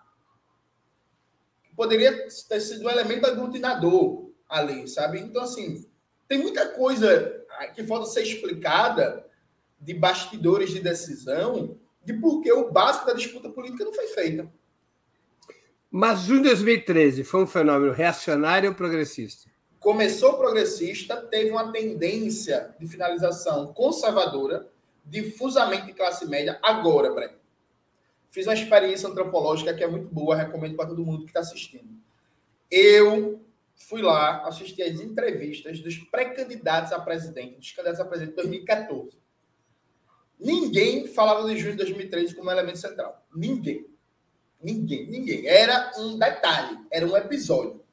Poderia 1.76 2.28
ter 2.48 2.60
sido 2.62 2.86
um 2.86 2.90
elemento 2.90 3.26
aglutinador 3.26 4.32
ali, 4.50 4.88
sabe? 4.88 5.20
Então, 5.20 5.44
assim, 5.44 5.86
tem 6.28 6.38
muita 6.38 6.70
coisa 6.70 7.46
que 7.74 7.84
falta 7.84 8.08
ser 8.08 8.24
explicada 8.24 9.26
de 9.80 9.94
bastidores 9.94 10.72
de 10.72 10.80
decisão 10.80 11.78
de 12.04 12.14
por 12.14 12.42
que 12.42 12.52
o 12.52 12.72
básico 12.72 13.06
da 13.06 13.14
disputa 13.14 13.50
política 13.50 13.84
não 13.84 13.94
foi 13.94 14.08
feita. 14.08 14.52
Mas 15.92 16.22
junho 16.22 16.42
de 16.42 16.50
2013 16.50 17.24
foi 17.24 17.44
um 17.44 17.48
fenômeno 17.48 17.92
reacionário 17.94 18.70
ou 18.70 18.76
progressista? 18.76 19.50
Começou 19.86 20.36
progressista, 20.36 21.16
teve 21.16 21.52
uma 21.52 21.72
tendência 21.72 22.74
de 22.80 22.88
finalização 22.88 23.72
conservadora, 23.72 24.68
difusamente 25.06 25.86
de 25.86 25.94
classe 25.94 26.26
média. 26.26 26.58
Agora, 26.64 27.14
Breno, 27.14 27.36
fiz 28.32 28.48
uma 28.48 28.56
experiência 28.56 29.08
antropológica 29.08 29.76
que 29.76 29.84
é 29.84 29.88
muito 29.88 30.12
boa, 30.12 30.36
recomendo 30.36 30.76
para 30.76 30.88
todo 30.88 31.06
mundo 31.06 31.20
que 31.20 31.30
está 31.30 31.42
assistindo. 31.42 31.88
Eu 32.72 33.46
fui 33.76 34.02
lá 34.02 34.48
assistir 34.48 34.82
as 34.82 35.00
entrevistas 35.00 35.80
dos 35.80 36.00
pré-candidatos 36.00 36.92
a 36.92 37.00
presidente, 37.00 37.60
dos 37.60 37.72
candidatos 37.72 38.02
a 38.02 38.06
presidente 38.06 38.38
de 38.38 38.42
2014. 38.42 39.20
Ninguém 40.40 41.06
falava 41.10 41.48
de 41.48 41.60
junho 41.60 41.74
de 41.74 41.78
2013 41.78 42.34
como 42.34 42.50
elemento 42.50 42.80
central. 42.80 43.24
Ninguém. 43.36 43.86
Ninguém, 44.60 45.06
ninguém. 45.12 45.46
Era 45.46 45.92
um 46.00 46.18
detalhe, 46.18 46.80
era 46.92 47.06
um 47.06 47.16
episódio. 47.16 47.85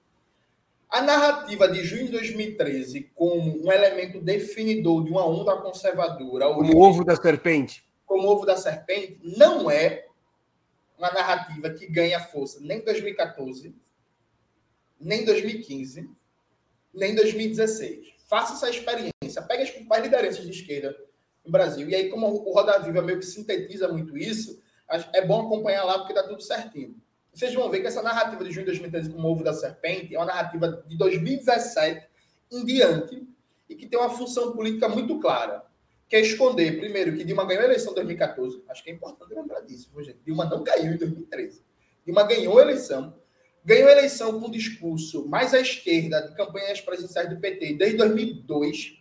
A 0.93 1.01
narrativa 1.01 1.67
de 1.69 1.83
junho 1.85 2.05
de 2.05 2.13
2013 2.13 3.11
como 3.15 3.65
um 3.65 3.73
elemento 3.73 4.21
definidor 4.21 5.03
de 5.03 5.11
uma 5.11 5.27
onda 5.27 5.57
conservadora. 5.57 6.53
Como 6.53 6.77
o 6.77 6.83
ovo 6.83 7.03
da 7.03 7.17
serpente. 7.17 7.83
Como 8.05 8.29
ovo 8.29 8.45
da 8.45 8.59
serpente, 8.59 9.19
não 9.23 9.71
é 9.71 10.05
uma 10.99 11.11
narrativa 11.11 11.71
que 11.71 11.87
ganha 11.87 12.21
força 12.21 12.61
nem 12.61 12.81
em 12.81 12.85
2014, 12.85 13.75
nem 15.01 15.23
em 15.23 15.25
2015, 15.25 16.11
nem 16.93 17.13
em 17.13 17.15
2016. 17.15 18.13
Faça 18.29 18.53
essa 18.53 18.69
experiência. 18.69 19.41
Pegue 19.49 19.63
as 19.63 19.71
principais 19.71 20.03
lideranças 20.03 20.45
de 20.45 20.51
esquerda 20.51 20.95
no 21.43 21.51
Brasil. 21.51 21.89
E 21.89 21.95
aí, 21.95 22.11
como 22.11 22.27
o 22.27 22.53
Roda 22.53 22.79
Viva 22.81 23.01
meio 23.01 23.19
que 23.19 23.25
sintetiza 23.25 23.89
muito 23.89 24.15
isso, 24.15 24.63
é 25.15 25.25
bom 25.25 25.47
acompanhar 25.47 25.85
lá 25.85 26.01
porque 26.01 26.13
dá 26.13 26.23
tudo 26.23 26.43
certinho. 26.43 26.95
Vocês 27.33 27.55
vão 27.55 27.71
ver 27.71 27.81
que 27.81 27.87
essa 27.87 28.03
narrativa 28.03 28.45
de 28.45 28.51
junho 28.51 28.67
de 28.67 28.73
2013 28.73 29.11
como 29.11 29.29
ovo 29.29 29.43
da 29.43 29.55
serpente 29.55 30.15
é 30.15 30.19
uma 30.19 30.27
narrativa 30.27 30.85
de 30.87 30.97
2017 30.99 32.07
em 32.53 32.65
diante 32.65 33.27
e 33.69 33.75
que 33.75 33.87
tem 33.87 33.99
uma 33.99 34.11
função 34.11 34.53
política 34.53 34.87
muito 34.87 35.19
clara, 35.19 35.65
que 36.09 36.17
é 36.17 36.21
esconder, 36.21 36.79
primeiro, 36.79 37.17
que 37.17 37.25
Dilma 37.25 37.47
ganhou 37.47 37.63
a 37.63 37.67
eleição 37.67 37.93
em 37.93 37.95
2014. 37.95 38.63
Acho 38.69 38.85
que 38.85 38.91
é 38.91 38.93
importante 38.93 39.33
lembrar 39.33 39.61
disso, 39.61 39.91
gente. 40.03 40.19
Dilma 40.27 40.45
não 40.45 40.63
caiu 40.63 40.93
em 40.93 40.99
2013. 40.99 41.63
Dilma 42.05 42.23
ganhou 42.25 42.59
a 42.59 42.63
eleição. 42.63 43.15
Ganhou 43.65 43.89
a 43.89 43.93
eleição 43.93 44.39
com 44.39 44.49
um 44.49 44.51
discurso 44.51 45.27
mais 45.27 45.55
à 45.55 45.61
esquerda 45.61 46.21
de 46.29 46.35
campanhas 46.35 46.83
presidenciais 46.83 47.31
do 47.31 47.37
PT 47.37 47.75
desde 47.75 47.97
2002. 47.97 48.99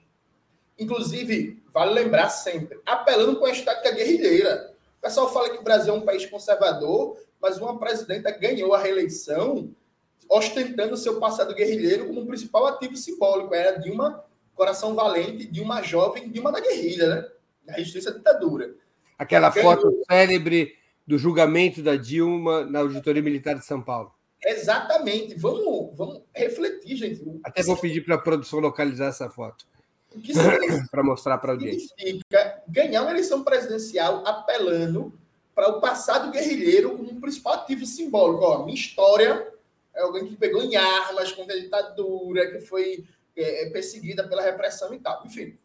Inclusive, 0.80 1.62
vale 1.74 1.94
lembrar 1.94 2.30
sempre, 2.30 2.80
apelando 2.86 3.38
com 3.38 3.46
a 3.46 3.52
estática 3.52 3.92
guerrilheira. 3.92 4.74
O 5.00 5.02
pessoal 5.02 5.34
fala 5.34 5.50
que 5.50 5.58
o 5.58 5.64
Brasil 5.64 5.94
é 5.94 5.98
um 5.98 6.02
país 6.06 6.26
conservador, 6.28 7.18
mas 7.42 7.58
uma 7.58 7.78
presidenta 7.80 8.32
ganhou 8.32 8.74
a 8.74 8.80
reeleição 8.80 9.74
ostentando 10.30 10.96
seu 10.96 11.20
passado 11.20 11.54
guerrilheiro 11.54 12.08
como 12.08 12.22
um 12.22 12.26
principal 12.26 12.68
ativo 12.68 12.96
simbólico. 12.96 13.54
Era 13.54 13.80
Dilma, 13.80 14.24
coração 14.54 14.96
valente, 14.96 15.48
de 15.48 15.60
uma 15.62 15.82
jovem, 15.82 16.30
Dilma 16.30 16.52
da 16.52 16.60
guerrilha, 16.60 17.16
né? 17.16 17.28
Na 17.66 17.74
resistência 17.74 18.12
à 18.12 18.14
ditadura. 18.14 18.74
Aquela 19.18 19.50
ganhou... 19.50 19.72
foto 19.72 20.04
célebre 20.10 20.76
do 21.06 21.18
julgamento 21.18 21.82
da 21.82 21.96
Dilma 21.96 22.64
na 22.66 22.80
Auditoria 22.80 23.22
Militar 23.22 23.56
de 23.56 23.66
São 23.66 23.82
Paulo. 23.82 24.14
Exatamente. 24.44 25.36
Vamos, 25.36 25.96
vamos 25.96 26.22
refletir, 26.34 26.96
gente. 26.96 27.22
Até 27.44 27.62
vou 27.64 27.78
pedir 27.78 28.02
para 28.02 28.16
a 28.16 28.20
produção 28.20 28.60
localizar 28.60 29.08
essa 29.08 29.30
foto. 29.30 29.66
para 30.92 31.04
mostrar 31.04 31.38
para 31.38 31.52
a 31.52 31.56
audiência. 31.56 31.90
Significa 31.98 32.64
ganhar 32.68 33.02
uma 33.02 33.12
eleição 33.12 33.44
presidencial 33.44 34.26
apelando 34.26 35.14
para 35.54 35.70
o 35.70 35.82
passado 35.82 36.32
guerrilheiro 36.32 36.98
como 36.98 37.12
um 37.12 37.20
principal 37.20 37.54
ativo 37.54 37.86
simbólico. 37.86 38.44
Ó, 38.44 38.64
minha 38.64 38.76
história 38.76 39.52
é 39.94 40.02
alguém 40.02 40.28
que 40.28 40.36
pegou 40.36 40.64
em 40.64 40.76
armas 40.76 41.32
contra 41.32 41.56
a 41.56 41.60
ditadura, 41.60 42.50
que 42.52 42.60
foi 42.60 43.06
é, 43.36 43.64
é, 43.64 43.70
perseguida 43.70 44.28
pela 44.28 44.42
repressão 44.42 44.94
e 44.94 45.00
tal. 45.00 45.24
Enfim. 45.26 45.58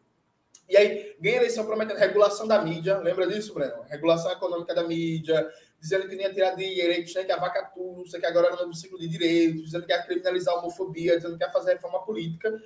E 0.69 0.75
aí, 0.75 1.15
ganha 1.19 1.37
eleição 1.37 1.65
prometendo 1.65 1.97
regulação 1.97 2.45
da 2.45 2.61
mídia. 2.61 2.97
Lembra 2.97 3.25
disso, 3.25 3.53
Breno? 3.53 3.83
Regulação 3.83 4.31
econômica 4.31 4.75
da 4.75 4.83
mídia, 4.83 5.49
dizendo 5.79 6.09
que 6.09 6.15
nem 6.15 6.25
ia 6.25 6.33
tirar 6.33 6.55
direitos, 6.55 7.13
né, 7.13 7.23
que 7.23 7.31
a 7.31 7.37
vaca 7.37 7.63
tussa, 7.73 8.19
que 8.19 8.25
agora 8.25 8.47
era 8.47 8.55
um 8.57 8.59
novo 8.59 8.73
ciclo 8.73 8.99
de 8.99 9.07
direitos, 9.07 9.63
dizendo 9.63 9.85
que 9.85 9.93
ia 9.93 10.03
criminalizar 10.03 10.55
a 10.55 10.59
homofobia, 10.59 11.15
dizendo 11.15 11.37
que 11.37 11.43
ia 11.43 11.49
fazer 11.49 11.73
reforma 11.73 12.03
política. 12.03 12.61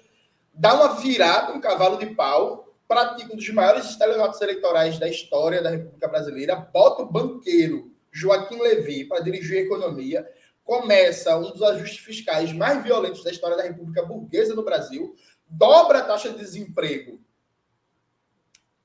Dá 0.51 0.73
uma 0.73 0.99
virada, 0.99 1.53
um 1.53 1.62
cavalo 1.62 1.97
de 1.97 2.07
pau, 2.07 2.70
pratica 2.91 3.32
um 3.32 3.38
dos 3.38 3.49
maiores 3.51 3.86
estelionatos 3.86 4.41
eleitorais 4.41 4.99
da 4.99 5.08
história 5.08 5.62
da 5.62 5.69
República 5.69 6.10
Brasileira, 6.10 6.58
bota 6.58 7.04
o 7.04 7.10
banqueiro 7.10 7.95
Joaquim 8.12 8.60
Levy 8.60 9.06
para 9.06 9.21
dirigir 9.21 9.60
a 9.60 9.62
economia, 9.62 10.30
começa 10.62 11.38
um 11.38 11.51
dos 11.51 11.63
ajustes 11.63 11.99
fiscais 11.99 12.51
mais 12.51 12.84
violentos 12.84 13.23
da 13.23 13.32
história 13.32 13.56
da 13.56 13.63
República 13.63 14.06
Burguesa 14.06 14.54
no 14.54 14.65
Brasil, 14.65 15.15
dobra 15.47 15.99
a 15.99 16.04
taxa 16.04 16.32
de 16.32 16.39
desemprego 16.39 17.23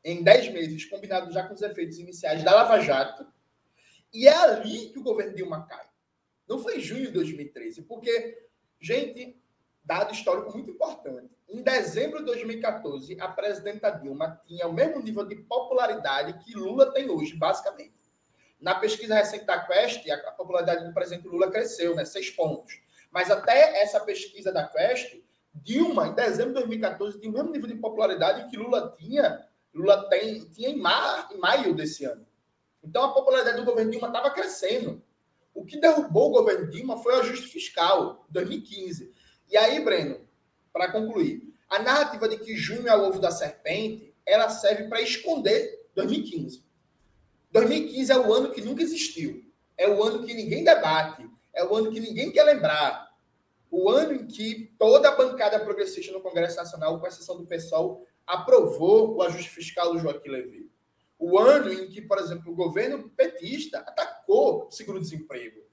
em 0.05 0.23
10 0.23 0.53
meses, 0.53 0.85
combinado 0.85 1.33
já 1.33 1.43
com 1.43 1.55
os 1.55 1.63
efeitos 1.63 1.99
iniciais 1.99 2.45
da 2.45 2.55
Lava 2.55 2.79
Jato, 2.79 3.27
e 4.15 4.29
é 4.29 4.37
ali 4.37 4.91
que 4.91 5.01
o 5.01 5.03
governo 5.03 5.35
Dilma 5.35 5.67
cai. 5.67 5.85
Não 6.49 6.61
foi 6.61 6.79
em 6.79 6.81
junho 6.81 7.07
de 7.07 7.11
2013, 7.11 7.83
porque, 7.83 8.47
gente, 8.79 9.37
dado 9.85 10.15
histórico 10.15 10.53
muito 10.53 10.71
importante. 10.71 11.36
Em 11.49 11.63
dezembro 11.63 12.19
de 12.19 12.25
2014, 12.27 13.17
a 13.21 13.29
presidenta 13.29 13.91
Dilma 13.91 14.41
tinha 14.47 14.67
o 14.67 14.73
mesmo 14.73 15.01
nível 15.01 15.25
de 15.25 15.37
popularidade 15.37 16.45
que 16.45 16.55
Lula 16.55 16.93
tem 16.93 17.09
hoje, 17.09 17.37
basicamente. 17.37 17.95
Na 18.61 18.75
pesquisa 18.75 19.15
recente 19.15 19.45
da 19.45 19.61
Quest, 19.61 20.09
a 20.11 20.33
popularidade 20.33 20.85
do 20.85 20.93
presidente 20.93 21.29
Lula 21.29 21.51
cresceu, 21.51 21.95
né? 21.95 22.05
Seis 22.05 22.31
pontos. 22.31 22.81
Mas 23.13 23.31
até 23.31 23.81
essa 23.81 24.01
pesquisa 24.01 24.53
da 24.53 24.67
Quest, 24.67 25.17
Dilma, 25.55 26.09
em 26.09 26.15
dezembro 26.15 26.53
de 26.53 26.61
2014, 26.61 27.21
tinha 27.21 27.31
o 27.31 27.35
mesmo 27.35 27.53
nível 27.53 27.69
de 27.69 27.77
popularidade 27.77 28.51
que 28.51 28.57
Lula 28.57 28.95
tinha, 28.99 29.47
Lula 29.73 30.09
tem, 30.09 30.45
tinha 30.51 30.69
em, 30.69 30.77
mar, 30.77 31.29
em 31.33 31.39
maio 31.39 31.75
desse 31.75 32.05
ano. 32.05 32.27
Então 32.83 33.05
a 33.05 33.13
popularidade 33.13 33.57
do 33.57 33.65
governo 33.65 33.91
Dilma 33.91 34.09
estava 34.09 34.31
crescendo. 34.31 35.03
O 35.55 35.65
que 35.65 35.81
derrubou 35.81 36.29
o 36.29 36.33
governo 36.33 36.69
Dilma 36.69 36.99
foi 36.99 37.15
o 37.15 37.21
ajuste 37.21 37.49
fiscal, 37.49 38.27
2015. 38.31 39.13
E 39.49 39.57
aí, 39.57 39.83
Breno, 39.83 40.26
para 40.77 40.93
concluir, 40.93 41.43
a 41.71 41.79
narrativa 41.79 42.29
de 42.29 42.37
que 42.37 42.55
junho 42.55 42.87
é 42.87 42.95
o 42.95 43.09
ovo 43.09 43.19
da 43.19 43.31
serpente, 43.31 44.15
ela 44.27 44.51
serve 44.51 44.89
para 44.89 45.01
esconder 45.01 45.89
2015. 45.95 46.63
2015 47.51 48.13
é 48.13 48.19
o 48.19 48.31
ano 48.31 48.53
que 48.53 48.61
nunca 48.61 48.83
existiu. 48.83 49.43
É 49.79 49.89
o 49.89 50.03
ano 50.05 50.23
que 50.23 50.35
ninguém 50.35 50.63
debate. 50.63 51.27
É 51.55 51.65
o 51.65 51.75
ano 51.75 51.91
que 51.91 51.99
ninguém 51.99 52.31
quer 52.31 52.45
lembrar. 52.45 53.11
O 53.71 53.89
ano 53.89 54.13
em 54.13 54.27
que 54.27 54.75
toda 54.79 55.09
a 55.09 55.17
bancada 55.17 55.59
progressista 55.61 56.13
no 56.13 56.21
Congresso 56.21 56.57
Nacional, 56.57 57.01
com 57.01 57.07
exceção 57.07 57.39
do 57.39 57.47
PSOL, 57.47 58.07
aprovou 58.27 59.17
o 59.17 59.23
ajuste 59.23 59.49
fiscal 59.49 59.95
do 59.95 59.99
Joaquim 59.99 60.29
Levy. 60.29 60.71
O 61.19 61.39
ano 61.39 61.73
em 61.73 61.89
que, 61.89 62.03
por 62.03 62.19
exemplo, 62.19 62.53
o 62.53 62.57
governo 62.57 63.09
petista 63.17 63.79
atacou 63.79 64.67
o 64.67 64.71
seguro-desemprego 64.71 65.66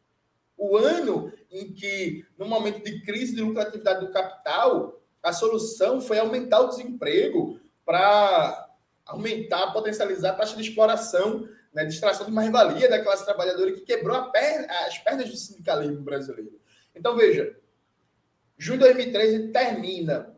o 0.58 0.78
ano 0.78 1.32
em 1.52 1.74
que, 1.74 2.26
no 2.38 2.48
momento 2.48 2.84
de 2.84 3.02
crise 3.02 3.36
de 3.36 3.42
lucratividade 3.42 4.06
do 4.06 4.12
capital, 4.12 5.02
a 5.22 5.32
solução 5.32 6.02
foi 6.02 6.20
aumentar 6.20 6.60
o 6.62 6.70
desemprego 6.70 7.60
para 7.86 8.70
aumentar, 9.06 9.72
potencializar 9.72 10.32
a 10.32 10.36
taxa 10.36 10.56
de 10.56 10.64
exploração, 10.64 11.48
né, 11.74 11.86
de 11.86 11.94
extração 11.94 12.26
de 12.26 12.32
mais-valia 12.32 12.90
da 12.90 13.04
classe 13.04 13.26
trabalhadora 13.26 13.74
que 13.74 13.82
quebrou 13.82 14.32
perna, 14.32 14.68
as 14.86 14.98
pernas 15.00 15.30
do 15.30 15.36
sindicalismo 15.36 16.02
brasileiro. 16.02 16.60
Então, 16.96 17.16
veja, 17.16 17.58
junho 18.58 18.80
de 18.80 18.86
2013 18.86 19.48
termina 19.50 20.36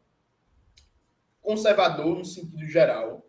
conservador 1.41 2.17
no 2.17 2.25
sentido 2.25 2.65
geral, 2.67 3.25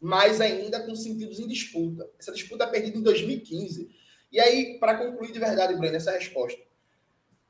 mas 0.00 0.40
ainda 0.40 0.80
com 0.80 0.94
sentidos 0.94 1.38
em 1.38 1.48
disputa. 1.48 2.08
Essa 2.18 2.32
disputa 2.32 2.64
é 2.64 2.66
perdida 2.68 2.98
em 2.98 3.02
2015 3.02 3.90
e 4.32 4.40
aí, 4.40 4.78
para 4.78 4.96
concluir 4.96 5.30
de 5.30 5.38
verdade, 5.38 5.74
Breno, 5.74 5.96
essa 5.96 6.12
resposta. 6.12 6.58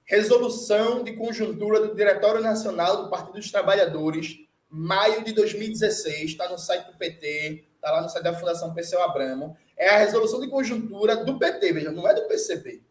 Resolução 0.04 1.04
de 1.04 1.14
conjuntura 1.14 1.80
do 1.80 1.94
Diretório 1.94 2.40
Nacional 2.40 3.04
do 3.04 3.10
Partido 3.10 3.34
dos 3.34 3.52
Trabalhadores, 3.52 4.38
maio 4.68 5.22
de 5.22 5.32
2016, 5.32 6.32
está 6.32 6.48
no 6.48 6.58
site 6.58 6.90
do 6.90 6.98
PT, 6.98 7.64
está 7.76 7.92
lá 7.92 8.02
no 8.02 8.08
site 8.08 8.24
da 8.24 8.34
Fundação 8.34 8.74
Perseu 8.74 9.00
Abramo. 9.00 9.56
É 9.76 9.90
a 9.90 9.98
resolução 9.98 10.40
de 10.40 10.48
conjuntura 10.48 11.24
do 11.24 11.38
PT, 11.38 11.72
veja, 11.72 11.92
não 11.92 12.08
é 12.08 12.14
do 12.14 12.26
PCB. 12.26 12.82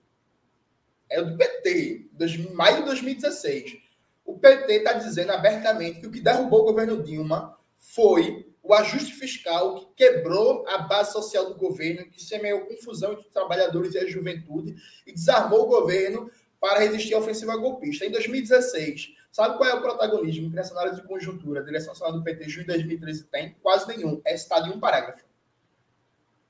É 1.09 1.21
do 1.21 1.37
PT, 1.37 2.09
maio 2.53 2.77
de 2.77 2.85
2016. 2.85 3.77
O 4.25 4.39
PT 4.39 4.71
está 4.73 4.93
dizendo 4.93 5.33
abertamente 5.33 5.99
que 5.99 6.07
o 6.07 6.11
que 6.11 6.21
derrubou 6.21 6.61
o 6.61 6.65
governo 6.65 7.03
Dilma 7.03 7.57
foi 7.77 8.50
o 8.63 8.73
ajuste 8.73 9.13
fiscal 9.13 9.75
que 9.75 9.87
quebrou 9.95 10.67
a 10.67 10.79
base 10.79 11.11
social 11.11 11.47
do 11.47 11.55
governo, 11.55 12.09
que 12.09 12.21
semeou 12.21 12.65
confusão 12.65 13.13
entre 13.13 13.25
os 13.25 13.33
trabalhadores 13.33 13.95
e 13.95 13.99
a 13.99 14.07
juventude 14.07 14.75
e 15.05 15.11
desarmou 15.11 15.63
o 15.63 15.67
governo 15.67 16.29
para 16.59 16.79
resistir 16.79 17.15
à 17.15 17.17
ofensiva 17.17 17.57
golpista. 17.57 18.05
Em 18.05 18.11
2016, 18.11 19.15
sabe 19.31 19.57
qual 19.57 19.67
é 19.67 19.73
o 19.73 19.81
protagonismo 19.81 20.49
que 20.49 20.55
nessa 20.55 20.73
análise 20.73 21.01
de 21.01 21.07
conjuntura 21.07 21.61
a 21.61 21.63
direção 21.63 21.89
nacional 21.89 22.13
do 22.13 22.23
PT, 22.23 22.49
junho 22.49 22.67
de 22.67 22.73
2013, 22.73 23.23
tem? 23.25 23.55
Quase 23.63 23.87
nenhum. 23.87 24.21
É 24.23 24.37
citado 24.37 24.67
em 24.67 24.73
um 24.73 24.79
parágrafo. 24.79 25.25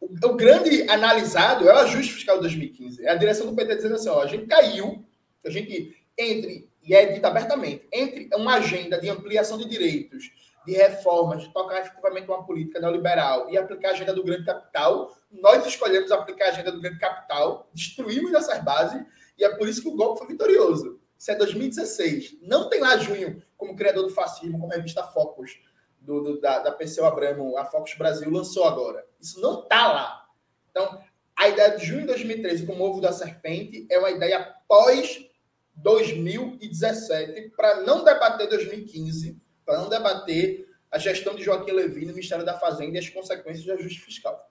O, 0.01 0.07
o, 0.07 0.35
grande 0.35 0.89
analisado 0.89 1.69
é 1.69 1.73
o 1.73 1.77
ajuste 1.77 2.13
fiscal 2.13 2.35
de 2.35 2.41
2015. 2.41 3.05
É 3.05 3.11
a 3.11 3.15
direção 3.15 3.47
do 3.47 3.55
PT 3.55 3.75
dizendo 3.77 3.95
assim: 3.95 4.09
ó, 4.09 4.21
a 4.21 4.27
gente 4.27 4.47
caiu, 4.47 5.05
a 5.45 5.49
gente 5.49 5.95
entre, 6.17 6.69
e 6.83 6.93
é 6.93 7.05
dito 7.05 7.25
abertamente, 7.25 7.87
entre 7.91 8.29
uma 8.35 8.55
agenda 8.55 8.99
de 8.99 9.09
ampliação 9.09 9.57
de 9.57 9.65
direitos 9.65 10.29
de 10.65 10.73
reformas, 10.73 11.43
de 11.43 11.53
tocar 11.53 11.79
efetivamente 11.79 12.27
uma 12.27 12.45
política 12.45 12.79
neoliberal 12.79 13.49
e 13.49 13.57
aplicar 13.57 13.89
a 13.89 13.91
agenda 13.91 14.13
do 14.13 14.23
grande 14.23 14.45
capital, 14.45 15.15
nós 15.31 15.65
escolhemos 15.65 16.11
aplicar 16.11 16.45
a 16.45 16.49
agenda 16.49 16.71
do 16.71 16.81
grande 16.81 16.99
capital, 16.99 17.69
destruímos 17.73 18.33
essas 18.33 18.63
bases 18.63 19.03
e 19.37 19.43
é 19.43 19.55
por 19.55 19.67
isso 19.67 19.81
que 19.81 19.89
o 19.89 19.95
golpe 19.95 20.19
foi 20.19 20.27
vitorioso. 20.27 20.99
Isso 21.17 21.31
é 21.31 21.35
2016. 21.35 22.37
Não 22.41 22.69
tem 22.69 22.79
lá 22.79 22.97
Junho 22.97 23.41
como 23.57 23.75
criador 23.75 24.03
do 24.03 24.09
fascismo, 24.09 24.59
como 24.59 24.71
a 24.71 24.75
revista 24.75 25.03
Focus 25.03 25.51
do, 25.99 26.21
do, 26.21 26.41
da, 26.41 26.59
da 26.59 26.71
PCO 26.71 27.05
Abramo, 27.05 27.57
a 27.57 27.65
Focus 27.65 27.93
Brasil 27.95 28.29
lançou 28.29 28.65
agora. 28.65 29.05
Isso 29.19 29.39
não 29.39 29.61
está 29.61 29.91
lá. 29.91 30.25
Então, 30.71 30.99
a 31.35 31.47
ideia 31.47 31.77
de 31.77 31.85
junho 31.85 32.01
de 32.01 32.07
2013 32.07 32.65
como 32.65 32.83
ovo 32.83 33.01
da 33.01 33.11
serpente 33.11 33.85
é 33.89 33.99
uma 33.99 34.11
ideia 34.11 34.55
pós 34.67 35.27
2017 35.75 37.51
para 37.55 37.81
não 37.81 38.03
debater 38.03 38.47
2015 38.47 39.39
para 39.65 39.77
não 39.77 39.89
debater 39.89 40.67
a 40.91 40.99
gestão 40.99 41.35
de 41.35 41.43
Joaquim 41.43 41.71
Levy 41.71 42.05
no 42.05 42.13
Ministério 42.13 42.45
da 42.45 42.59
Fazenda 42.59 42.95
e 42.95 42.99
as 42.99 43.09
consequências 43.09 43.65
do 43.65 43.73
ajuste 43.73 44.01
fiscal. 44.01 44.49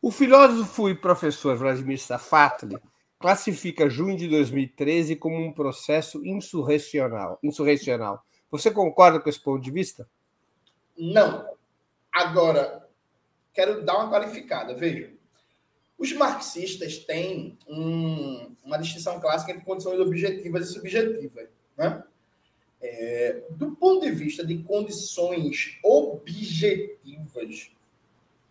O 0.00 0.10
filósofo 0.10 0.88
e 0.88 0.94
professor 0.94 1.56
Vladimir 1.56 1.98
Safatli 1.98 2.76
classifica 3.18 3.88
junho 3.88 4.16
de 4.16 4.28
2013 4.28 5.16
como 5.16 5.36
um 5.36 5.52
processo 5.52 6.24
insurrecional. 6.26 7.38
insurrecional. 7.42 8.22
Você 8.50 8.70
concorda 8.70 9.18
com 9.18 9.28
esse 9.28 9.40
ponto 9.40 9.62
de 9.62 9.70
vista? 9.70 10.08
Não. 10.96 11.48
Agora, 12.12 12.86
quero 13.52 13.82
dar 13.82 13.96
uma 13.96 14.10
qualificada. 14.10 14.74
Veja, 14.74 15.10
os 15.98 16.12
marxistas 16.12 16.98
têm 16.98 17.58
um, 17.66 18.54
uma 18.62 18.76
distinção 18.76 19.18
clássica 19.18 19.52
entre 19.52 19.64
condições 19.64 19.98
objetivas 19.98 20.68
e 20.68 20.72
subjetivas. 20.72 21.48
Né? 21.76 22.04
É, 22.86 23.44
do 23.48 23.70
ponto 23.76 24.04
de 24.04 24.10
vista 24.10 24.44
de 24.44 24.58
condições 24.58 25.78
objetivas, 25.82 27.70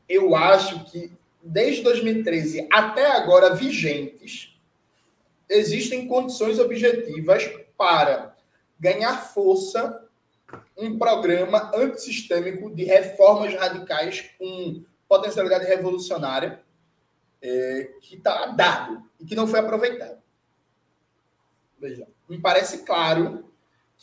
eu 0.10 0.36
acho 0.36 0.86
que 0.86 1.12
desde 1.40 1.84
2013 1.84 2.68
até 2.72 3.12
agora 3.12 3.54
vigentes, 3.54 4.58
existem 5.48 6.08
condições 6.08 6.58
objetivas 6.58 7.48
para 7.78 8.36
ganhar 8.80 9.16
força 9.20 10.04
um 10.76 10.98
programa 10.98 11.72
antissistêmico 11.76 12.74
de 12.74 12.86
reformas 12.86 13.54
radicais 13.54 14.32
com 14.40 14.84
potencialidade 15.08 15.66
revolucionária 15.66 16.60
é, 17.40 17.92
que 18.02 18.16
está 18.16 18.48
dado 18.48 19.04
e 19.20 19.26
que 19.26 19.36
não 19.36 19.46
foi 19.46 19.60
aproveitado. 19.60 20.18
Veja, 21.80 22.08
me 22.28 22.40
parece 22.40 22.80
claro 22.80 23.53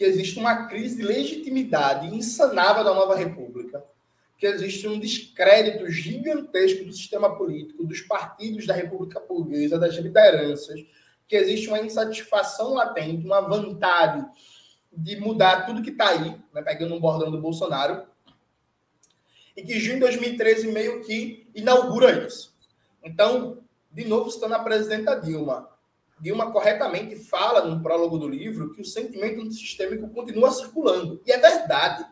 que 0.01 0.05
existe 0.07 0.39
uma 0.39 0.65
crise 0.65 0.97
de 0.97 1.03
legitimidade 1.03 2.07
insanável 2.07 2.83
da 2.83 2.95
nova 2.95 3.15
república, 3.15 3.85
que 4.39 4.47
existe 4.47 4.89
um 4.89 4.99
descrédito 4.99 5.91
gigantesco 5.91 6.87
do 6.87 6.93
sistema 6.95 7.37
político, 7.37 7.85
dos 7.85 8.01
partidos 8.01 8.67
da 8.67 8.73
República 8.73 9.21
Burguesa, 9.21 9.79
das 9.79 9.95
lideranças, 9.97 10.81
que 11.29 11.37
existe 11.37 11.69
uma 11.69 11.81
insatisfação 11.81 12.73
latente, 12.73 13.27
uma 13.27 13.43
vontade 13.43 14.27
de 14.91 15.21
mudar 15.21 15.67
tudo 15.67 15.83
que 15.83 15.91
está 15.91 16.09
aí, 16.09 16.35
né, 16.55 16.63
pegando 16.63 16.95
um 16.95 16.99
bordão 16.99 17.31
do 17.31 17.39
Bolsonaro, 17.39 18.07
e 19.55 19.63
que 19.63 19.79
junho 19.79 19.97
de 19.97 20.01
2013 20.01 20.73
meio 20.73 21.05
que 21.05 21.47
inaugura 21.55 22.27
isso. 22.27 22.57
Então, 23.05 23.59
de 23.93 24.07
novo, 24.07 24.31
citando 24.31 24.55
a 24.55 24.61
presidenta 24.61 25.21
Dilma, 25.21 25.69
Dilma 26.21 26.53
corretamente 26.53 27.17
fala 27.17 27.65
no 27.65 27.83
prólogo 27.83 28.19
do 28.19 28.29
livro 28.29 28.73
que 28.73 28.83
o 28.83 28.85
sentimento 28.85 29.41
antissistêmico 29.41 30.09
continua 30.11 30.51
circulando. 30.51 31.21
E 31.27 31.33
é 31.33 31.39
verdade. 31.39 32.07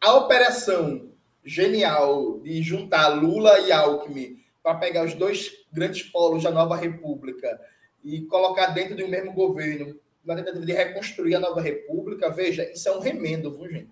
A 0.00 0.14
operação 0.14 1.12
genial 1.44 2.40
de 2.40 2.60
juntar 2.62 3.08
Lula 3.08 3.60
e 3.60 3.70
Alckmin 3.70 4.42
para 4.62 4.78
pegar 4.78 5.04
os 5.04 5.14
dois 5.14 5.64
grandes 5.72 6.02
polos 6.02 6.42
da 6.42 6.50
nova 6.50 6.76
república 6.76 7.60
e 8.02 8.22
colocar 8.22 8.66
dentro 8.68 8.96
de 8.96 9.04
um 9.04 9.08
mesmo 9.08 9.32
governo, 9.32 9.98
na 10.24 10.36
tentativa 10.36 10.64
de 10.64 10.72
reconstruir 10.72 11.34
a 11.34 11.40
nova 11.40 11.60
república, 11.60 12.30
veja, 12.30 12.70
isso 12.70 12.88
é 12.88 12.96
um 12.96 13.00
remendo, 13.00 13.52
viu, 13.52 13.68
gente? 13.68 13.90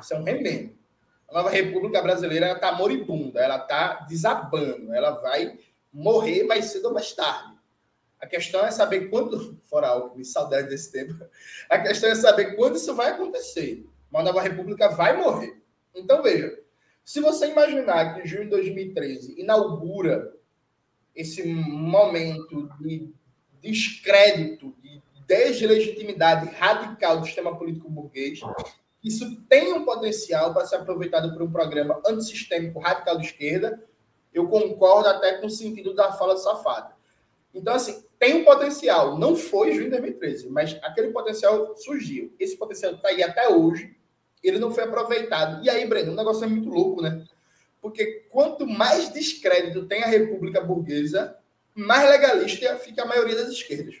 Isso 0.00 0.14
é 0.14 0.18
um 0.18 0.22
remendo. 0.22 0.72
A 1.28 1.34
nova 1.34 1.50
república 1.50 2.00
brasileira 2.02 2.52
está 2.52 2.72
moribunda, 2.72 3.40
ela 3.40 3.56
está 3.56 4.06
desabando, 4.08 4.92
ela 4.92 5.12
vai 5.12 5.58
morrer 5.94 6.42
mais 6.42 6.66
cedo 6.66 6.86
ou 6.86 6.92
mais 6.92 7.12
tarde. 7.12 7.54
A 8.20 8.26
questão 8.26 8.66
é 8.66 8.70
saber 8.72 9.08
quando, 9.08 9.58
fora 9.64 9.86
algo, 9.88 10.16
me 10.16 10.24
saudade 10.24 10.68
desse 10.68 10.90
tempo, 10.90 11.14
a 11.70 11.78
questão 11.78 12.10
é 12.10 12.14
saber 12.16 12.56
quando 12.56 12.76
isso 12.76 12.94
vai 12.94 13.12
acontecer. 13.12 13.86
Uma 14.10 14.22
nova 14.22 14.42
república 14.42 14.88
vai 14.88 15.16
morrer. 15.16 15.62
Então, 15.94 16.22
veja, 16.22 16.58
se 17.04 17.20
você 17.20 17.50
imaginar 17.50 18.14
que 18.14 18.26
junho 18.26 18.44
de 18.44 18.50
2013 18.50 19.40
inaugura 19.40 20.34
esse 21.14 21.44
momento 21.44 22.68
de 22.80 23.12
descrédito, 23.60 24.74
de 24.82 25.00
deslegitimidade 25.26 26.48
radical 26.54 27.20
do 27.20 27.26
sistema 27.26 27.56
político 27.56 27.90
burguês, 27.90 28.40
isso 29.02 29.42
tem 29.42 29.72
um 29.72 29.84
potencial 29.84 30.52
para 30.52 30.66
ser 30.66 30.76
aproveitado 30.76 31.32
por 31.32 31.42
um 31.42 31.52
programa 31.52 32.00
antissistêmico 32.06 32.80
radical 32.80 33.18
de 33.18 33.26
esquerda, 33.26 33.82
eu 34.34 34.48
concordo 34.48 35.08
até 35.08 35.38
com 35.38 35.46
o 35.46 35.50
sentido 35.50 35.94
da 35.94 36.12
fala 36.12 36.34
do 36.34 36.40
Safado. 36.40 36.92
Então, 37.54 37.72
assim, 37.72 38.04
tem 38.18 38.34
um 38.34 38.44
potencial. 38.44 39.16
Não 39.16 39.36
foi 39.36 39.72
junho 39.72 39.84
de 39.84 39.90
2013, 39.90 40.50
mas 40.50 40.76
aquele 40.82 41.12
potencial 41.12 41.76
surgiu. 41.76 42.34
Esse 42.38 42.56
potencial 42.56 42.94
está 42.94 43.08
aí 43.08 43.22
até 43.22 43.48
hoje. 43.48 43.96
Ele 44.42 44.58
não 44.58 44.72
foi 44.72 44.84
aproveitado. 44.84 45.64
E 45.64 45.70
aí, 45.70 45.86
Breno, 45.86 46.12
o 46.12 46.16
negócio 46.16 46.44
é 46.44 46.48
muito 46.48 46.68
louco, 46.68 47.00
né? 47.00 47.24
Porque 47.80 48.26
quanto 48.28 48.66
mais 48.66 49.12
descrédito 49.12 49.86
tem 49.86 50.02
a 50.02 50.08
República 50.08 50.60
Burguesa, 50.60 51.38
mais 51.74 52.10
legalista 52.10 52.76
fica 52.76 53.02
a 53.02 53.06
maioria 53.06 53.36
das 53.36 53.50
esquerdas. 53.50 53.96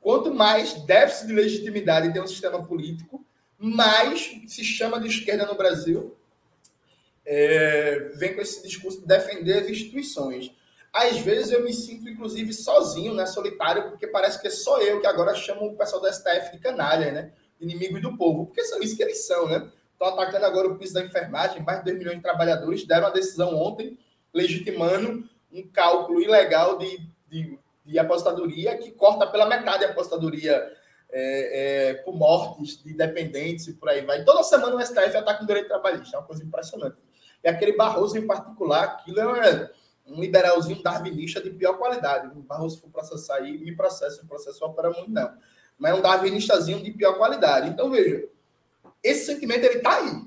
Quanto 0.00 0.32
mais 0.32 0.74
déficit 0.84 1.26
de 1.28 1.32
legitimidade 1.32 2.12
tem 2.12 2.22
um 2.22 2.26
sistema 2.26 2.64
político, 2.64 3.24
mais 3.58 4.38
se 4.46 4.64
chama 4.64 5.00
de 5.00 5.08
esquerda 5.08 5.46
no 5.46 5.54
Brasil 5.54 6.16
é, 7.26 8.10
vem 8.14 8.34
com 8.34 8.40
esse 8.40 8.62
discurso 8.62 9.00
de 9.00 9.06
defender 9.06 9.58
as 9.58 9.68
instituições. 9.68 10.52
Às 10.92 11.18
vezes 11.18 11.50
eu 11.50 11.64
me 11.64 11.72
sinto, 11.72 12.08
inclusive, 12.08 12.52
sozinho, 12.52 13.14
né, 13.14 13.26
solitário, 13.26 13.90
porque 13.90 14.06
parece 14.06 14.40
que 14.40 14.46
é 14.46 14.50
só 14.50 14.80
eu 14.80 15.00
que 15.00 15.06
agora 15.06 15.34
chamo 15.34 15.66
o 15.66 15.76
pessoal 15.76 16.00
da 16.00 16.12
STF 16.12 16.52
de 16.52 16.58
canalha, 16.58 17.10
né? 17.10 17.32
Inimigos 17.60 18.00
do 18.00 18.16
povo, 18.16 18.46
porque 18.46 18.62
são 18.64 18.80
isso 18.80 18.96
que 18.96 19.02
eles 19.02 19.26
são, 19.26 19.48
né? 19.48 19.68
Estão 19.92 20.08
atacando 20.08 20.46
agora 20.46 20.68
o 20.68 20.78
piso 20.78 20.94
da 20.94 21.02
enfermagem, 21.02 21.62
mais 21.62 21.78
de 21.78 21.86
2 21.86 21.98
milhões 21.98 22.16
de 22.16 22.22
trabalhadores 22.22 22.86
deram 22.86 23.06
a 23.06 23.10
decisão 23.10 23.56
ontem, 23.56 23.98
legitimando 24.32 25.28
um 25.52 25.66
cálculo 25.68 26.20
ilegal 26.20 26.78
de, 26.78 26.98
de, 27.28 27.58
de 27.84 28.78
que 28.82 28.90
corta 28.92 29.26
pela 29.26 29.46
metade 29.46 29.84
a 29.84 29.90
apostadoria 29.90 30.72
é, 31.10 31.90
é, 31.90 31.94
por 31.94 32.14
mortes 32.14 32.82
de 32.82 32.92
dependentes 32.92 33.68
e 33.68 33.74
por 33.74 33.88
aí 33.88 34.04
vai. 34.04 34.24
Toda 34.24 34.42
semana 34.42 34.76
o 34.76 34.80
STF 34.84 35.16
ataca 35.16 35.44
o 35.44 35.46
direito 35.46 35.68
trabalhista, 35.68 36.16
é 36.16 36.18
uma 36.18 36.26
coisa 36.26 36.44
impressionante. 36.44 36.96
E 37.44 37.48
aquele 37.48 37.76
Barroso 37.76 38.16
em 38.16 38.26
particular, 38.26 38.84
aquilo 38.84 39.20
é 39.20 39.70
um 40.06 40.20
liberalzinho 40.20 40.82
darwinista 40.82 41.42
de 41.42 41.50
pior 41.50 41.76
qualidade. 41.76 42.26
O 42.36 42.42
Barroso 42.42 42.80
for 42.80 42.88
processar 42.88 43.36
aí, 43.36 43.58
me 43.58 43.76
processa, 43.76 44.22
me 44.22 44.28
processa 44.28 44.66
para 44.70 44.90
muito 44.90 45.10
não. 45.10 45.36
Mas 45.78 45.92
é 45.92 45.94
um 45.94 46.00
darwinistazinho 46.00 46.82
de 46.82 46.90
pior 46.90 47.18
qualidade. 47.18 47.68
Então, 47.68 47.90
veja, 47.90 48.26
esse 49.02 49.26
sentimento 49.26 49.64
ele 49.64 49.80
tá 49.80 49.98
aí. 49.98 50.24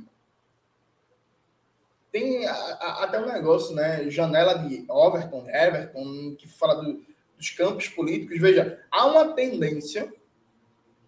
Tem 2.11 2.45
a, 2.45 2.53
a, 2.53 3.03
até 3.05 3.19
um 3.19 3.25
negócio, 3.25 3.75
né? 3.75 4.09
Janela 4.09 4.53
de 4.59 4.85
Overton, 4.87 5.47
Everton, 5.49 6.35
que 6.37 6.47
fala 6.47 6.75
do, 6.75 7.03
dos 7.35 7.49
campos 7.49 7.87
políticos, 7.87 8.39
veja, 8.39 8.83
há 8.91 9.05
uma 9.05 9.33
tendência, 9.33 10.11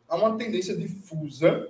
há 0.07 0.15
uma 0.15 0.37
tendência 0.37 0.75
difusa 0.75 1.69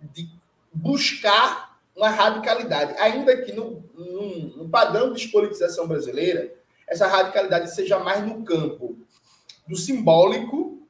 de 0.00 0.28
buscar 0.72 1.71
uma 1.96 2.08
radicalidade, 2.08 2.94
ainda 2.98 3.36
que 3.42 3.52
no, 3.52 3.84
no, 3.94 4.56
no 4.56 4.68
padrão 4.68 5.12
de 5.12 5.22
despolitização 5.22 5.86
brasileira, 5.86 6.52
essa 6.86 7.06
radicalidade 7.06 7.74
seja 7.74 7.98
mais 7.98 8.26
no 8.26 8.44
campo 8.44 8.96
do 9.66 9.76
simbólico 9.76 10.82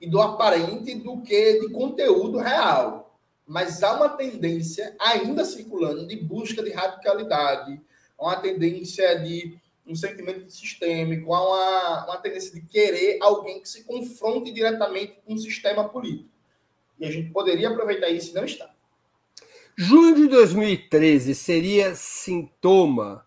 e 0.00 0.08
do 0.08 0.20
aparente 0.20 0.94
do 0.94 1.20
que 1.22 1.60
de 1.60 1.68
conteúdo 1.70 2.38
real. 2.38 3.18
Mas 3.46 3.82
há 3.82 3.94
uma 3.94 4.08
tendência 4.08 4.94
ainda 4.98 5.44
circulando 5.44 6.06
de 6.06 6.16
busca 6.16 6.62
de 6.62 6.70
radicalidade, 6.70 7.80
uma 8.18 8.36
tendência 8.36 9.18
de 9.20 9.58
um 9.86 9.94
sentimento 9.94 10.50
sistêmico, 10.50 11.34
há 11.34 11.46
uma, 11.46 12.04
uma 12.06 12.16
tendência 12.16 12.52
de 12.52 12.62
querer 12.62 13.18
alguém 13.20 13.60
que 13.60 13.68
se 13.68 13.84
confronte 13.84 14.50
diretamente 14.50 15.18
com 15.26 15.34
o 15.34 15.38
sistema 15.38 15.86
político. 15.88 16.30
E 16.98 17.04
a 17.04 17.10
gente 17.10 17.30
poderia 17.30 17.68
aproveitar 17.68 18.08
isso 18.08 18.30
e 18.30 18.34
não 18.34 18.44
está. 18.44 18.73
Junho 19.76 20.14
de 20.14 20.28
2013 20.28 21.34
seria 21.34 21.96
sintoma 21.96 23.26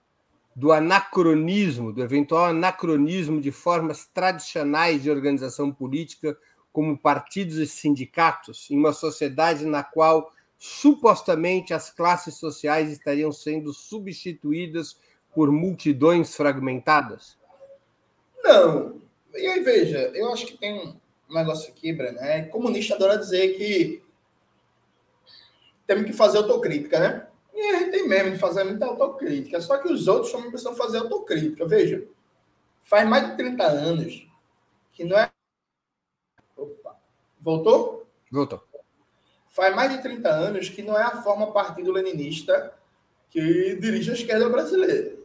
do 0.56 0.72
anacronismo, 0.72 1.92
do 1.92 2.02
eventual 2.02 2.46
anacronismo 2.46 3.42
de 3.42 3.52
formas 3.52 4.06
tradicionais 4.06 5.04
de 5.04 5.12
organização 5.12 5.74
política, 5.74 6.38
como 6.72 6.98
partidos 6.98 7.58
e 7.58 7.68
sindicatos, 7.68 8.72
em 8.72 8.78
uma 8.78 8.94
sociedade 8.94 9.66
na 9.66 9.84
qual 9.84 10.32
supostamente 10.58 11.74
as 11.74 11.90
classes 11.90 12.36
sociais 12.36 12.92
estariam 12.92 13.32
sendo 13.32 13.74
substituídas 13.74 14.98
por 15.36 15.52
multidões 15.52 16.34
fragmentadas? 16.34 17.38
Não. 18.42 19.02
E 19.36 19.46
aí, 19.46 19.62
veja, 19.62 20.12
eu 20.16 20.32
acho 20.32 20.46
que 20.46 20.58
tem 20.58 20.96
um 21.30 21.34
negócio 21.34 21.70
aqui, 21.70 21.92
Breno. 21.92 22.20
É, 22.20 22.44
comunista 22.44 22.96
adora 22.96 23.18
dizer 23.18 23.58
que 23.58 24.02
temos 25.88 26.06
que 26.06 26.14
fazer 26.14 26.38
autocrítica, 26.38 27.00
né? 27.00 27.28
E 27.54 27.60
a 27.60 27.80
gente 27.80 27.92
tem 27.92 28.08
mesmo 28.08 28.32
de 28.32 28.38
fazer 28.38 28.64
muita 28.64 28.86
autocrítica. 28.86 29.60
Só 29.60 29.80
que 29.80 29.92
os 29.92 30.08
outros 30.08 30.32
também 30.32 30.50
precisam 30.50 30.76
fazer 30.76 31.00
autocrítica. 31.00 31.66
Veja, 31.66 32.06
faz 32.84 33.08
mais 33.10 33.32
de 33.32 33.38
30 33.38 33.64
anos 33.64 34.28
que 34.94 35.04
não 35.04 35.18
é. 35.18 35.32
Opa. 36.56 36.96
Voltou? 37.42 38.06
Voltou. 38.32 38.64
Faz 39.50 39.76
mais 39.76 39.92
de 39.92 40.04
30 40.04 40.30
anos 40.30 40.70
que 40.70 40.84
não 40.84 40.96
é 40.96 41.02
a 41.02 41.24
forma 41.24 41.52
partido-leninista 41.52 42.76
que 43.30 43.76
dirige 43.76 44.12
a 44.12 44.14
esquerda 44.14 44.48
brasileira 44.50 45.18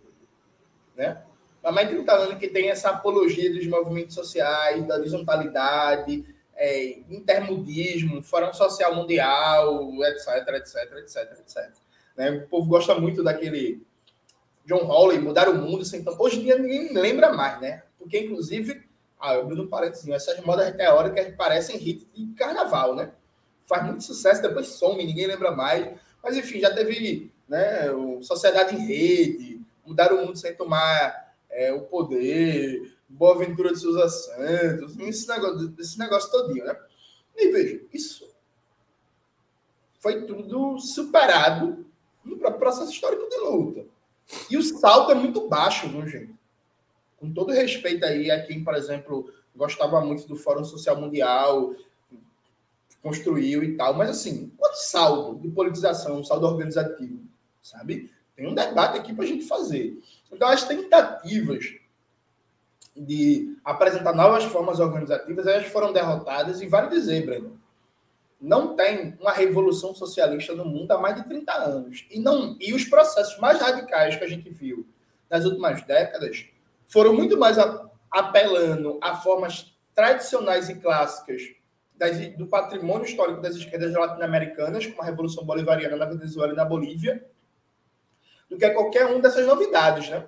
né? 0.96 1.22
Há 1.62 1.70
mais 1.70 1.88
de 1.88 1.94
30 1.94 2.12
anos 2.12 2.38
que 2.38 2.48
tem 2.48 2.70
essa 2.70 2.90
apologia 2.90 3.52
dos 3.52 3.66
movimentos 3.66 4.14
sociais, 4.14 4.84
da 4.86 4.96
horizontalidade, 4.96 6.24
é, 6.56 6.98
intermudismo, 7.10 8.22
Fórum 8.22 8.52
Social 8.52 8.94
Mundial, 8.94 9.90
etc, 10.04 10.48
etc, 10.54 10.74
etc, 10.98 11.38
etc. 11.40 11.72
Né? 12.16 12.30
O 12.30 12.48
povo 12.48 12.68
gosta 12.68 12.94
muito 12.94 13.22
daquele 13.22 13.82
John 14.64 14.90
Hawley, 14.90 15.18
mudar 15.18 15.48
o 15.48 15.54
mundo 15.54 15.84
sem 15.84 16.00
então, 16.00 16.16
Hoje 16.18 16.40
em 16.40 16.44
dia 16.44 16.58
ninguém 16.58 16.92
lembra 16.92 17.32
mais, 17.32 17.60
né? 17.60 17.82
Porque, 17.98 18.18
inclusive, 18.18 18.82
ah, 19.20 19.34
eu 19.34 19.42
abro 19.42 19.62
um 19.62 19.68
parênteses, 19.68 20.08
essas 20.08 20.40
modas 20.40 20.74
teóricas 20.76 21.34
parecem 21.36 21.76
hit 21.78 22.08
de 22.14 22.34
carnaval, 22.34 22.94
né? 22.94 23.12
Faz 23.64 23.84
muito 23.84 24.02
sucesso, 24.02 24.42
depois 24.42 24.68
some, 24.68 25.04
ninguém 25.04 25.26
lembra 25.26 25.50
mais. 25.50 25.88
Mas, 26.22 26.36
enfim, 26.36 26.60
já 26.60 26.72
teve 26.72 27.32
né, 27.48 27.88
Sociedade 28.22 28.74
em 28.74 28.86
Rede, 28.86 29.60
mudar 29.84 30.12
o 30.12 30.24
mundo 30.24 30.36
sem 30.36 30.54
tomar 30.54 31.34
é, 31.50 31.72
o 31.72 31.82
poder, 31.82 32.92
Boa 33.12 33.38
Ventura 33.38 33.72
de 33.72 33.78
Souza 33.78 34.08
Santos, 34.08 34.98
esse 34.98 35.28
negócio, 35.28 35.74
esse 35.78 35.98
negócio 35.98 36.30
todinho, 36.30 36.64
né? 36.64 36.76
E 37.36 37.50
veja, 37.50 37.80
isso 37.92 38.28
foi 40.00 40.22
tudo 40.24 40.78
superado 40.80 41.86
no 42.24 42.36
próprio 42.36 42.60
processo 42.60 42.90
histórico 42.90 43.28
de 43.28 43.36
luta. 43.36 43.84
E 44.50 44.56
o 44.56 44.62
salto 44.62 45.12
é 45.12 45.14
muito 45.14 45.48
baixo, 45.48 45.88
viu, 45.88 46.06
gente? 46.06 46.34
Com 47.18 47.32
todo 47.32 47.52
respeito 47.52 48.04
aí 48.04 48.30
a 48.30 48.44
quem, 48.44 48.64
por 48.64 48.74
exemplo, 48.74 49.32
gostava 49.54 50.00
muito 50.00 50.26
do 50.26 50.34
Fórum 50.34 50.64
Social 50.64 51.00
Mundial, 51.00 51.74
construiu 53.02 53.62
e 53.62 53.76
tal, 53.76 53.94
mas 53.94 54.10
assim, 54.10 54.50
quanto 54.56 54.76
saldo 54.76 55.40
de 55.40 55.48
politização, 55.48 56.24
saldo 56.24 56.46
organizativo, 56.46 57.20
sabe? 57.62 58.10
Tem 58.34 58.48
um 58.48 58.54
debate 58.54 58.98
aqui 58.98 59.12
para 59.12 59.24
a 59.24 59.28
gente 59.28 59.46
fazer. 59.46 60.02
Então, 60.30 60.48
as 60.48 60.64
tentativas 60.64 61.76
de 62.96 63.56
apresentar 63.64 64.14
novas 64.14 64.44
formas 64.44 64.78
organizativas, 64.78 65.46
elas 65.46 65.66
foram 65.66 65.92
derrotadas 65.92 66.60
e 66.60 66.66
vale 66.66 66.90
dizer, 66.90 67.24
Breno, 67.24 67.58
não 68.40 68.74
tem 68.74 69.16
uma 69.20 69.32
revolução 69.32 69.94
socialista 69.94 70.54
no 70.54 70.64
mundo 70.64 70.90
há 70.90 70.98
mais 70.98 71.14
de 71.14 71.28
30 71.28 71.52
anos. 71.52 72.04
E, 72.10 72.18
não, 72.18 72.56
e 72.60 72.74
os 72.74 72.84
processos 72.84 73.38
mais 73.38 73.60
radicais 73.60 74.16
que 74.16 74.24
a 74.24 74.28
gente 74.28 74.50
viu 74.50 74.86
nas 75.30 75.44
últimas 75.44 75.82
décadas 75.82 76.46
foram 76.88 77.14
muito 77.14 77.38
mais 77.38 77.56
apelando 78.10 78.98
a 79.00 79.16
formas 79.16 79.72
tradicionais 79.94 80.68
e 80.68 80.74
clássicas 80.74 81.42
das, 81.94 82.18
do 82.36 82.46
patrimônio 82.46 83.06
histórico 83.06 83.40
das 83.40 83.54
esquerdas 83.54 83.94
latino-americanas, 83.94 84.86
como 84.86 85.02
a 85.02 85.04
Revolução 85.04 85.44
Bolivariana 85.44 85.96
na 85.96 86.04
Venezuela 86.04 86.52
e 86.52 86.56
na 86.56 86.64
Bolívia, 86.64 87.24
do 88.50 88.58
que 88.58 88.68
qualquer 88.70 89.06
uma 89.06 89.20
dessas 89.20 89.46
novidades, 89.46 90.10
né? 90.10 90.26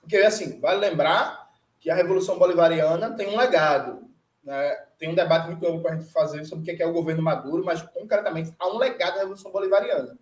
Porque, 0.00 0.16
assim, 0.16 0.58
vale 0.60 0.80
lembrar 0.80 1.47
que 1.88 1.92
a 1.92 1.94
Revolução 1.94 2.38
Bolivariana 2.38 3.12
tem 3.12 3.28
um 3.28 3.38
legado, 3.38 4.06
né? 4.44 4.76
Tem 4.98 5.08
um 5.08 5.14
debate 5.14 5.46
muito 5.46 5.66
amplo 5.66 5.80
para 5.80 5.92
a 5.92 5.96
gente 5.96 6.12
fazer 6.12 6.44
sobre 6.44 6.70
o 6.70 6.76
que 6.76 6.82
é 6.82 6.86
o 6.86 6.92
governo 6.92 7.22
Maduro, 7.22 7.64
mas, 7.64 7.80
concretamente, 7.80 8.54
há 8.58 8.68
um 8.68 8.76
legado 8.76 9.14
da 9.14 9.20
Revolução 9.20 9.50
Bolivariana. 9.50 10.18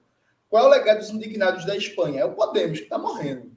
Qual 0.49 0.63
é 0.63 0.67
o 0.69 0.71
legado 0.71 0.99
dos 0.99 1.11
indignados 1.11 1.65
da 1.65 1.77
Espanha? 1.77 2.21
É 2.21 2.25
o 2.25 2.35
Podemos, 2.35 2.79
que 2.79 2.85
está 2.85 2.97
morrendo. 2.99 3.51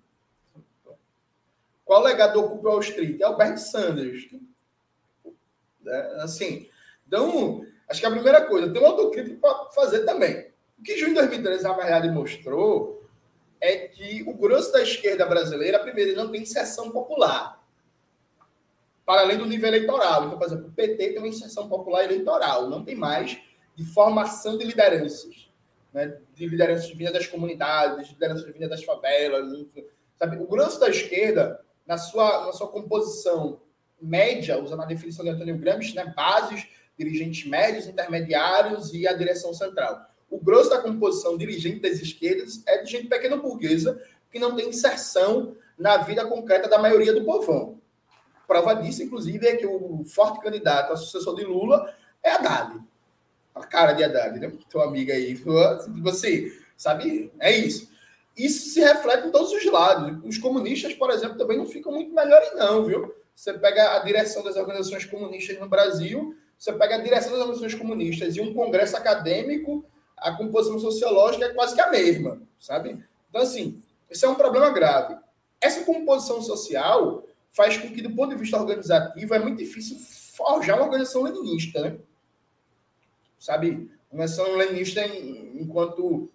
Qual 1.85 1.99
é 1.99 2.01
o 2.01 2.07
legado 2.07 2.33
do 2.33 2.45
Ocupa 2.45 2.69
Wall 2.69 2.79
Street? 2.79 3.21
É 3.21 3.27
o 3.27 3.37
Bernie 3.37 3.59
Sanders. 3.59 4.27
É, 5.85 6.21
assim, 6.23 6.67
então, 7.07 7.63
acho 7.87 7.99
que 7.99 8.07
a 8.07 8.11
primeira 8.11 8.41
coisa, 8.47 8.73
tem 8.73 8.81
uma 8.81 8.89
autocrítica 8.89 9.37
para 9.39 9.69
fazer 9.69 9.99
também. 9.99 10.51
O 10.79 10.81
que 10.81 10.97
junho 10.97 11.13
de 11.13 11.19
2013, 11.19 11.63
na 11.63 11.73
verdade, 11.73 12.09
mostrou 12.09 13.07
é 13.61 13.87
que 13.87 14.23
o 14.23 14.33
grosso 14.33 14.71
da 14.71 14.81
esquerda 14.81 15.27
brasileira, 15.27 15.77
primeiro, 15.77 16.15
não 16.15 16.31
tem 16.31 16.41
inserção 16.41 16.89
popular. 16.89 17.58
Para 19.09 19.21
além 19.21 19.39
do 19.39 19.45
nível 19.47 19.69
eleitoral. 19.69 20.25
Então, 20.25 20.37
por 20.37 20.45
exemplo, 20.45 20.67
o 20.67 20.71
PT 20.71 21.09
tem 21.09 21.17
uma 21.17 21.27
inserção 21.27 21.67
popular 21.67 22.03
eleitoral, 22.03 22.69
não 22.69 22.85
tem 22.85 22.93
mais 22.93 23.39
de 23.75 23.83
formação 23.83 24.55
de 24.55 24.63
lideranças. 24.63 25.49
Né? 25.91 26.19
De 26.35 26.45
lideranças 26.45 26.91
vindas 26.91 27.13
das 27.13 27.25
comunidades, 27.25 28.07
de 28.07 28.13
lideranças 28.13 28.53
vindas 28.53 28.69
das 28.69 28.83
favelas. 28.83 29.65
Sabe? 30.15 30.37
O 30.37 30.45
grosso 30.45 30.79
da 30.79 30.89
esquerda, 30.89 31.59
na 31.87 31.97
sua, 31.97 32.45
na 32.45 32.53
sua 32.53 32.67
composição 32.67 33.59
média, 33.99 34.61
usando 34.61 34.83
a 34.83 34.85
definição 34.85 35.25
de 35.25 35.31
Antônio 35.31 35.57
Gramsci, 35.57 35.95
né? 35.95 36.13
bases, 36.15 36.67
dirigentes 36.95 37.49
médios, 37.49 37.87
intermediários 37.87 38.93
e 38.93 39.07
a 39.07 39.13
direção 39.13 39.55
central 39.55 40.07
o 40.29 40.39
grosso 40.39 40.69
da 40.69 40.79
composição 40.79 41.35
dirigente 41.35 41.79
das 41.79 41.99
esquerdas 41.99 42.61
é 42.67 42.83
de 42.83 42.91
gente 42.91 43.07
pequena 43.07 43.35
burguesa 43.35 43.99
que 44.31 44.37
não 44.37 44.55
tem 44.55 44.69
inserção 44.69 45.55
na 45.75 45.97
vida 45.97 46.23
concreta 46.27 46.69
da 46.69 46.77
maioria 46.77 47.11
do 47.11 47.25
povão. 47.25 47.78
Prova 48.49 48.73
disso, 48.73 49.03
inclusive, 49.03 49.45
é 49.45 49.55
que 49.57 49.67
o 49.67 50.03
forte 50.03 50.41
candidato 50.41 50.91
a 50.91 50.97
sucessor 50.97 51.35
de 51.35 51.43
Lula 51.43 51.93
é 52.23 52.31
Haddad. 52.31 52.79
A 53.53 53.59
cara 53.59 53.93
de 53.93 54.03
Haddad, 54.03 54.39
né? 54.39 54.51
Tua 54.67 54.85
amiga 54.85 55.13
aí. 55.13 55.35
Você, 56.01 56.51
sabe? 56.75 57.31
É 57.39 57.55
isso. 57.55 57.91
Isso 58.35 58.71
se 58.71 58.79
reflete 58.79 59.27
em 59.27 59.31
todos 59.31 59.51
os 59.51 59.63
lados. 59.65 60.17
Os 60.23 60.39
comunistas, 60.39 60.95
por 60.95 61.11
exemplo, 61.11 61.37
também 61.37 61.59
não 61.59 61.67
ficam 61.67 61.91
muito 61.91 62.11
melhores, 62.11 62.49
não, 62.55 62.83
viu? 62.83 63.13
Você 63.35 63.53
pega 63.53 63.97
a 63.97 63.99
direção 63.99 64.43
das 64.43 64.55
organizações 64.55 65.05
comunistas 65.05 65.59
no 65.59 65.69
Brasil, 65.69 66.35
você 66.57 66.73
pega 66.73 66.95
a 66.95 66.99
direção 66.99 67.31
das 67.33 67.41
organizações 67.41 67.75
comunistas 67.75 68.35
e 68.35 68.41
um 68.41 68.51
congresso 68.55 68.97
acadêmico 68.97 69.85
a 70.17 70.35
composição 70.35 70.79
sociológica 70.79 71.45
é 71.45 71.53
quase 71.53 71.75
que 71.75 71.81
a 71.81 71.91
mesma, 71.91 72.41
sabe? 72.59 72.99
Então, 73.29 73.41
assim, 73.41 73.81
esse 74.09 74.25
é 74.25 74.27
um 74.27 74.35
problema 74.35 74.71
grave. 74.71 75.15
Essa 75.61 75.83
composição 75.83 76.41
social 76.41 77.23
faz 77.51 77.77
com 77.77 77.91
que, 77.91 78.01
do 78.01 78.15
ponto 78.15 78.29
de 78.29 78.39
vista 78.39 78.57
organizativo, 78.57 79.33
é 79.33 79.39
muito 79.39 79.57
difícil 79.57 79.97
forjar 80.35 80.77
uma 80.77 80.85
organização 80.85 81.23
leninista, 81.23 81.81
né? 81.81 81.97
Sabe? 83.37 83.91
Uma 84.11 84.23
organização 84.23 84.55
leninista 84.55 85.05
enquanto 85.05 86.31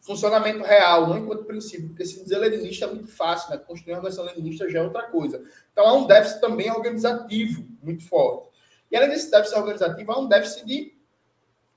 funcionamento 0.00 0.64
real, 0.64 1.06
não 1.06 1.18
enquanto 1.18 1.44
princípio, 1.44 1.88
porque 1.88 2.04
se 2.04 2.22
dizer 2.22 2.38
leninista 2.38 2.86
é 2.86 2.88
muito 2.88 3.08
fácil, 3.08 3.50
né? 3.50 3.58
Construir 3.58 3.94
uma 3.94 3.98
organização 3.98 4.24
leninista 4.24 4.68
já 4.68 4.80
é 4.80 4.82
outra 4.82 5.04
coisa. 5.04 5.42
Então, 5.72 5.86
há 5.86 5.92
um 5.94 6.06
déficit 6.06 6.40
também 6.40 6.70
organizativo 6.70 7.64
muito 7.82 8.06
forte. 8.08 8.48
E 8.90 8.96
além 8.96 9.10
desse 9.10 9.30
déficit 9.30 9.58
organizativo, 9.58 10.12
há 10.12 10.18
um 10.18 10.28
déficit 10.28 10.66
de 10.66 10.94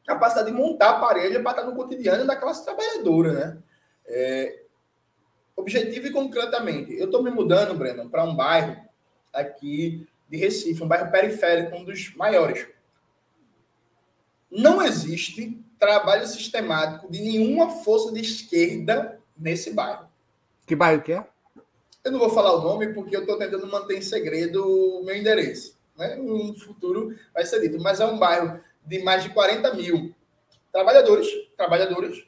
capacidade 0.06 0.52
de 0.52 0.58
montar 0.58 0.90
a 0.90 1.00
parede 1.00 1.40
para 1.40 1.52
estar 1.52 1.64
no 1.64 1.76
cotidiano 1.76 2.26
da 2.26 2.36
classe 2.36 2.64
trabalhadora, 2.64 3.34
né? 3.34 3.58
É, 4.08 4.65
objetivo 5.56 6.08
e 6.08 6.12
concretamente, 6.12 6.94
eu 6.98 7.06
estou 7.06 7.24
me 7.24 7.32
mudando, 7.32 7.78
Breno, 7.78 8.10
para 8.10 8.24
um 8.24 8.36
bairro 8.36 8.78
aqui 9.34 10.08
de 10.30 10.38
Recife, 10.38 10.84
um 10.84 10.88
bairro 10.88 11.12
periférico, 11.12 11.76
um 11.76 11.84
dos 11.84 12.14
maiores. 12.16 12.68
Não 14.52 14.82
existe 14.82 15.60
trabalho 15.80 16.26
sistemático 16.26 17.12
de 17.12 17.22
nenhuma 17.22 17.70
força 17.70 18.14
de 18.14 18.22
esquerda 18.22 19.20
nesse 19.38 19.72
bairro. 19.72 20.08
Que 20.66 20.76
bairro 20.76 21.02
que 21.02 21.14
é? 21.14 21.26
Eu 22.04 22.12
não 22.12 22.20
vou 22.20 22.30
falar 22.30 22.54
o 22.54 22.62
nome 22.62 22.94
porque 22.94 23.16
eu 23.16 23.22
estou 23.22 23.38
tentando 23.38 23.68
manter 23.68 23.98
em 23.98 24.02
segredo 24.02 24.64
o 24.64 25.04
meu 25.04 25.16
endereço. 25.16 25.78
Né? 25.98 26.16
No 26.16 26.54
futuro 26.56 27.18
vai 27.34 27.46
ser 27.46 27.62
dito. 27.62 27.82
Mas 27.82 28.00
é 28.00 28.06
um 28.06 28.18
bairro 28.18 28.60
de 28.86 29.04
mais 29.04 29.24
de 29.24 29.30
40 29.30 29.74
mil 29.74 30.14
trabalhadores, 30.72 31.28
trabalhadores, 31.56 32.28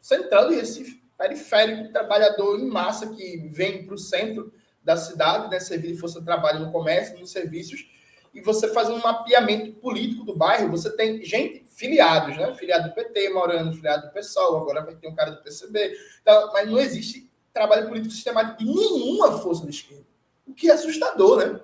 central 0.00 0.48
de 0.48 0.56
Recife, 0.56 1.02
periférico, 1.18 1.92
trabalhador 1.92 2.58
em 2.58 2.66
massa 2.66 3.08
que 3.08 3.48
vem 3.48 3.84
para 3.84 3.96
o 3.96 3.98
centro 3.98 4.52
da 4.82 4.96
cidade, 4.96 5.50
né, 5.50 5.58
servir 5.58 5.92
de 5.92 5.98
força 5.98 6.20
de 6.20 6.24
trabalho 6.24 6.60
no 6.60 6.72
comércio, 6.72 7.18
nos 7.18 7.30
serviços, 7.30 7.84
e 8.32 8.40
você 8.40 8.68
faz 8.68 8.88
um 8.88 8.98
mapeamento 8.98 9.72
político 9.80 10.24
do 10.24 10.36
bairro, 10.36 10.70
você 10.70 10.90
tem 10.90 11.24
gente, 11.24 11.64
filiados, 11.66 12.36
né? 12.36 12.52
Filiado 12.54 12.88
do 12.88 12.94
PT, 12.94 13.30
morando, 13.30 13.74
filiado 13.74 14.06
do 14.06 14.12
PSOL, 14.12 14.58
agora 14.58 14.84
vai 14.84 14.94
ter 14.94 15.08
um 15.08 15.14
cara 15.14 15.32
do 15.32 15.42
PCB. 15.42 15.96
Então, 16.20 16.52
mas 16.52 16.70
não 16.70 16.78
existe 16.78 17.28
trabalho 17.52 17.88
político 17.88 18.12
sistemático 18.14 18.58
de 18.58 18.66
nenhuma 18.66 19.38
força 19.38 19.64
de 19.64 19.70
esquerda. 19.70 20.04
O 20.46 20.54
que 20.54 20.70
é 20.70 20.74
assustador, 20.74 21.38
né? 21.38 21.60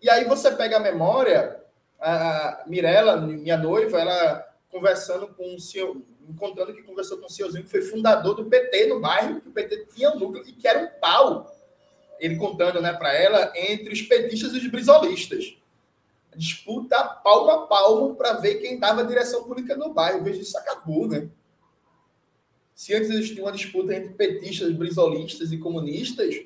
E 0.00 0.08
aí 0.08 0.24
você 0.24 0.50
pega 0.52 0.76
a 0.76 0.80
memória, 0.80 1.60
a 2.00 2.62
Mirella, 2.66 3.16
minha 3.16 3.56
noiva, 3.56 3.98
ela 3.98 4.46
conversando 4.70 5.28
com 5.28 5.54
o 5.54 5.58
senhor, 5.58 5.96
encontrando 6.28 6.74
que 6.74 6.82
conversou 6.82 7.18
com 7.18 7.26
o 7.26 7.30
senhorzinho 7.30 7.64
que 7.64 7.70
foi 7.70 7.82
fundador 7.82 8.34
do 8.34 8.44
PT 8.44 8.86
no 8.86 9.00
bairro, 9.00 9.40
que 9.40 9.48
o 9.48 9.52
PT 9.52 9.86
tinha 9.94 10.10
um 10.10 10.18
núcleo 10.18 10.44
e 10.46 10.52
que 10.52 10.68
era 10.68 10.80
um 10.80 11.00
pau. 11.00 11.54
Ele 12.20 12.36
contando, 12.36 12.80
né, 12.80 12.92
para 12.92 13.12
ela, 13.14 13.52
entre 13.56 13.92
os 13.92 14.02
petistas 14.02 14.52
e 14.52 14.58
os 14.58 14.66
brisolistas. 14.66 15.56
Disputa 16.36 17.02
palmo 17.02 17.50
a 17.50 17.66
palmo 17.66 18.14
para 18.14 18.34
ver 18.34 18.56
quem 18.56 18.78
dava 18.78 19.00
a 19.00 19.04
direção 19.04 19.44
política 19.44 19.76
no 19.76 19.92
bairro. 19.92 20.22
Veja, 20.22 20.40
isso 20.40 20.56
acabou, 20.56 21.08
né? 21.08 21.28
Se 22.74 22.94
antes 22.94 23.10
existia 23.10 23.42
uma 23.42 23.50
disputa 23.50 23.92
entre 23.94 24.14
petistas, 24.14 24.72
brisolistas 24.72 25.50
e 25.50 25.58
comunistas, 25.58 26.36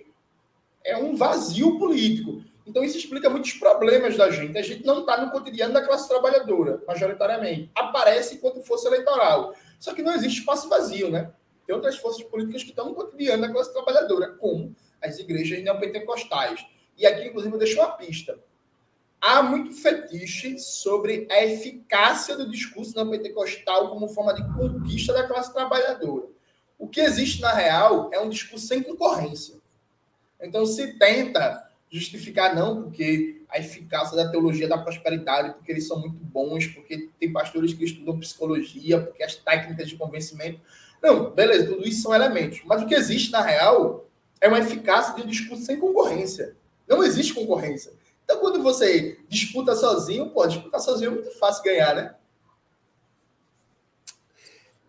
é 0.83 0.97
um 0.97 1.15
vazio 1.15 1.79
político. 1.79 2.43
Então, 2.67 2.83
isso 2.83 2.97
explica 2.97 3.29
muitos 3.29 3.53
problemas 3.55 4.17
da 4.17 4.31
gente. 4.31 4.57
A 4.57 4.63
gente 4.63 4.85
não 4.87 5.01
está 5.01 5.21
no 5.21 5.31
cotidiano 5.31 5.75
da 5.75 5.83
classe 5.83 6.09
trabalhadora, 6.09 6.83
majoritariamente. 6.87 7.71
Aparece 7.75 8.37
enquanto 8.37 8.63
força 8.63 8.89
eleitoral. 8.89 9.55
Só 9.83 9.93
que 9.93 10.01
não 10.01 10.15
existe 10.15 10.39
espaço 10.39 10.69
vazio, 10.69 11.11
né? 11.11 11.33
Tem 11.67 11.75
outras 11.75 11.97
forças 11.97 12.23
políticas 12.23 12.63
que 12.63 12.71
estão 12.71 12.87
no 12.87 12.95
cotidiano 12.95 13.43
da 13.43 13.53
classe 13.53 13.73
trabalhadora, 13.73 14.29
como 14.35 14.77
as 15.01 15.19
igrejas 15.19 15.61
neopentecostais. 15.61 16.65
E 16.97 17.05
aqui, 17.05 17.27
inclusive, 17.27 17.53
eu 17.53 17.59
deixo 17.59 17.81
uma 17.81 17.91
pista. 17.91 18.39
Há 19.21 19.43
muito 19.43 19.75
fetiche 19.75 20.57
sobre 20.57 21.27
a 21.29 21.45
eficácia 21.45 22.37
do 22.37 22.49
discurso 22.49 22.95
neopentecostal 22.95 23.91
como 23.91 24.07
forma 24.07 24.33
de 24.35 24.45
conquista 24.55 25.13
da 25.13 25.27
classe 25.27 25.53
trabalhadora. 25.53 26.29
O 26.79 26.87
que 26.87 27.01
existe, 27.01 27.41
na 27.41 27.53
real, 27.53 28.09
é 28.13 28.21
um 28.21 28.29
discurso 28.29 28.69
sem 28.69 28.85
concorrência. 28.85 29.61
Então, 30.41 30.65
se 30.65 30.97
tenta 30.97 31.72
justificar, 31.93 32.55
não, 32.55 32.85
porque 32.85 33.43
a 33.51 33.59
eficácia 33.59 34.17
da 34.17 34.31
teologia 34.31 34.67
da 34.67 34.79
prosperidade, 34.79 35.53
porque 35.53 35.71
eles 35.71 35.87
são 35.87 36.01
muito 36.01 36.25
bons, 36.25 36.67
porque 36.67 37.11
tem 37.21 37.31
pastores 37.31 37.75
que 37.75 37.85
estudam 37.85 38.19
psicologia, 38.19 38.99
porque 38.99 39.23
as 39.23 39.37
técnicas 39.37 39.91
de 39.91 39.97
convencimento. 39.97 40.59
Não, 41.03 41.31
beleza, 41.31 41.67
tudo 41.67 41.87
isso 41.87 42.01
são 42.01 42.15
elementos. 42.15 42.63
Mas 42.65 42.83
o 42.83 42.87
que 42.87 42.95
existe, 42.95 43.31
na 43.31 43.43
real, 43.43 44.09
é 44.41 44.49
uma 44.49 44.59
eficácia 44.59 45.15
de 45.15 45.23
um 45.23 45.27
discurso 45.27 45.65
sem 45.65 45.79
concorrência. 45.79 46.57
Não 46.89 47.05
existe 47.05 47.35
concorrência. 47.35 47.93
Então, 48.25 48.41
quando 48.41 48.63
você 48.63 49.19
disputa 49.29 49.77
sozinho, 49.77 50.31
pô, 50.31 50.47
disputar 50.47 50.81
sozinho 50.81 51.11
é 51.11 51.15
muito 51.15 51.31
fácil 51.39 51.63
ganhar, 51.63 51.95
né? 51.95 52.15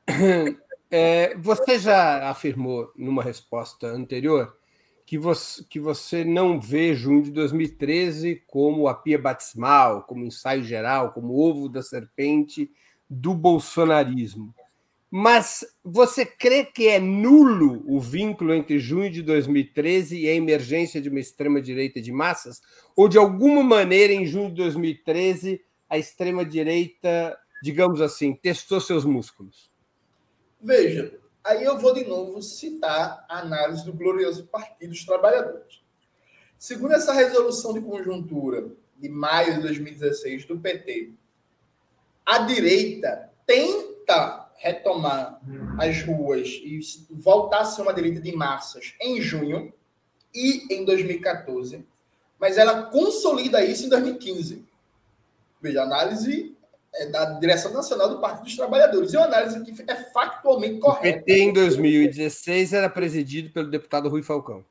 É, 0.96 1.36
você 1.38 1.80
já 1.80 2.30
afirmou 2.30 2.92
numa 2.96 3.24
resposta 3.24 3.88
anterior 3.88 4.56
que 5.06 5.18
você, 5.18 5.64
que 5.70 5.80
você 5.80 6.24
não 6.24 6.60
vê 6.60 6.96
junho 6.96 7.24
de 7.24 7.32
2013 7.32 8.44
como 8.48 8.88
a 8.88 8.96
pia 8.96 9.20
batismal, 9.20 10.04
como 10.04 10.26
ensaio 10.26 10.64
geral, 10.64 11.12
como 11.12 11.38
ovo 11.38 11.68
da 11.68 11.82
serpente 11.82 12.72
do 13.10 13.34
bolsonarismo. 13.34 14.54
Mas 15.16 15.64
você 15.84 16.26
crê 16.26 16.66
que 16.66 16.88
é 16.88 17.00
nulo 17.00 17.84
o 17.86 18.00
vínculo 18.00 18.52
entre 18.52 18.80
junho 18.80 19.12
de 19.12 19.22
2013 19.22 20.18
e 20.20 20.28
a 20.28 20.34
emergência 20.34 21.00
de 21.00 21.08
uma 21.08 21.20
extrema-direita 21.20 22.02
de 22.02 22.12
massas? 22.12 22.62
Ou, 22.96 23.08
de 23.08 23.20
alguma 23.20 23.62
maneira, 23.62 24.12
em 24.12 24.26
junho 24.26 24.50
de 24.50 24.56
2013, 24.56 25.62
a 25.88 26.00
extrema-direita, 26.00 27.38
digamos 27.62 28.02
assim, 28.02 28.34
testou 28.34 28.82
seus 28.82 29.06
músculos? 29.06 29.70
Veja, 30.60 31.14
Aí 31.44 31.64
eu 31.64 31.78
vou 31.78 31.94
de 31.94 32.06
novo 32.06 32.42
citar 32.42 33.26
a 33.28 33.40
análise 33.40 33.84
do 33.84 33.92
glorioso 33.92 34.48
Partido 34.48 34.92
dos 34.92 35.04
Trabalhadores. 35.04 35.84
Segundo 36.58 36.94
essa 36.94 37.12
resolução 37.12 37.74
de 37.74 37.82
conjuntura 37.82 38.72
de 38.98 39.10
maio 39.10 39.56
de 39.56 39.62
2016 39.64 40.46
do 40.46 40.58
PT, 40.60 41.12
a 42.26 42.40
direita 42.40 43.30
tenta 43.46 44.50
retomar 44.56 45.42
as 45.78 46.02
ruas 46.04 46.48
e 46.48 46.80
voltar 47.10 47.60
a 47.60 47.66
ser 47.66 47.82
uma 47.82 47.94
direita 47.94 48.22
de 48.22 48.32
massas 48.34 48.94
em 49.02 49.20
junho 49.20 49.74
e 50.34 50.74
em 50.74 50.86
2014, 50.86 51.86
mas 52.40 52.58
ela 52.58 52.84
consolida 52.84 53.64
isso 53.66 53.86
em 53.86 53.90
2015. 53.90 54.66
Veja, 55.62 55.84
análise 55.84 56.56
da 57.12 57.26
direção 57.40 57.74
nacional 57.74 58.10
do 58.10 58.20
Partido 58.20 58.44
dos 58.44 58.56
Trabalhadores. 58.56 59.14
E 59.14 59.18
uma 59.18 59.26
análise 59.26 59.64
que 59.64 59.92
é 59.92 59.96
factualmente 60.12 60.80
correta. 60.80 61.20
O 61.20 61.24
PT 61.24 61.40
em 61.40 61.54
2016 61.54 62.74
era 62.74 62.90
presidido 62.90 63.50
pelo 63.52 63.70
deputado 63.70 64.10
Rui 64.10 64.22
Falcão. 64.22 64.64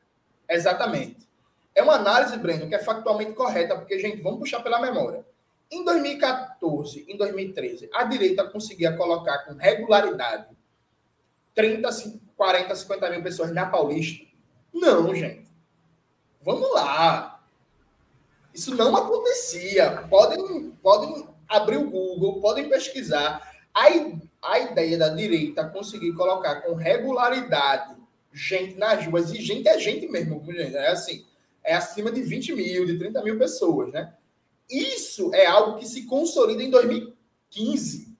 Exatamente. 0.48 1.28
É 1.74 1.82
uma 1.82 1.94
análise, 1.94 2.36
Breno, 2.36 2.68
que 2.68 2.74
é 2.74 2.78
factualmente 2.78 3.32
correta, 3.32 3.76
porque, 3.76 3.98
gente, 3.98 4.20
vamos 4.20 4.40
puxar 4.40 4.60
pela 4.60 4.80
memória. 4.80 5.24
Em 5.70 5.84
2014, 5.84 7.06
em 7.08 7.16
2013, 7.16 7.88
a 7.94 8.04
direita 8.04 8.44
conseguia 8.44 8.94
colocar 8.94 9.38
com 9.38 9.54
regularidade 9.54 10.46
30, 11.54 11.88
40, 12.36 12.74
50 12.74 13.10
mil 13.10 13.22
pessoas 13.22 13.52
na 13.52 13.66
Paulista? 13.66 14.24
Não, 14.72 15.14
gente. 15.14 15.48
Vamos 16.42 16.72
lá. 16.72 17.42
Isso 18.54 18.74
não 18.74 18.94
acontecia. 18.94 20.04
Podem, 20.10 20.70
podem 20.82 21.26
abrir 21.56 21.76
o 21.76 21.90
Google, 21.90 22.40
podem 22.40 22.68
pesquisar. 22.68 23.50
A, 23.74 23.86
a 24.42 24.58
ideia 24.58 24.98
da 24.98 25.08
direita 25.08 25.68
conseguir 25.68 26.12
colocar 26.14 26.62
com 26.62 26.74
regularidade 26.74 27.96
gente 28.32 28.76
nas 28.76 29.06
ruas, 29.06 29.30
e 29.30 29.40
gente 29.40 29.68
é 29.68 29.78
gente 29.78 30.08
mesmo, 30.08 30.42
é 30.50 30.88
assim, 30.88 31.24
é 31.62 31.74
acima 31.74 32.10
de 32.10 32.22
20 32.22 32.54
mil, 32.54 32.86
de 32.86 32.98
30 32.98 33.22
mil 33.22 33.38
pessoas, 33.38 33.92
né? 33.92 34.14
Isso 34.68 35.34
é 35.34 35.46
algo 35.46 35.78
que 35.78 35.86
se 35.86 36.06
consolida 36.06 36.62
em 36.62 36.70
2015. 36.70 38.16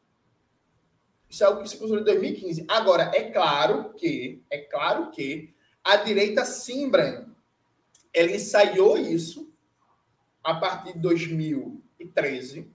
Isso 1.29 1.43
é 1.43 1.47
algo 1.47 1.63
que 1.63 1.71
se 1.71 1.79
consolida 1.79 2.11
em 2.11 2.15
2015. 2.15 2.67
Agora, 2.69 3.11
é 3.15 3.31
claro 3.31 3.95
que, 3.95 4.43
é 4.51 4.59
claro 4.59 5.11
que 5.11 5.55
a 5.83 5.97
direita 5.97 6.45
sim, 6.45 6.91
Breno, 6.91 7.35
ela 8.13 8.31
ensaiou 8.31 8.99
isso 8.99 9.51
a 10.45 10.55
partir 10.55 10.93
de 10.93 10.99
2013, 10.99 12.71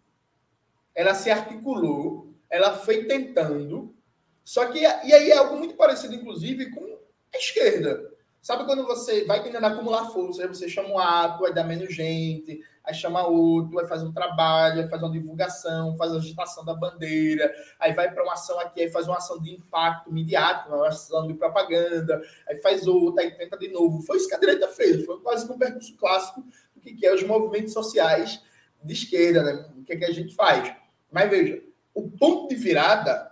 ela 0.98 1.14
se 1.14 1.30
articulou, 1.30 2.34
ela 2.50 2.74
foi 2.74 3.06
tentando. 3.06 3.96
Só 4.44 4.66
que, 4.66 4.80
e 4.80 4.84
aí 5.14 5.30
é 5.30 5.38
algo 5.38 5.56
muito 5.56 5.76
parecido, 5.76 6.16
inclusive, 6.16 6.72
com 6.72 6.98
a 7.32 7.38
esquerda. 7.38 8.12
Sabe 8.42 8.66
quando 8.66 8.84
você 8.84 9.24
vai 9.26 9.44
tentando 9.44 9.68
acumular 9.68 10.10
força, 10.10 10.42
aí 10.42 10.48
você 10.48 10.68
chama 10.68 10.90
um 10.90 10.98
ato, 10.98 11.46
aí 11.46 11.54
dá 11.54 11.64
menos 11.64 11.94
gente, 11.94 12.64
aí 12.84 12.96
chama 12.96 13.28
outro, 13.28 13.78
aí 13.78 13.86
faz 13.86 14.02
um 14.02 14.12
trabalho, 14.12 14.82
aí 14.82 14.88
faz 14.88 15.04
uma 15.04 15.12
divulgação, 15.12 15.96
faz 15.98 16.14
a 16.14 16.16
agitação 16.16 16.66
da 16.66 16.74
bandeira, 16.74 17.54
aí 17.80 17.94
vai 17.94 18.12
para 18.12 18.24
uma 18.24 18.34
ação 18.34 18.60
aqui, 18.60 18.82
aí 18.82 18.90
faz 18.90 19.08
uma 19.08 19.18
ação 19.18 19.40
de 19.40 19.52
impacto 19.52 20.12
midiático, 20.12 20.74
uma 20.74 20.88
ação 20.88 21.28
de 21.28 21.36
propaganda, 21.36 22.20
aí 22.48 22.58
faz 22.58 22.88
outra, 22.88 23.22
aí 23.22 23.32
tenta 23.38 23.56
de 23.56 23.68
novo. 23.68 24.02
Foi 24.02 24.18
isso 24.18 24.28
que 24.28 24.36
a 24.36 24.40
direita 24.40 24.68
fez, 24.70 25.06
foi 25.06 25.20
quase 25.20 25.46
que 25.46 25.54
um 25.54 25.60
percurso 25.60 25.96
clássico 25.96 26.44
do 26.74 26.82
que 26.82 27.06
é 27.06 27.14
os 27.14 27.22
movimentos 27.22 27.74
sociais 27.74 28.42
de 28.82 28.94
esquerda, 28.94 29.44
né? 29.44 29.70
O 29.78 29.84
que, 29.84 29.94
é 29.94 29.98
que 29.98 30.06
a 30.06 30.14
gente 30.14 30.34
faz? 30.34 30.74
Mas 31.12 31.30
veja, 31.30 31.64
o 31.94 32.10
ponto 32.10 32.50
de 32.50 32.56
virada, 32.56 33.32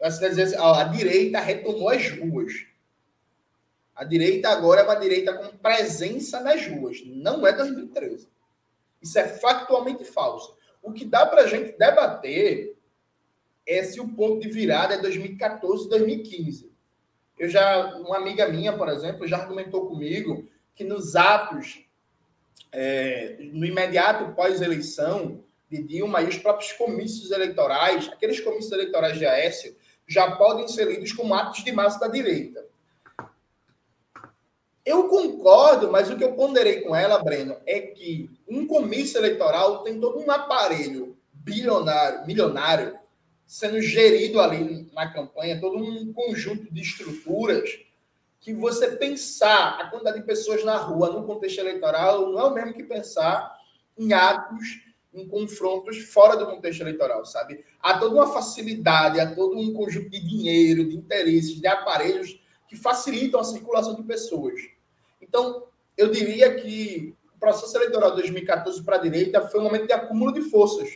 assim, 0.00 0.28
dizer, 0.28 0.58
a 0.58 0.84
direita 0.84 1.40
retomou 1.40 1.88
as 1.88 2.10
ruas. 2.10 2.66
A 3.94 4.04
direita 4.04 4.48
agora 4.48 4.80
é 4.80 4.84
uma 4.84 4.94
direita 4.94 5.34
com 5.34 5.56
presença 5.58 6.40
nas 6.40 6.66
ruas. 6.66 7.02
Não 7.04 7.46
é 7.46 7.52
2013. 7.52 8.28
Isso 9.00 9.18
é 9.18 9.28
factualmente 9.28 10.04
falso. 10.04 10.56
O 10.82 10.92
que 10.92 11.04
dá 11.04 11.26
para 11.26 11.42
a 11.42 11.46
gente 11.46 11.78
debater 11.78 12.76
é 13.66 13.82
se 13.82 14.00
o 14.00 14.08
ponto 14.08 14.40
de 14.40 14.48
virada 14.48 14.94
é 14.94 15.00
2014, 15.00 15.88
2015. 15.88 16.72
Eu 17.38 17.48
já, 17.48 17.96
uma 17.96 18.16
amiga 18.16 18.48
minha, 18.48 18.76
por 18.76 18.88
exemplo, 18.88 19.26
já 19.26 19.38
argumentou 19.38 19.86
comigo 19.86 20.48
que 20.74 20.84
nos 20.84 21.16
atos 21.16 21.84
é, 22.72 23.36
no 23.52 23.64
imediato 23.64 24.34
pós-eleição 24.34 25.42
de 25.74 25.82
Dilma 25.82 26.22
e 26.22 26.28
os 26.28 26.38
próprios 26.38 26.72
comícios 26.72 27.30
eleitorais, 27.30 28.08
aqueles 28.08 28.40
comícios 28.40 28.72
eleitorais 28.72 29.18
de 29.18 29.26
Aécio, 29.26 29.76
já 30.06 30.30
podem 30.32 30.68
ser 30.68 30.86
lidos 30.86 31.12
como 31.12 31.34
atos 31.34 31.64
de 31.64 31.72
massa 31.72 31.98
da 31.98 32.08
direita. 32.08 32.64
Eu 34.84 35.08
concordo, 35.08 35.90
mas 35.90 36.10
o 36.10 36.16
que 36.16 36.22
eu 36.22 36.34
ponderei 36.34 36.82
com 36.82 36.94
ela, 36.94 37.22
Breno, 37.22 37.56
é 37.66 37.80
que 37.80 38.30
um 38.46 38.66
comício 38.66 39.18
eleitoral 39.18 39.82
tem 39.82 39.98
todo 39.98 40.18
um 40.20 40.30
aparelho 40.30 41.16
bilionário, 41.32 42.26
milionário, 42.26 42.98
sendo 43.46 43.80
gerido 43.80 44.40
ali 44.40 44.90
na 44.92 45.10
campanha, 45.10 45.60
todo 45.60 45.78
um 45.78 46.12
conjunto 46.12 46.72
de 46.72 46.82
estruturas 46.82 47.78
que 48.40 48.52
você 48.52 48.88
pensar 48.96 49.80
a 49.80 49.88
quantidade 49.88 50.18
de 50.20 50.26
pessoas 50.26 50.62
na 50.64 50.76
rua 50.76 51.10
no 51.10 51.24
contexto 51.24 51.60
eleitoral 51.60 52.30
não 52.30 52.38
é 52.38 52.44
o 52.44 52.52
mesmo 52.52 52.74
que 52.74 52.82
pensar 52.82 53.58
em 53.96 54.12
atos, 54.12 54.82
em 55.14 55.28
confrontos 55.28 55.98
fora 56.04 56.36
do 56.36 56.46
contexto 56.46 56.80
eleitoral, 56.80 57.24
sabe? 57.24 57.64
Há 57.80 57.98
toda 57.98 58.14
uma 58.14 58.32
facilidade, 58.32 59.20
há 59.20 59.32
todo 59.32 59.56
um 59.56 59.72
conjunto 59.72 60.10
de 60.10 60.20
dinheiro, 60.20 60.88
de 60.88 60.96
interesses, 60.96 61.60
de 61.60 61.66
aparelhos 61.66 62.40
que 62.68 62.76
facilitam 62.76 63.40
a 63.40 63.44
circulação 63.44 63.94
de 63.94 64.02
pessoas. 64.02 64.60
Então, 65.22 65.66
eu 65.96 66.10
diria 66.10 66.54
que 66.56 67.14
o 67.34 67.38
processo 67.38 67.76
eleitoral 67.76 68.10
de 68.10 68.16
2014 68.16 68.82
para 68.82 68.96
a 68.96 69.00
direita 69.00 69.46
foi 69.48 69.60
um 69.60 69.64
momento 69.64 69.86
de 69.86 69.92
acúmulo 69.92 70.32
de 70.32 70.42
forças. 70.42 70.90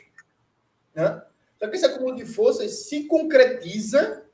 Né? 0.94 1.22
Só 1.56 1.68
que 1.68 1.76
esse 1.76 1.86
acúmulo 1.86 2.16
de 2.16 2.24
forças 2.24 2.86
se 2.86 3.04
concretiza 3.04 4.24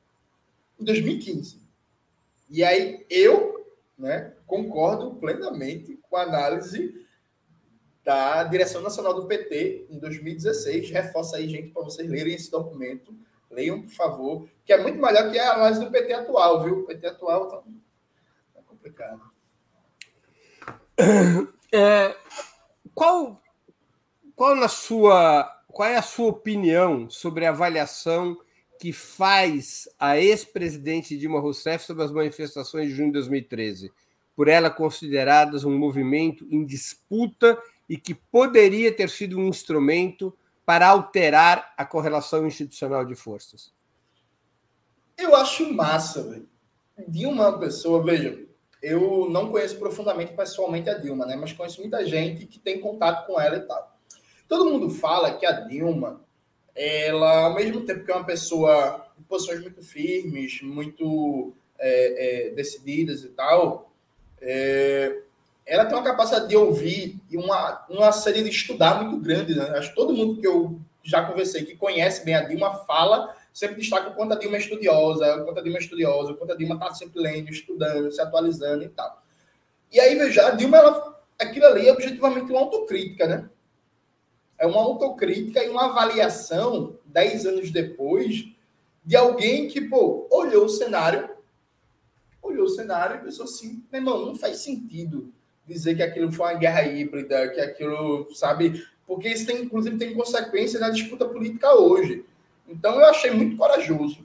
em 0.79 0.83
2015. 0.83 1.61
E 2.49 2.63
aí 2.63 3.05
eu 3.09 3.67
né, 3.97 4.33
concordo 4.47 5.15
plenamente 5.15 5.99
com 6.09 6.17
a 6.17 6.23
análise 6.23 7.04
da 8.05 8.43
direção 8.43 8.81
nacional 8.81 9.15
do 9.15 9.25
PT 9.25 9.87
em 9.89 9.97
2016. 9.97 10.91
Reforça 10.91 11.37
aí, 11.37 11.49
gente, 11.49 11.71
para 11.71 11.81
vocês 11.81 12.07
lerem 12.07 12.35
esse 12.35 12.51
documento. 12.51 13.13
Leiam, 13.49 13.81
por 13.81 13.91
favor, 13.91 14.47
que 14.63 14.71
é 14.71 14.81
muito 14.81 15.01
melhor 15.01 15.31
que 15.31 15.39
a 15.39 15.53
análise 15.53 15.83
do 15.83 15.91
PT 15.91 16.13
atual, 16.13 16.63
viu? 16.63 16.79
O 16.79 16.83
PT 16.85 17.07
atual 17.07 17.47
tá, 17.47 17.57
tá 18.53 18.61
complicado. 18.67 19.21
É, 21.73 22.15
qual, 22.93 23.41
qual 24.35 24.55
na 24.55 24.67
sua 24.67 25.51
qual 25.67 25.89
é 25.89 25.97
a 25.97 26.01
sua 26.01 26.27
opinião 26.27 27.09
sobre 27.09 27.45
a 27.45 27.49
avaliação 27.49 28.37
que 28.79 28.93
faz 28.93 29.89
a 29.99 30.17
ex-presidente 30.17 31.17
Dilma 31.17 31.41
Rousseff 31.41 31.83
sobre 31.83 32.03
as 32.03 32.13
manifestações 32.13 32.87
de 32.87 32.95
junho 32.95 33.09
de 33.09 33.13
2013, 33.15 33.91
por 34.35 34.47
ela 34.47 34.69
consideradas 34.69 35.65
um 35.65 35.77
movimento 35.77 36.47
em 36.49 36.65
disputa 36.65 37.61
e 37.89 37.97
que 37.97 38.13
poderia 38.13 38.91
ter 38.91 39.09
sido 39.09 39.37
um 39.37 39.47
instrumento 39.47 40.35
para 40.65 40.87
alterar 40.87 41.73
a 41.77 41.85
correlação 41.85 42.45
institucional 42.47 43.05
de 43.05 43.15
forças? 43.15 43.71
Eu 45.17 45.35
acho 45.35 45.71
massa, 45.73 46.23
velho. 46.23 46.49
Dilma 47.07 47.49
uma 47.49 47.59
pessoa, 47.59 48.03
veja, 48.03 48.45
eu 48.81 49.29
não 49.29 49.51
conheço 49.51 49.77
profundamente 49.77 50.33
pessoalmente 50.33 50.89
a 50.89 50.97
Dilma, 50.97 51.25
né? 51.25 51.35
Mas 51.35 51.53
conheço 51.53 51.81
muita 51.81 52.05
gente 52.05 52.45
que 52.45 52.59
tem 52.59 52.79
contato 52.79 53.25
com 53.27 53.39
ela 53.39 53.57
e 53.57 53.61
tal. 53.61 53.97
Todo 54.47 54.69
mundo 54.69 54.89
fala 54.89 55.33
que 55.33 55.45
a 55.45 55.51
Dilma 55.51 56.25
ela, 56.75 57.45
ao 57.45 57.55
mesmo 57.55 57.81
tempo 57.85 58.03
que 58.03 58.11
é 58.11 58.15
uma 58.15 58.25
pessoa 58.25 59.07
de 59.17 59.23
posições 59.23 59.61
muito 59.61 59.81
firmes, 59.81 60.61
muito 60.61 61.53
é, 61.79 62.47
é, 62.47 62.49
decididas 62.49 63.23
e 63.23 63.29
tal, 63.29 63.93
é, 64.41 65.21
ela 65.65 65.85
tem 65.85 65.97
uma 65.97 66.03
capacidade 66.03 66.47
de 66.47 66.55
ouvir 66.55 67.19
e 67.29 67.37
uma, 67.37 67.85
uma 67.89 68.11
série 68.11 68.43
de 68.43 68.49
estudar 68.49 69.03
muito 69.03 69.21
grande. 69.21 69.55
Né? 69.55 69.65
Acho 69.77 69.89
que 69.89 69.95
todo 69.95 70.13
mundo 70.13 70.39
que 70.39 70.47
eu 70.47 70.79
já 71.03 71.23
conversei, 71.25 71.63
que 71.63 71.75
conhece 71.75 72.23
bem 72.23 72.35
a 72.35 72.41
Dilma, 72.41 72.75
fala, 72.85 73.35
sempre 73.53 73.77
destaca 73.77 74.09
o 74.09 74.13
quanto 74.13 74.33
a 74.33 74.37
Dilma 74.37 74.57
é 74.57 74.59
estudiosa, 74.59 75.35
o 75.37 75.45
quanto 75.45 75.59
a 75.59 75.63
Dilma 75.63 75.77
é 75.77 75.81
estudiosa, 75.81 76.31
o 76.31 76.35
quanto 76.35 76.53
a 76.53 76.55
Dilma 76.55 76.75
está 76.75 76.93
sempre 76.93 77.21
lendo, 77.21 77.49
estudando, 77.49 78.11
se 78.11 78.21
atualizando 78.21 78.83
e 78.83 78.89
tal. 78.89 79.23
E 79.91 79.99
aí, 79.99 80.15
veja, 80.15 80.47
a 80.47 80.51
Dilma, 80.51 80.77
ela, 80.77 81.19
aquilo 81.39 81.65
ali 81.65 81.87
é 81.87 81.91
objetivamente 81.91 82.51
uma 82.51 82.61
autocrítica, 82.61 83.27
né? 83.27 83.49
é 84.57 84.65
uma 84.65 84.81
autocrítica 84.81 85.63
e 85.63 85.69
uma 85.69 85.85
avaliação, 85.85 86.97
dez 87.05 87.45
anos 87.45 87.71
depois, 87.71 88.47
de 89.03 89.15
alguém 89.15 89.67
que, 89.67 89.81
pô, 89.81 90.27
olhou 90.31 90.65
o 90.65 90.69
cenário, 90.69 91.29
olhou 92.41 92.65
o 92.65 92.69
cenário 92.69 93.17
e 93.17 93.23
pensou 93.23 93.45
assim, 93.45 93.83
meu 93.91 94.01
irmão, 94.01 94.25
não 94.25 94.35
faz 94.35 94.57
sentido 94.57 95.33
dizer 95.67 95.95
que 95.95 96.03
aquilo 96.03 96.31
foi 96.31 96.53
uma 96.53 96.59
guerra 96.59 96.83
híbrida, 96.83 97.49
que 97.49 97.59
aquilo, 97.59 98.27
sabe, 98.33 98.85
porque 99.07 99.29
isso 99.29 99.45
tem, 99.45 99.63
inclusive, 99.63 99.97
tem 99.97 100.13
consequências 100.13 100.81
na 100.81 100.89
disputa 100.89 101.25
política 101.25 101.73
hoje. 101.73 102.25
Então, 102.67 102.99
eu 102.99 103.05
achei 103.05 103.31
muito 103.31 103.57
corajoso, 103.57 104.19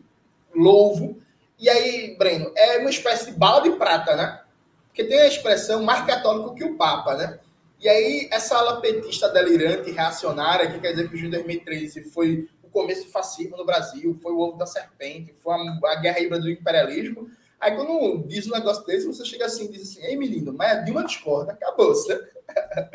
louvo. 0.54 1.18
E 1.58 1.68
aí, 1.68 2.16
Breno, 2.16 2.50
é 2.56 2.78
uma 2.78 2.90
espécie 2.90 3.30
de 3.30 3.38
bala 3.38 3.62
de 3.62 3.70
prata, 3.76 4.16
né? 4.16 4.40
Porque 4.86 5.04
tem 5.04 5.20
a 5.20 5.28
expressão 5.28 5.82
mais 5.82 6.04
católico 6.06 6.54
que 6.54 6.64
o 6.64 6.76
Papa, 6.76 7.14
né? 7.14 7.38
E 7.78 7.88
aí, 7.88 8.28
essa 8.30 8.56
ala 8.58 8.80
petista 8.80 9.28
delirante, 9.28 9.90
reacionária, 9.90 10.70
que 10.70 10.78
quer 10.80 10.90
dizer 10.90 11.08
que 11.08 11.14
o 11.14 11.18
de 11.18 11.28
2013 11.28 12.04
foi 12.04 12.48
o 12.62 12.68
começo 12.68 13.04
do 13.04 13.10
fascismo 13.10 13.56
no 13.56 13.64
Brasil, 13.64 14.18
foi 14.22 14.32
o 14.32 14.38
ovo 14.38 14.58
da 14.58 14.66
serpente, 14.66 15.34
foi 15.42 15.54
a, 15.54 15.92
a 15.92 15.96
guerra 15.96 16.20
híbrida 16.20 16.40
do 16.40 16.50
imperialismo. 16.50 17.30
Aí, 17.60 17.76
quando 17.76 18.26
diz 18.26 18.46
um 18.46 18.54
negócio 18.54 18.84
desse, 18.86 19.06
você 19.06 19.24
chega 19.24 19.46
assim 19.46 19.66
e 19.66 19.72
diz 19.72 19.82
assim: 19.82 20.04
Ei, 20.04 20.16
menino, 20.16 20.52
mas 20.52 20.78
a 20.78 20.80
Dilma 20.80 21.04
discorda, 21.04 21.52
acabou-se, 21.52 22.08
né? 22.08 22.20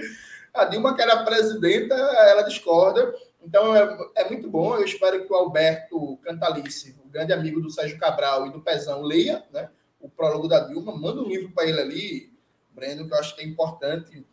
A 0.54 0.64
Dilma, 0.64 0.96
que 0.96 1.02
era 1.02 1.26
presidenta, 1.26 1.94
ela 1.94 2.42
discorda. 2.44 3.14
Então, 3.44 3.76
é, 3.76 3.98
é, 4.16 4.30
muito 4.30 4.50
bom. 4.50 4.74
Eu 4.76 4.86
espero 4.86 5.26
que 5.26 5.32
o 5.32 5.36
Alberto 5.36 6.18
Cantalice, 6.24 6.96
o 7.06 7.10
grande 7.10 7.34
amigo 7.34 7.60
do 7.60 7.70
Sérgio 7.70 8.00
Cabral 8.00 8.48
e 8.48 8.54
do 8.54 8.62
Pezão, 8.62 9.02
leia 9.02 9.44
né, 9.52 9.70
o 10.00 10.08
prólogo 10.08 10.48
da 10.48 10.62
Dilma. 10.62 10.98
Manda 10.98 11.22
um 11.22 11.28
livro 11.28 11.52
para 11.52 11.68
ele 11.68 11.82
ali, 11.82 12.34
Breno, 12.72 13.06
que 13.06 13.14
eu 13.14 13.18
acho 13.18 13.36
que 13.36 13.42
é 13.42 13.46
importante 13.46 14.26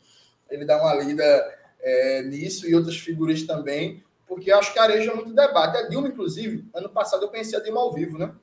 ele 0.53 0.65
dá 0.65 0.81
uma 0.81 0.95
lida 0.95 1.59
é, 1.81 2.23
nisso 2.23 2.69
e 2.69 2.75
outras 2.75 2.97
figuras 2.97 3.43
também, 3.43 4.05
porque 4.27 4.53
eu 4.53 4.59
acho 4.59 4.73
que 4.73 4.79
areja 4.79 5.15
muito 5.15 5.35
debate. 5.35 5.79
A 5.79 5.89
Dilma, 5.89 6.09
inclusive, 6.09 6.69
ano 6.75 6.89
passado 6.89 7.25
eu 7.25 7.29
conheci 7.29 7.57
a 7.57 7.61
Dilma 7.61 7.81
ao 7.81 7.93
vivo, 7.93 8.19
né? 8.19 8.35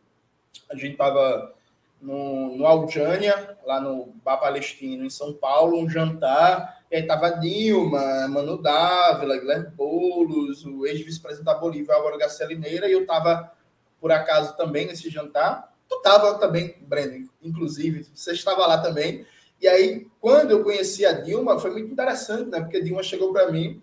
A 0.70 0.76
gente 0.76 0.94
estava 0.94 1.56
no, 2.02 2.56
no 2.56 2.66
Aljânia, 2.66 3.58
lá 3.66 3.80
no 3.80 4.14
Bar 4.24 4.38
Palestino, 4.38 5.06
em 5.06 5.10
São 5.10 5.34
Paulo, 5.34 5.78
um 5.78 5.90
jantar, 5.90 6.84
e 6.92 6.96
aí 6.96 7.04
tava 7.04 7.30
Dilma, 7.30 8.28
Mano 8.28 8.62
Dávila, 8.62 9.38
Guilherme 9.38 9.68
Boulos, 9.68 10.66
o 10.66 10.86
ex-vice-presidente 10.86 11.46
da 11.46 11.54
Bolívia, 11.54 11.96
Álvaro 11.96 12.18
Garcia 12.18 12.46
Lineira, 12.46 12.88
e 12.88 12.94
eu 12.94 13.02
estava, 13.02 13.52
por 14.00 14.12
acaso, 14.12 14.56
também 14.56 14.88
nesse 14.88 15.10
jantar. 15.10 15.74
Tu 15.88 15.96
estava 15.96 16.36
também, 16.40 16.76
Breno, 16.82 17.30
inclusive, 17.42 18.08
você 18.14 18.32
estava 18.32 18.66
lá 18.66 18.80
também. 18.80 19.26
E 19.62 19.68
aí, 19.68 20.08
quando 20.22 20.52
eu 20.52 20.64
conheci 20.64 21.06
a 21.06 21.12
Dilma, 21.12 21.60
foi 21.60 21.72
muito 21.72 21.92
interessante, 21.92 22.50
né? 22.50 22.62
Porque 22.62 22.78
a 22.78 22.84
Dilma 22.84 23.04
chegou 23.04 23.34
para 23.34 23.52
mim, 23.52 23.82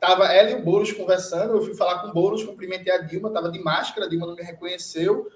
tava 0.00 0.26
ela 0.32 0.50
e 0.50 0.54
o 0.54 0.62
Boulos 0.62 0.92
conversando, 0.92 1.54
eu 1.54 1.62
fui 1.62 1.74
falar 1.74 2.00
com 2.00 2.08
o 2.08 2.12
Boulos, 2.12 2.42
cumprimentei 2.42 2.92
a 2.92 2.98
Dilma, 2.98 3.30
tava 3.30 3.50
de 3.50 3.62
máscara, 3.62 4.06
a 4.06 4.08
Dilma 4.08 4.26
não 4.26 4.34
me 4.34 4.42
reconheceu. 4.42 5.30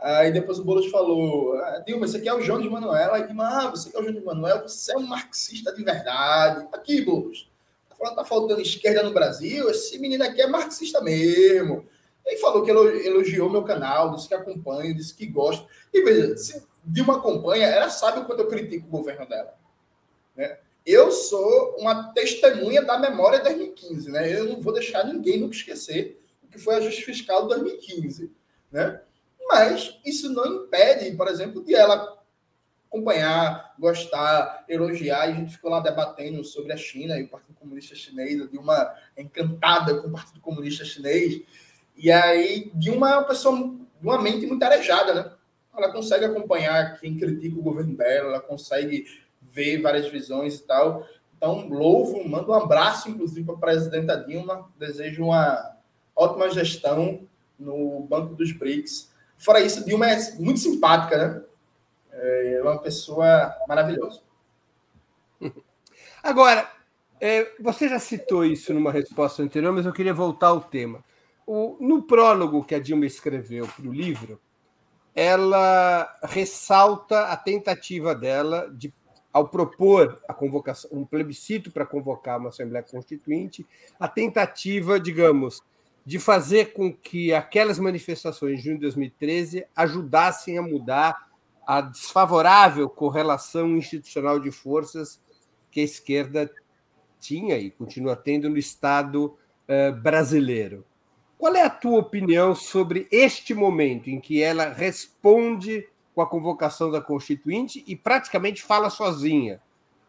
Aí 0.00 0.32
depois 0.32 0.58
o 0.58 0.64
Boulos 0.64 0.90
falou: 0.90 1.54
ah, 1.56 1.82
Dilma, 1.86 2.06
esse 2.06 2.16
aqui 2.16 2.28
é 2.28 2.34
o 2.34 2.40
João 2.40 2.60
de 2.60 2.68
Manuel. 2.68 3.14
Aí 3.14 3.26
Dilma, 3.26 3.46
ah, 3.46 3.70
você 3.70 3.90
que 3.90 3.96
é 3.96 4.00
o 4.00 4.02
João 4.02 4.14
de 4.14 4.24
Manuel, 4.24 4.62
você 4.62 4.92
é 4.92 4.96
um 4.96 5.06
marxista 5.06 5.74
de 5.74 5.84
verdade. 5.84 6.66
Aqui, 6.72 7.02
Boulos. 7.02 7.50
Tá 7.88 7.96
falando 7.96 8.16
tá 8.16 8.24
faltando 8.24 8.60
esquerda 8.62 9.02
no 9.02 9.12
Brasil, 9.12 9.68
esse 9.68 9.98
menino 9.98 10.24
aqui 10.24 10.40
é 10.40 10.46
marxista 10.46 11.00
mesmo. 11.02 11.86
Ele 12.24 12.36
falou 12.38 12.62
que 12.62 12.70
elogiou 12.70 13.50
meu 13.50 13.62
canal, 13.62 14.14
disse 14.14 14.28
que 14.28 14.34
acompanha, 14.34 14.94
disse 14.94 15.14
que 15.14 15.26
gosta. 15.26 15.66
E 15.92 16.02
veja, 16.02 16.36
se 16.36 16.62
de 16.84 17.02
uma 17.02 17.22
campanha, 17.22 17.66
ela 17.66 17.90
sabe 17.90 18.20
o 18.20 18.24
quanto 18.24 18.40
eu 18.40 18.48
critico 18.48 18.86
o 18.86 18.90
governo 18.90 19.26
dela. 19.26 19.54
Né? 20.34 20.58
Eu 20.86 21.10
sou 21.10 21.76
uma 21.78 22.12
testemunha 22.12 22.82
da 22.82 22.98
memória 22.98 23.38
de 23.38 23.44
2015, 23.44 24.10
né? 24.10 24.32
Eu 24.32 24.46
não 24.46 24.60
vou 24.60 24.72
deixar 24.72 25.04
ninguém 25.04 25.38
nunca 25.38 25.54
esquecer 25.54 26.20
o 26.42 26.48
que 26.48 26.58
foi 26.58 26.76
a 26.76 26.80
justiça 26.80 27.06
fiscal 27.06 27.42
de 27.42 27.48
2015, 27.48 28.32
né? 28.72 29.00
Mas 29.50 29.98
isso 30.04 30.32
não 30.32 30.64
impede, 30.64 31.16
por 31.16 31.26
exemplo, 31.28 31.64
de 31.64 31.74
ela 31.74 32.18
acompanhar, 32.88 33.74
gostar, 33.78 34.64
elogiar. 34.68 35.28
E 35.28 35.32
a 35.32 35.34
gente 35.34 35.52
ficou 35.52 35.70
lá 35.70 35.80
debatendo 35.80 36.42
sobre 36.44 36.72
a 36.72 36.76
China 36.76 37.18
e 37.18 37.24
o 37.24 37.28
Partido 37.28 37.54
Comunista 37.54 37.94
Chinês, 37.94 38.48
de 38.50 38.58
uma 38.58 38.94
encantada 39.16 40.00
com 40.00 40.08
o 40.08 40.12
Partido 40.12 40.40
Comunista 40.40 40.84
Chinês. 40.84 41.42
E 41.96 42.10
aí, 42.10 42.70
de 42.74 42.90
uma 42.90 43.22
pessoa, 43.24 43.56
de 43.58 44.06
uma 44.06 44.20
mente 44.22 44.46
muito 44.46 44.62
arejada, 44.62 45.14
né? 45.14 45.32
ela 45.76 45.92
consegue 45.92 46.24
acompanhar 46.24 46.98
quem 46.98 47.16
critica 47.16 47.58
o 47.58 47.62
governo 47.62 47.96
dela, 47.96 48.30
ela 48.30 48.40
consegue 48.40 49.06
ver 49.40 49.80
várias 49.80 50.08
visões 50.08 50.56
e 50.56 50.62
tal. 50.62 51.06
Então, 51.36 51.68
louvo, 51.68 52.26
mando 52.28 52.50
um 52.50 52.54
abraço, 52.54 53.08
inclusive, 53.08 53.44
para 53.46 53.54
a 53.54 53.58
presidenta 53.58 54.16
Dilma. 54.16 54.68
Desejo 54.78 55.24
uma 55.24 55.76
ótima 56.14 56.50
gestão 56.50 57.20
no 57.58 58.00
Banco 58.00 58.34
dos 58.34 58.52
BRICS. 58.52 59.10
Fora 59.40 59.60
isso, 59.60 59.84
Dilma 59.84 60.08
é 60.10 60.34
muito 60.38 60.60
simpática, 60.60 61.16
né? 61.16 61.42
É 62.12 62.60
uma 62.62 62.78
pessoa 62.78 63.54
maravilhosa. 63.66 64.20
Agora, 66.22 66.68
É, 67.22 67.52
você 67.60 67.86
já 67.86 67.98
citou 67.98 68.46
isso 68.46 68.72
numa 68.72 68.90
resposta 68.90 69.42
anterior, 69.42 69.74
mas 69.74 69.84
eu 69.84 69.92
queria 69.92 70.14
voltar 70.14 70.46
ao 70.46 70.62
tema. 70.62 71.04
No 71.78 72.02
prólogo 72.04 72.64
que 72.64 72.74
a 72.74 72.80
Dilma 72.80 73.04
escreveu 73.04 73.68
para 73.68 73.86
o 73.86 73.92
livro, 73.92 74.40
ela 75.14 76.18
ressalta 76.22 77.26
a 77.26 77.36
tentativa 77.36 78.14
dela 78.14 78.70
de, 78.72 78.90
ao 79.30 79.48
propor 79.48 80.18
a 80.26 80.32
convocação, 80.32 80.90
um 80.94 81.04
plebiscito 81.04 81.70
para 81.70 81.84
convocar 81.84 82.38
uma 82.38 82.48
Assembleia 82.48 82.82
Constituinte, 82.82 83.66
a 83.98 84.08
tentativa, 84.08 84.98
digamos, 84.98 85.62
de 86.04 86.18
fazer 86.18 86.72
com 86.72 86.92
que 86.92 87.32
aquelas 87.32 87.78
manifestações 87.78 88.58
de 88.58 88.64
junho 88.64 88.76
de 88.76 88.82
2013 88.82 89.66
ajudassem 89.76 90.58
a 90.58 90.62
mudar 90.62 91.30
a 91.66 91.80
desfavorável 91.80 92.88
correlação 92.88 93.76
institucional 93.76 94.40
de 94.40 94.50
forças 94.50 95.20
que 95.70 95.80
a 95.80 95.84
esquerda 95.84 96.50
tinha 97.20 97.56
e 97.58 97.70
continua 97.70 98.16
tendo 98.16 98.48
no 98.48 98.58
Estado 98.58 99.26
uh, 99.68 99.92
brasileiro. 100.00 100.84
Qual 101.38 101.54
é 101.54 101.62
a 101.62 101.70
tua 101.70 102.00
opinião 102.00 102.54
sobre 102.54 103.06
este 103.10 103.54
momento 103.54 104.10
em 104.10 104.20
que 104.20 104.42
ela 104.42 104.72
responde 104.72 105.86
com 106.14 106.20
a 106.20 106.26
convocação 106.26 106.90
da 106.90 107.00
Constituinte 107.00 107.84
e 107.86 107.94
praticamente 107.94 108.62
fala 108.62 108.90
sozinha? 108.90 109.60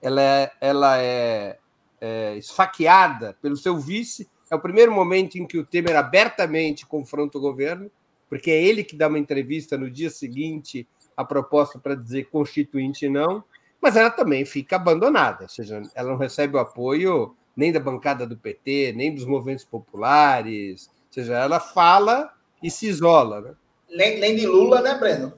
Ela 0.01 0.21
é, 0.21 0.51
ela 0.59 0.97
é, 0.97 1.59
é 2.01 2.35
esfaqueada 2.37 3.37
pelo 3.41 3.55
seu 3.55 3.77
vice. 3.77 4.27
É 4.51 4.55
o 4.55 4.59
primeiro 4.59 4.91
momento 4.91 5.37
em 5.37 5.47
que 5.47 5.57
o 5.57 5.65
Temer 5.65 5.95
abertamente 5.95 6.85
confronta 6.85 7.39
o 7.39 7.41
governo, 7.41 7.89
porque 8.29 8.51
é 8.51 8.61
ele 8.61 8.83
que 8.83 8.95
dá 8.95 9.07
uma 9.07 9.17
entrevista 9.17 9.77
no 9.77 9.89
dia 9.89 10.11
seguinte 10.11 10.87
à 11.17 11.25
proposta 11.25 11.79
para 11.79 11.95
dizer 11.95 12.25
Constituinte 12.25 13.09
não 13.09 13.43
mas 13.81 13.95
ela 13.95 14.11
também 14.11 14.45
fica 14.45 14.75
abandonada, 14.75 15.43
ou 15.43 15.49
seja, 15.49 15.81
ela 15.95 16.11
não 16.11 16.17
recebe 16.17 16.55
o 16.55 16.59
apoio 16.59 17.35
nem 17.57 17.71
da 17.71 17.79
bancada 17.79 18.27
do 18.27 18.37
PT, 18.37 18.93
nem 18.95 19.13
dos 19.13 19.25
movimentos 19.25 19.65
populares, 19.65 20.87
ou 20.87 21.13
seja, 21.13 21.33
ela 21.33 21.59
fala 21.59 22.31
e 22.61 22.69
se 22.69 22.87
isola. 22.87 23.41
Né? 23.41 23.55
Nem, 23.89 24.19
nem 24.19 24.35
de 24.35 24.45
Lula, 24.45 24.81
né, 24.81 24.97
Breno? 24.97 25.33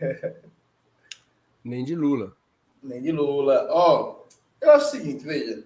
nem 1.64 1.84
de 1.84 1.94
Lula. 1.94 2.36
Nem 2.82 3.00
de 3.00 3.12
Lula. 3.12 3.68
Ó, 3.70 4.26
oh, 4.26 4.26
eu 4.60 4.72
acho 4.72 4.88
o 4.88 4.90
seguinte, 4.90 5.24
veja. 5.24 5.64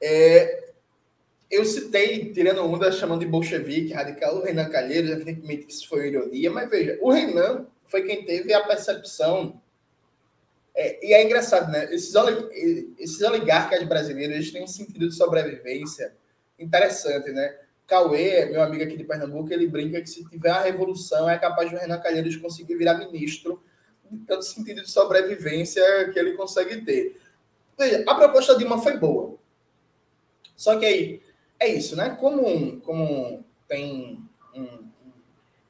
É, 0.00 0.63
eu 1.50 1.64
citei, 1.64 2.32
tirando 2.32 2.64
onda, 2.64 2.90
chamando 2.90 3.20
de 3.20 3.26
bolchevique, 3.26 3.92
radical, 3.92 4.36
o 4.36 4.42
Renan 4.42 4.68
Calheiros, 4.68 5.10
evidentemente 5.10 5.68
isso 5.68 5.88
foi 5.88 6.08
ironia, 6.08 6.50
mas 6.50 6.68
veja, 6.68 6.98
o 7.00 7.10
Renan 7.10 7.66
foi 7.84 8.02
quem 8.02 8.24
teve 8.24 8.52
a 8.52 8.64
percepção 8.64 9.60
é, 10.74 11.06
e 11.06 11.12
é 11.12 11.24
engraçado, 11.24 11.70
né? 11.70 11.84
Esses, 11.94 12.12
esses 12.98 13.20
oligarcas 13.22 13.82
brasileiros 13.84 14.34
eles 14.34 14.50
têm 14.50 14.64
um 14.64 14.66
sentido 14.66 15.08
de 15.08 15.14
sobrevivência 15.14 16.12
interessante, 16.58 17.30
né? 17.30 17.56
Cauê, 17.86 18.46
meu 18.46 18.62
amigo 18.62 18.82
aqui 18.82 18.96
de 18.96 19.04
Pernambuco, 19.04 19.52
ele 19.52 19.68
brinca 19.68 20.00
que 20.00 20.08
se 20.08 20.28
tiver 20.28 20.50
a 20.50 20.62
revolução 20.62 21.28
é 21.28 21.38
capaz 21.38 21.68
de 21.68 21.76
o 21.76 21.78
Renan 21.78 22.00
Calheiros 22.00 22.34
conseguir 22.36 22.76
virar 22.76 22.94
ministro, 22.94 23.62
tanto 24.26 24.44
sentido 24.44 24.82
de 24.82 24.90
sobrevivência 24.90 26.10
que 26.12 26.18
ele 26.18 26.32
consegue 26.32 26.80
ter. 26.80 27.20
Veja, 27.78 28.02
a 28.06 28.14
proposta 28.14 28.52
da 28.52 28.58
Dilma 28.58 28.82
foi 28.82 28.96
boa. 28.96 29.36
Só 30.56 30.76
que 30.78 30.86
aí, 30.86 31.22
é 31.64 31.68
isso, 31.68 31.96
né? 31.96 32.10
Como, 32.20 32.80
como 32.80 33.44
tem 33.66 34.18
um, 34.54 34.84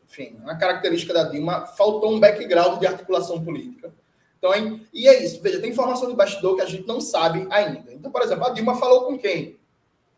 enfim, 0.09 0.37
uma 0.43 0.57
característica 0.57 1.15
da 1.15 1.25
Dilma, 1.25 1.67
faltou 1.67 2.13
um 2.13 2.21
background 2.21 2.79
de 2.79 2.87
articulação 2.87 3.43
política 3.45 3.93
então, 4.45 4.79
e 4.93 5.09
é 5.09 5.25
isso. 5.25 5.41
Veja, 5.41 5.59
tem 5.59 5.71
informação 5.71 6.07
de 6.07 6.15
bastidor 6.15 6.55
que 6.55 6.61
a 6.61 6.67
gente 6.67 6.87
não 6.87 7.01
sabe 7.01 7.47
ainda. 7.49 7.91
Então, 7.95 8.13
por 8.13 8.21
exemplo, 8.21 8.45
a 8.45 8.51
Dilma 8.51 8.77
falou 8.77 9.07
com 9.07 9.17
quem? 9.17 9.59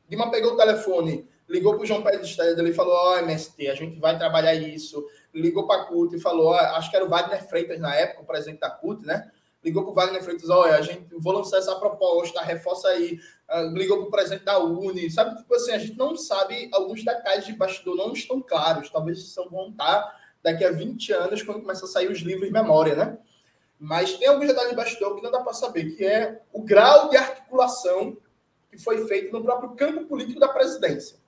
Dilma 0.09 0.33
pegou 0.33 0.55
o 0.55 0.57
telefone, 0.57 1.29
ligou 1.49 1.75
para 1.75 1.85
o 1.85 1.87
João 1.87 2.03
Pedro 2.03 2.23
Estrela 2.23 2.69
e 2.69 2.75
falou: 2.75 2.93
Ó, 2.93 3.15
oh, 3.15 3.19
MST, 3.19 3.69
a 3.69 3.75
gente 3.77 4.01
vai 4.01 4.19
trabalhar 4.19 4.53
isso. 4.55 5.07
Ligou 5.33 5.69
para 5.69 5.83
a 5.83 5.85
CUT 5.85 6.17
e 6.17 6.21
falou: 6.21 6.51
oh, 6.51 6.57
acho 6.57 6.91
que 6.91 6.97
era 6.97 7.05
o 7.05 7.09
Wagner 7.09 7.47
Freitas 7.49 7.79
na 7.79 7.95
época, 7.95 8.23
o 8.23 8.27
presidente 8.27 8.59
da 8.59 8.71
CUT, 8.71 9.07
né? 9.07 9.31
Ligou 9.67 9.83
para 9.83 9.91
o 9.91 9.95
Wagner 9.95 10.23
Freitas: 10.23 10.49
olha, 10.49 10.77
a 10.77 10.81
gente 10.81 11.09
vou 11.19 11.33
lançar 11.33 11.59
essa 11.59 11.75
proposta, 11.75 12.41
reforça 12.41 12.87
aí. 12.87 13.19
Uh, 13.51 13.77
ligou 13.77 13.99
para 13.99 14.07
o 14.07 14.11
presidente 14.13 14.45
da 14.45 14.61
Uni, 14.61 15.11
sabe? 15.11 15.37
Tipo 15.37 15.53
assim, 15.57 15.73
a 15.73 15.79
gente 15.79 15.99
não 15.99 16.17
sabe, 16.17 16.69
alguns 16.73 17.05
detalhes 17.05 17.47
de 17.47 17.53
bastidor 17.53 17.97
não 17.97 18.13
estão 18.13 18.41
claros. 18.41 18.89
Talvez 18.91 19.33
são 19.33 19.51
vão 19.51 19.71
estar 19.71 20.21
daqui 20.41 20.65
a 20.65 20.71
20 20.71 21.13
anos, 21.13 21.43
quando 21.43 21.63
começa 21.63 21.85
a 21.85 21.89
sair 21.89 22.09
os 22.09 22.21
livros 22.21 22.47
de 22.47 22.53
memória, 22.53 22.95
né? 22.95 23.19
Mas 23.77 24.15
tem 24.15 24.29
alguns 24.29 24.47
detalhes 24.47 24.71
de 24.71 24.77
bastidor 24.77 25.17
que 25.17 25.23
não 25.23 25.33
dá 25.33 25.41
para 25.41 25.53
saber, 25.53 25.97
que 25.97 26.05
é 26.05 26.41
o 26.53 26.63
grau 26.63 27.09
de 27.09 27.17
articulação 27.17 28.17
que 28.71 28.79
foi 28.79 29.05
feito 29.09 29.33
no 29.33 29.43
próprio 29.43 29.71
campo 29.71 30.05
político 30.07 30.39
da 30.39 30.49
presidência. 30.49 31.19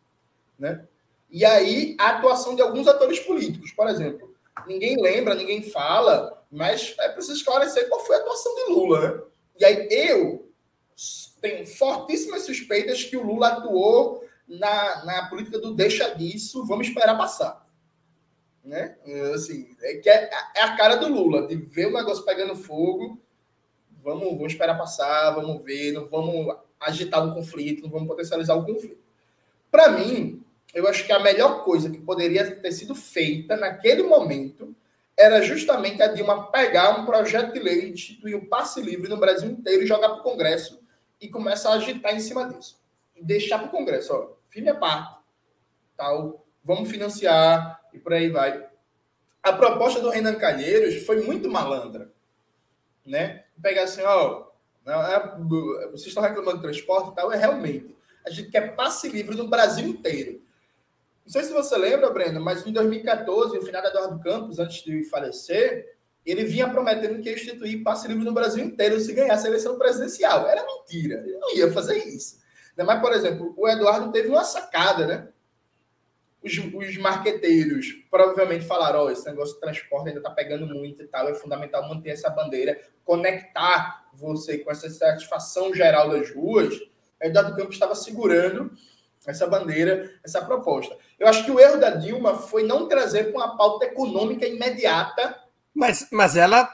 Né? 0.57 0.86
E 1.28 1.45
aí, 1.45 1.97
a 1.99 2.11
atuação 2.11 2.55
de 2.55 2.62
alguns 2.62 2.86
atores 2.86 3.18
políticos, 3.18 3.72
por 3.72 3.89
exemplo. 3.89 4.32
Ninguém 4.66 5.01
lembra, 5.01 5.34
ninguém 5.34 5.62
fala, 5.62 6.38
mas 6.51 6.95
é 7.01 7.09
preciso 7.11 7.39
esclarecer 7.39 7.89
qual 7.89 8.05
foi 8.05 8.17
a 8.17 8.21
atuação 8.21 8.55
de 8.55 8.73
Lula. 8.73 9.01
Né? 9.01 9.23
E 9.61 9.65
aí, 9.65 9.89
eu 9.91 10.51
tenho 11.41 11.67
fortíssimas 11.67 12.43
suspeitas 12.43 13.05
que 13.05 13.17
o 13.17 13.23
Lula 13.23 13.49
atuou 13.49 14.25
na, 14.47 15.05
na 15.05 15.29
política 15.29 15.59
do 15.59 15.75
deixa 15.75 16.15
disso, 16.15 16.67
vamos 16.67 16.89
esperar 16.89 17.17
passar 17.17 17.69
né? 18.69 18.97
Assim, 19.35 19.67
é 19.81 19.95
que 19.95 20.11
é, 20.11 20.31
é, 20.55 20.63
a 20.63 20.77
cara 20.77 20.97
do 20.97 21.09
Lula, 21.09 21.47
de 21.47 21.57
ver 21.57 21.87
o 21.87 21.93
negócio 21.93 22.25
pegando 22.25 22.55
fogo, 22.55 23.19
vamos, 24.03 24.29
vamos 24.29 24.53
esperar 24.53 24.77
passar, 24.77 25.31
vamos 25.31 25.65
ver, 25.65 25.93
não 25.93 26.07
vamos 26.07 26.55
agitar 26.79 27.27
o 27.27 27.35
conflito, 27.35 27.83
não 27.83 27.91
vamos 27.91 28.07
potencializar 28.07 28.55
o 28.55 28.67
conflito. 28.67 29.01
Para 29.71 29.89
mim, 29.89 30.45
eu 30.75 30.87
acho 30.87 31.07
que 31.07 31.13
a 31.13 31.19
melhor 31.19 31.65
coisa 31.65 31.89
que 31.89 31.99
poderia 31.99 32.57
ter 32.57 32.73
sido 32.73 32.95
feita 32.95 33.57
naquele 33.57 34.03
momento 34.03 34.77
era 35.19 35.43
justamente 35.43 36.01
a 36.01 36.07
Dilma 36.07 36.51
pegar 36.53 37.01
um 37.01 37.05
projeto 37.05 37.53
de 37.53 37.59
lei, 37.59 37.91
instituir 37.91 38.37
o 38.37 38.47
passe 38.47 38.81
livre 38.81 39.09
no 39.09 39.16
Brasil 39.16 39.51
inteiro 39.51 39.83
e 39.83 39.87
jogar 39.87 40.11
para 40.11 40.21
o 40.21 40.23
Congresso 40.23 40.81
e 41.21 41.29
começar 41.29 41.71
a 41.71 41.75
agitar 41.75 42.14
em 42.14 42.21
cima 42.21 42.49
disso. 42.49 42.81
E 43.16 43.25
deixar 43.25 43.59
para 43.59 43.66
o 43.66 43.71
Congresso, 43.71 44.14
ó, 44.14 44.37
filha 44.49 44.77
parte, 44.77 45.19
tal, 45.97 46.47
vamos 46.62 46.89
financiar, 46.89 47.81
e 47.93 47.99
por 47.99 48.12
aí 48.12 48.31
vai. 48.31 48.64
A 49.43 49.53
proposta 49.53 50.01
do 50.01 50.11
Renan 50.11 50.37
Calheiros 50.37 51.05
foi 51.05 51.21
muito 51.23 51.51
malandra, 51.51 52.12
né? 53.05 53.45
Pegar 53.61 53.85
assim, 53.85 54.03
ó, 54.03 54.47
é, 54.87 55.87
vocês 55.89 56.07
estão 56.07 56.23
reclamando 56.23 56.59
de 56.59 56.62
transporte 56.62 57.11
e 57.11 57.14
tal, 57.16 57.33
é 57.33 57.37
realmente. 57.37 57.97
A 58.25 58.31
gente 58.31 58.51
quer 58.51 58.77
passe 58.77 59.09
livre 59.09 59.37
no 59.37 59.49
Brasil 59.49 59.89
inteiro. 59.89 60.41
Não 61.29 61.33
sei 61.33 61.45
se 61.45 61.53
você 61.53 61.76
lembra, 61.76 62.09
Breno, 62.09 62.41
mas 62.41 62.66
em 62.66 62.72
2014, 62.72 63.59
o 63.59 63.61
final 63.61 63.83
da 63.83 63.91
Eduardo 63.91 64.18
Campos, 64.18 64.59
antes 64.59 64.83
de 64.83 65.05
falecer, 65.11 65.95
ele 66.24 66.43
vinha 66.43 66.70
prometendo 66.70 67.20
que 67.20 67.29
ia 67.29 67.35
instituir 67.35 67.83
passe 67.83 68.09
livre 68.09 68.24
no 68.24 68.33
Brasil 68.33 68.64
inteiro 68.64 68.99
se 68.99 69.12
ganhasse 69.12 69.47
a 69.47 69.51
eleição 69.51 69.76
presidencial. 69.79 70.49
Era 70.49 70.64
mentira, 70.64 71.22
ele 71.26 71.37
não 71.37 71.55
ia 71.55 71.70
fazer 71.70 71.99
isso. 71.99 72.39
Mas, 72.74 72.99
por 73.03 73.12
exemplo, 73.12 73.53
o 73.59 73.68
Eduardo 73.68 74.11
teve 74.11 74.29
uma 74.31 74.43
sacada, 74.43 75.07
né? 75.07 75.29
os, 76.43 76.57
os 76.57 76.97
marqueteiros 76.97 78.07
provavelmente 78.11 78.64
falaram: 78.64 79.05
oh, 79.05 79.11
esse 79.11 79.26
negócio 79.26 79.57
de 79.57 79.61
transporte 79.61 80.09
ainda 80.09 80.20
está 80.20 80.31
pegando 80.31 80.66
muito 80.66 81.03
e 81.03 81.09
tal, 81.09 81.29
é 81.29 81.35
fundamental 81.35 81.87
manter 81.87 82.09
essa 82.09 82.31
bandeira, 82.31 82.81
conectar 83.05 84.09
você 84.14 84.57
com 84.57 84.70
essa 84.70 84.89
satisfação 84.89 85.74
geral 85.74 86.09
das 86.09 86.35
ruas. 86.35 86.74
Eduardo 87.20 87.55
Campos 87.55 87.74
estava 87.74 87.95
segurando 87.95 88.72
essa 89.29 89.47
bandeira, 89.47 90.11
essa 90.24 90.43
proposta. 90.43 90.97
Eu 91.18 91.29
acho 91.29 91.45
que 91.45 91.51
o 91.51 91.61
erro 91.61 91.79
da 91.79 91.91
Dilma 91.91 92.35
foi 92.35 92.62
não 92.62 92.89
trazer 92.89 93.31
com 93.31 93.39
a 93.39 93.57
pauta 93.57 93.85
econômica 93.85 94.47
imediata. 94.47 95.39
Mas, 95.74 96.09
mas 96.11 96.35
ela 96.35 96.66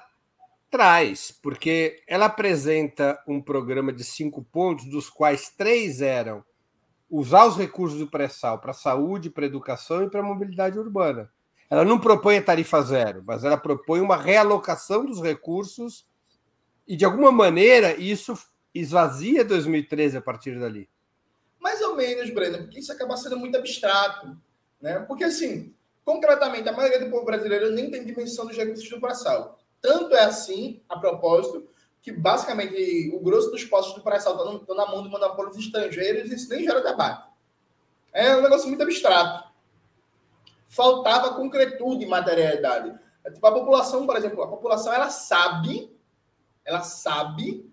traz, 0.70 1.32
porque 1.42 2.02
ela 2.06 2.26
apresenta 2.26 3.20
um 3.26 3.42
programa 3.42 3.92
de 3.92 4.04
cinco 4.04 4.42
pontos, 4.42 4.86
dos 4.86 5.10
quais 5.10 5.50
três 5.50 6.00
eram 6.00 6.44
usar 7.10 7.44
os 7.46 7.56
recursos 7.56 7.98
do 7.98 8.06
pré-sal 8.06 8.60
para 8.60 8.72
saúde, 8.72 9.30
para 9.30 9.46
educação 9.46 10.04
e 10.04 10.10
para 10.10 10.22
mobilidade 10.22 10.78
urbana. 10.78 11.30
Ela 11.68 11.84
não 11.84 11.98
propõe 11.98 12.36
a 12.36 12.42
tarifa 12.42 12.80
zero, 12.82 13.22
mas 13.26 13.42
ela 13.42 13.56
propõe 13.56 14.00
uma 14.00 14.16
realocação 14.16 15.04
dos 15.04 15.20
recursos 15.20 16.06
e, 16.86 16.96
de 16.96 17.04
alguma 17.04 17.32
maneira, 17.32 17.96
isso 17.96 18.38
esvazia 18.72 19.44
2013 19.44 20.18
a 20.18 20.20
partir 20.20 20.58
dali. 20.58 20.88
Mais 21.64 21.80
ou 21.80 21.96
menos, 21.96 22.28
Breno, 22.28 22.58
porque 22.58 22.78
isso 22.78 22.92
acaba 22.92 23.16
sendo 23.16 23.38
muito 23.38 23.56
abstrato. 23.56 24.36
Né? 24.78 24.98
Porque, 25.08 25.24
assim, 25.24 25.74
concretamente, 26.04 26.68
a 26.68 26.72
maioria 26.72 27.02
do 27.02 27.10
povo 27.10 27.24
brasileiro 27.24 27.70
nem 27.70 27.90
tem 27.90 28.04
dimensão 28.04 28.44
dos 28.44 28.54
recursos 28.54 28.86
do 28.90 29.00
pré-sal. 29.00 29.58
Tanto 29.80 30.14
é 30.14 30.24
assim, 30.24 30.82
a 30.86 30.98
propósito, 30.98 31.66
que 32.02 32.12
basicamente 32.12 33.10
o 33.14 33.20
grosso 33.20 33.50
dos 33.50 33.64
postos 33.64 33.94
do 33.94 34.02
pré-sal 34.02 34.34
estão 34.34 34.58
tá 34.58 34.74
na 34.74 34.90
mão 34.90 35.02
de 35.02 35.08
monopólios 35.08 35.56
estrangeiros 35.56 36.30
e 36.30 36.34
isso 36.34 36.50
nem 36.50 36.62
gera 36.62 36.82
debate. 36.82 37.30
É 38.12 38.36
um 38.36 38.42
negócio 38.42 38.68
muito 38.68 38.82
abstrato. 38.82 39.50
Faltava 40.68 41.32
concretude 41.32 42.04
e 42.04 42.06
materialidade. 42.06 42.94
É 43.24 43.30
tipo, 43.30 43.46
a 43.46 43.52
população, 43.52 44.04
por 44.04 44.16
exemplo, 44.16 44.42
a 44.42 44.48
população 44.48 44.92
ela 44.92 45.08
sabe, 45.08 45.90
ela 46.62 46.82
sabe 46.82 47.72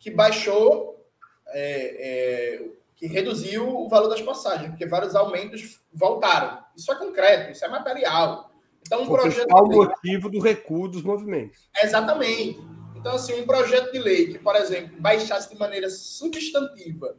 que 0.00 0.10
baixou 0.10 1.00
é, 1.46 2.56
é, 2.58 2.70
que 3.00 3.06
reduziu 3.06 3.66
o 3.66 3.88
valor 3.88 4.08
das 4.08 4.20
passagens, 4.20 4.68
porque 4.68 4.84
vários 4.84 5.16
aumentos 5.16 5.80
voltaram. 5.90 6.62
Isso 6.76 6.92
é 6.92 6.94
concreto, 6.94 7.50
isso 7.50 7.64
é 7.64 7.68
material. 7.68 8.52
Então, 8.82 9.02
um 9.02 9.06
Foi 9.06 9.20
projeto. 9.20 9.50
o 9.50 9.66
motivo 9.68 10.28
do 10.28 10.38
recuo 10.38 10.86
dos 10.86 11.02
movimentos. 11.02 11.70
Exatamente. 11.82 12.60
Então, 12.94 13.14
assim, 13.14 13.40
um 13.40 13.46
projeto 13.46 13.90
de 13.90 13.98
lei 13.98 14.26
que, 14.26 14.38
por 14.38 14.54
exemplo, 14.54 15.00
baixasse 15.00 15.48
de 15.48 15.58
maneira 15.58 15.88
substantiva 15.88 17.16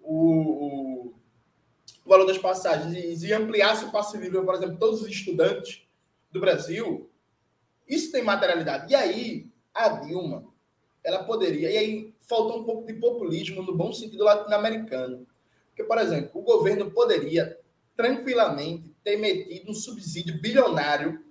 o, 0.00 1.12
o 2.04 2.08
valor 2.08 2.24
das 2.24 2.38
passagens 2.38 2.94
e, 2.94 3.26
e 3.26 3.32
ampliasse 3.32 3.84
o 3.84 3.90
passe 3.90 4.16
livre, 4.16 4.40
por 4.42 4.54
exemplo, 4.54 4.78
todos 4.78 5.02
os 5.02 5.08
estudantes 5.08 5.82
do 6.30 6.38
Brasil, 6.38 7.10
isso 7.88 8.12
tem 8.12 8.22
materialidade. 8.22 8.92
E 8.92 8.94
aí, 8.94 9.50
a 9.74 9.88
Dilma, 9.88 10.44
ela 11.02 11.24
poderia. 11.24 11.68
E 11.68 11.76
aí, 11.76 12.14
faltou 12.26 12.60
um 12.60 12.64
pouco 12.64 12.86
de 12.86 12.94
populismo 12.94 13.62
no 13.62 13.74
bom 13.74 13.92
sentido 13.92 14.24
latino-americano. 14.24 15.26
Porque, 15.68 15.84
por 15.84 15.98
exemplo, 15.98 16.30
o 16.34 16.42
governo 16.42 16.90
poderia 16.90 17.58
tranquilamente 17.96 18.94
ter 19.02 19.16
metido 19.16 19.70
um 19.70 19.74
subsídio 19.74 20.40
bilionário 20.40 21.24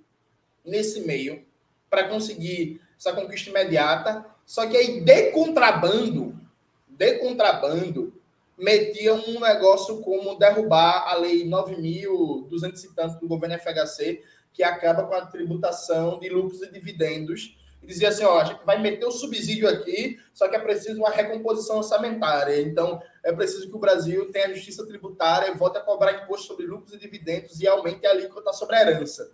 nesse 0.64 1.02
meio 1.02 1.46
para 1.90 2.08
conseguir 2.08 2.82
essa 2.98 3.14
conquista 3.14 3.50
imediata. 3.50 4.26
Só 4.46 4.66
que 4.68 4.78
aí, 4.78 5.02
de 5.02 5.32
contrabando, 5.32 6.40
de 6.88 7.20
contrabando, 7.20 8.14
metia 8.58 9.14
um 9.14 9.40
negócio 9.40 10.02
como 10.02 10.36
derrubar 10.36 11.08
a 11.08 11.16
lei 11.18 11.46
9.200 11.46 12.84
e 12.84 12.96
tanto 12.96 13.20
do 13.20 13.28
governo 13.28 13.60
FHC, 13.60 14.24
que 14.54 14.64
acaba 14.64 15.04
com 15.04 15.14
a 15.14 15.26
tributação 15.26 16.20
de 16.20 16.30
lucros 16.30 16.62
e 16.62 16.72
dividendos, 16.72 17.58
e 17.86 17.88
dizia 17.88 18.10
assim: 18.10 18.24
ó, 18.24 18.40
a 18.40 18.46
gente 18.46 18.66
vai 18.66 18.82
meter 18.82 19.06
o 19.06 19.12
subsídio 19.12 19.70
aqui, 19.70 20.20
só 20.34 20.48
que 20.48 20.56
é 20.56 20.60
preciso 20.60 21.00
uma 21.00 21.12
recomposição 21.12 21.78
orçamentária. 21.78 22.60
Então, 22.60 23.00
é 23.24 23.32
preciso 23.32 23.70
que 23.70 23.76
o 23.76 23.80
Brasil 23.80 24.32
tenha 24.32 24.54
justiça 24.54 24.86
tributária 24.88 25.52
e 25.52 25.56
volte 25.56 25.78
a 25.78 25.82
cobrar 25.82 26.24
imposto 26.24 26.48
sobre 26.48 26.66
lucros 26.66 26.94
e 26.94 26.98
dividendos 26.98 27.62
e 27.62 27.68
aumente 27.68 28.06
a 28.08 28.10
alíquota 28.10 28.52
sobre 28.52 28.76
a 28.76 28.82
herança. 28.82 29.32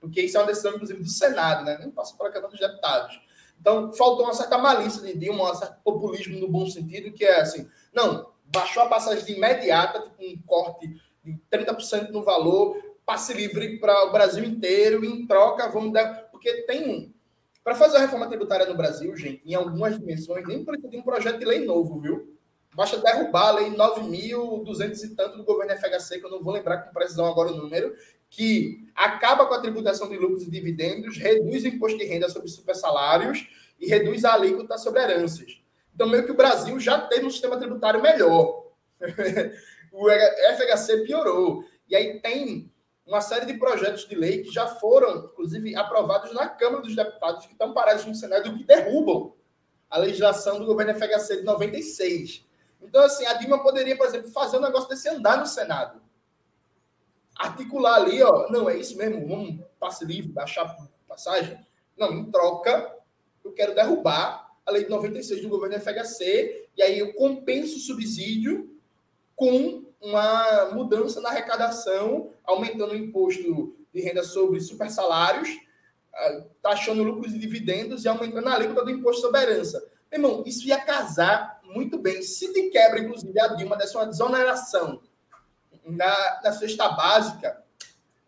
Porque 0.00 0.22
isso 0.22 0.36
é 0.36 0.40
uma 0.40 0.46
decisão, 0.46 0.72
inclusive, 0.74 1.02
do 1.02 1.08
Senado, 1.08 1.64
né? 1.64 1.76
Nem 1.78 1.90
passa 1.90 2.16
para 2.16 2.28
a 2.28 2.32
Câmara 2.32 2.52
dos 2.52 2.60
Deputados. 2.60 3.20
Então, 3.60 3.92
faltou 3.92 4.24
uma 4.24 4.32
certa 4.32 4.56
malícia 4.56 5.02
de 5.02 5.18
Dilma, 5.18 5.50
um 5.50 5.54
certo 5.54 5.82
populismo 5.82 6.38
no 6.38 6.48
bom 6.48 6.66
sentido, 6.70 7.12
que 7.12 7.24
é 7.24 7.40
assim: 7.40 7.68
não, 7.92 8.30
baixou 8.44 8.84
a 8.84 8.88
passagem 8.88 9.36
imediata, 9.36 10.00
tipo 10.00 10.22
um 10.22 10.40
corte 10.46 10.88
de 11.24 11.38
30% 11.52 12.10
no 12.10 12.22
valor, 12.22 12.76
passe 13.04 13.34
livre 13.34 13.78
para 13.78 14.06
o 14.06 14.12
Brasil 14.12 14.44
inteiro, 14.44 15.04
em 15.04 15.26
troca 15.26 15.68
vamos 15.68 15.92
dar. 15.92 16.30
Porque 16.30 16.62
tem. 16.62 17.12
Para 17.62 17.74
fazer 17.74 17.98
a 17.98 18.00
reforma 18.00 18.28
tributária 18.28 18.66
no 18.66 18.76
Brasil, 18.76 19.14
gente, 19.16 19.42
em 19.44 19.54
algumas 19.54 19.98
dimensões, 19.98 20.46
nem 20.46 20.64
precisa 20.64 20.88
de 20.88 20.96
um 20.96 21.02
projeto 21.02 21.38
de 21.38 21.44
lei 21.44 21.64
novo, 21.64 22.00
viu? 22.00 22.36
Basta 22.74 22.98
derrubar 22.98 23.48
a 23.48 23.52
lei 23.52 23.70
9.200 23.70 25.04
e 25.04 25.14
tanto 25.14 25.36
do 25.36 25.44
governo 25.44 25.76
FHC, 25.76 26.18
que 26.18 26.26
eu 26.26 26.30
não 26.30 26.42
vou 26.42 26.52
lembrar 26.52 26.78
com 26.78 26.92
precisão 26.92 27.26
agora 27.26 27.50
o 27.50 27.56
número, 27.56 27.94
que 28.30 28.88
acaba 28.94 29.44
com 29.46 29.54
a 29.54 29.60
tributação 29.60 30.08
de 30.08 30.16
lucros 30.16 30.44
e 30.44 30.50
dividendos, 30.50 31.18
reduz 31.18 31.64
o 31.64 31.68
imposto 31.68 31.98
de 31.98 32.04
renda 32.04 32.28
sobre 32.28 32.48
supersalários 32.48 33.48
e 33.78 33.86
reduz 33.88 34.24
a 34.24 34.34
alíquota 34.34 34.78
sobre 34.78 35.02
heranças. 35.02 35.60
Então, 35.94 36.08
meio 36.08 36.24
que 36.24 36.30
o 36.30 36.36
Brasil 36.36 36.78
já 36.78 36.98
teve 36.98 37.26
um 37.26 37.30
sistema 37.30 37.58
tributário 37.58 38.00
melhor. 38.00 38.70
o 39.92 40.08
FHC 40.08 41.04
piorou. 41.04 41.64
E 41.88 41.96
aí 41.96 42.20
tem 42.20 42.70
uma 43.06 43.20
série 43.20 43.46
de 43.46 43.54
projetos 43.54 44.08
de 44.08 44.14
lei 44.14 44.42
que 44.42 44.50
já 44.50 44.66
foram, 44.66 45.26
inclusive, 45.26 45.74
aprovados 45.74 46.32
na 46.32 46.48
Câmara 46.48 46.82
dos 46.82 46.94
Deputados, 46.94 47.46
que 47.46 47.52
estão 47.52 47.72
parados 47.72 48.04
no 48.04 48.14
Senado 48.14 48.56
que 48.56 48.64
derrubam 48.64 49.34
a 49.88 49.98
legislação 49.98 50.58
do 50.58 50.66
governo 50.66 50.94
FHC 50.94 51.38
de 51.38 51.42
96. 51.42 52.46
Então, 52.80 53.02
assim, 53.02 53.26
a 53.26 53.34
Dilma 53.34 53.62
poderia, 53.62 53.96
por 53.96 54.06
exemplo, 54.06 54.30
fazer 54.30 54.58
um 54.58 54.62
negócio 54.62 54.88
desse 54.88 55.08
andar 55.08 55.38
no 55.38 55.46
Senado. 55.46 56.00
Articular 57.36 57.96
ali, 57.96 58.22
ó, 58.22 58.48
não, 58.50 58.68
é 58.70 58.76
isso 58.76 58.96
mesmo, 58.96 59.26
vamos 59.26 59.60
passe 59.78 60.04
livre, 60.04 60.30
baixar 60.30 60.76
passagem. 61.08 61.58
Não, 61.96 62.12
em 62.12 62.30
troca, 62.30 62.94
eu 63.44 63.52
quero 63.52 63.74
derrubar 63.74 64.50
a 64.64 64.70
lei 64.70 64.84
de 64.84 64.90
96 64.90 65.42
do 65.42 65.48
governo 65.48 65.80
FHC, 65.80 66.68
e 66.76 66.82
aí 66.82 66.98
eu 66.98 67.12
compenso 67.14 67.76
o 67.76 67.80
subsídio 67.80 68.79
com 69.40 69.82
uma 70.02 70.66
mudança 70.74 71.18
na 71.18 71.30
arrecadação, 71.30 72.28
aumentando 72.44 72.92
o 72.92 72.96
imposto 72.96 73.74
de 73.90 74.02
renda 74.02 74.22
sobre 74.22 74.60
supersalários, 74.60 75.48
ah, 76.14 76.42
taxando 76.60 77.02
lucros 77.02 77.32
e 77.32 77.38
dividendos 77.38 78.04
e 78.04 78.08
aumentando 78.08 78.46
a 78.50 78.54
alíquota 78.54 78.84
do 78.84 78.90
imposto 78.90 79.22
sobre 79.22 79.40
herança. 79.40 79.82
Meu 80.12 80.20
irmão, 80.20 80.42
isso 80.44 80.68
ia 80.68 80.78
casar 80.78 81.58
muito 81.64 81.96
bem. 81.96 82.20
Se 82.20 82.52
de 82.52 82.68
quebra, 82.68 83.00
inclusive, 83.00 83.40
a 83.40 83.48
Dilma 83.48 83.78
desse 83.78 83.96
uma 83.96 84.04
desoneração 84.04 85.00
na, 85.86 86.40
na 86.44 86.52
cesta 86.52 86.90
básica, 86.90 87.64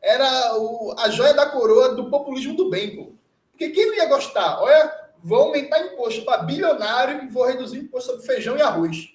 era 0.01 0.57
o, 0.57 0.95
a 0.99 1.11
joia 1.11 1.35
da 1.35 1.45
coroa 1.45 1.95
do 1.95 2.09
populismo 2.09 2.57
do 2.57 2.71
bem, 2.71 2.97
pô. 2.97 3.13
Porque 3.51 3.69
quem 3.69 3.85
não 3.85 3.95
ia 3.97 4.07
gostar? 4.07 4.63
Olha, 4.63 5.11
vou 5.23 5.43
aumentar 5.43 5.79
imposto 5.81 6.25
para 6.25 6.43
bilionário 6.43 7.23
e 7.23 7.27
vou 7.27 7.45
reduzir 7.45 7.81
imposto 7.81 8.13
sobre 8.13 8.27
feijão 8.27 8.57
e 8.57 8.63
arroz. 8.63 9.13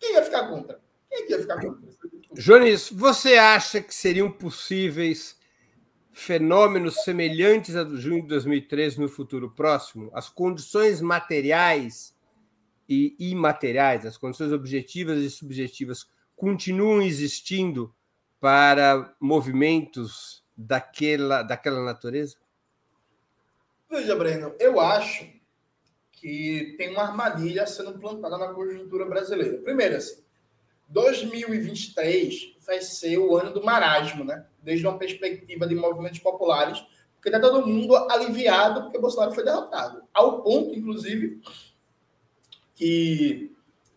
Quem 0.00 0.14
ia 0.14 0.24
ficar 0.24 0.48
contra? 0.48 0.84
Quem 1.08 1.30
ia 1.30 1.40
ficar 1.40 1.60
contra? 1.60 1.88
Jones, 2.34 2.90
você 2.90 3.34
acha 3.36 3.80
que 3.80 3.94
seriam 3.94 4.30
possíveis 4.30 5.36
fenômenos 6.12 7.02
semelhantes 7.04 7.76
a 7.76 7.84
do 7.84 8.00
junho 8.00 8.22
de 8.22 8.28
2013 8.28 9.00
no 9.00 9.08
futuro 9.08 9.50
próximo? 9.50 10.10
As 10.12 10.28
condições 10.28 11.00
materiais 11.00 12.14
e 12.88 13.16
imateriais, 13.18 14.04
as 14.06 14.16
condições 14.16 14.52
objetivas 14.52 15.18
e 15.18 15.30
subjetivas 15.30 16.06
continuam 16.34 17.02
existindo 17.02 17.94
para 18.40 19.14
movimentos 19.20 20.44
daquela, 20.56 21.42
daquela 21.42 21.82
natureza? 21.82 22.36
Veja, 23.90 24.14
Breno, 24.16 24.54
eu 24.58 24.80
acho 24.80 25.26
que 26.12 26.74
tem 26.76 26.90
uma 26.90 27.02
armadilha 27.02 27.66
sendo 27.66 27.98
plantada 27.98 28.36
na 28.36 28.52
conjuntura 28.52 29.04
brasileira. 29.04 29.58
Primeiro, 29.58 29.96
assim, 29.96 30.25
2023 30.88 32.56
vai 32.66 32.80
ser 32.80 33.18
o 33.18 33.36
ano 33.36 33.52
do 33.52 33.64
marasmo, 33.64 34.24
né? 34.24 34.46
Desde 34.62 34.86
uma 34.86 34.98
perspectiva 34.98 35.66
de 35.66 35.74
movimentos 35.74 36.18
populares, 36.18 36.84
porque 37.14 37.28
está 37.28 37.40
todo 37.40 37.66
mundo 37.66 37.94
aliviado 38.10 38.82
porque 38.82 38.98
Bolsonaro 38.98 39.32
foi 39.32 39.44
derrotado. 39.44 40.02
Ao 40.12 40.42
ponto, 40.42 40.74
inclusive, 40.74 41.40
que 42.74 43.52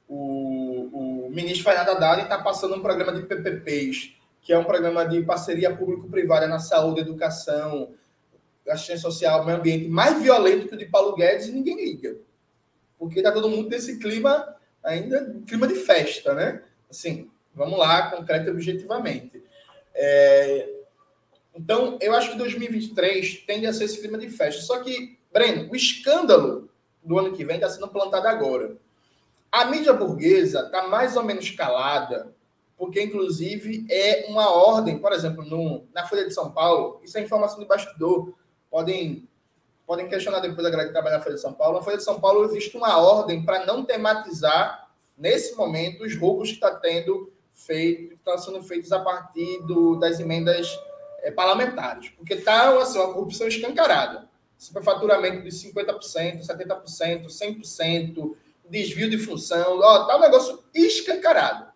o, 0.07 1.25
o 1.25 1.29
ministro 1.29 1.63
Fernando 1.63 1.89
Haddad 1.89 2.23
está 2.23 2.41
passando 2.41 2.75
um 2.75 2.81
programa 2.81 3.13
de 3.13 3.27
PPPs, 3.27 4.15
que 4.41 4.51
é 4.51 4.57
um 4.57 4.63
programa 4.63 5.05
de 5.05 5.21
parceria 5.21 5.75
público-privada 5.75 6.47
na 6.47 6.59
saúde, 6.59 7.01
educação, 7.01 7.93
assistência 8.67 9.01
social, 9.01 9.45
meio 9.45 9.57
ambiente, 9.57 9.87
mais 9.87 10.21
violento 10.21 10.67
que 10.67 10.75
o 10.75 10.77
de 10.77 10.85
Paulo 10.85 11.15
Guedes 11.15 11.47
e 11.47 11.51
ninguém 11.51 11.75
liga. 11.75 12.17
Porque 12.97 13.19
está 13.19 13.31
todo 13.31 13.49
mundo 13.49 13.69
nesse 13.69 13.99
clima, 13.99 14.55
ainda 14.83 15.35
clima 15.45 15.67
de 15.67 15.75
festa, 15.75 16.33
né? 16.33 16.63
Assim, 16.89 17.29
vamos 17.53 17.77
lá, 17.77 18.09
concreto 18.11 18.47
e 18.47 18.51
objetivamente. 18.51 19.43
É... 19.93 20.69
Então, 21.53 21.97
eu 22.01 22.13
acho 22.13 22.31
que 22.31 22.37
2023 22.37 23.43
tende 23.45 23.65
a 23.67 23.73
ser 23.73 23.85
esse 23.85 23.99
clima 23.99 24.17
de 24.17 24.29
festa. 24.29 24.61
Só 24.61 24.81
que, 24.81 25.19
Breno, 25.31 25.69
o 25.71 25.75
escândalo 25.75 26.69
do 27.03 27.17
ano 27.17 27.33
que 27.33 27.43
vem 27.43 27.55
está 27.55 27.69
sendo 27.69 27.87
plantado 27.87 28.27
agora. 28.27 28.77
A 29.51 29.65
mídia 29.65 29.93
burguesa 29.93 30.61
está 30.61 30.87
mais 30.87 31.17
ou 31.17 31.23
menos 31.23 31.49
calada, 31.51 32.33
porque, 32.77 33.01
inclusive, 33.01 33.85
é 33.89 34.25
uma 34.29 34.49
ordem, 34.49 34.99
por 34.99 35.11
exemplo, 35.11 35.43
no, 35.43 35.85
na 35.93 36.07
Folha 36.07 36.25
de 36.25 36.33
São 36.33 36.51
Paulo, 36.51 37.01
isso 37.03 37.17
é 37.17 37.21
informação 37.21 37.59
de 37.59 37.65
bastidor, 37.65 38.33
podem, 38.69 39.27
podem 39.85 40.07
questionar 40.07 40.39
depois 40.39 40.65
a 40.65 40.69
galera 40.69 40.87
que 40.87 40.93
trabalha 40.93 41.17
na 41.17 41.23
Folha 41.23 41.35
de 41.35 41.41
São 41.41 41.53
Paulo. 41.53 41.79
Na 41.79 41.83
Folha 41.83 41.97
de 41.97 42.03
São 42.03 42.21
Paulo 42.21 42.45
existe 42.45 42.77
uma 42.77 42.97
ordem 42.99 43.43
para 43.43 43.65
não 43.65 43.83
tematizar, 43.83 44.88
nesse 45.19 45.55
momento, 45.55 46.03
os 46.03 46.15
roubos 46.15 46.49
que 46.49 46.55
está 46.55 46.73
tendo 46.75 47.31
feito, 47.53 48.15
estão 48.15 48.37
sendo 48.37 48.63
feitos 48.63 48.91
a 48.91 48.99
partir 48.99 49.61
do, 49.63 49.97
das 49.97 50.19
emendas 50.19 50.67
é, 51.21 51.29
parlamentares. 51.29 52.09
Porque 52.09 52.35
está 52.35 52.75
assim, 52.79 52.97
uma 52.97 53.13
corrupção 53.13 53.47
escancarada. 53.47 54.29
Superfaturamento 54.57 55.43
de 55.43 55.49
50%, 55.49 56.45
70%, 56.45 57.27
100%, 57.27 58.35
desvio 58.69 59.09
de 59.09 59.17
função, 59.17 59.79
ó, 59.79 60.05
tá 60.05 60.17
um 60.17 60.21
negócio 60.21 60.63
escancarado. 60.73 61.67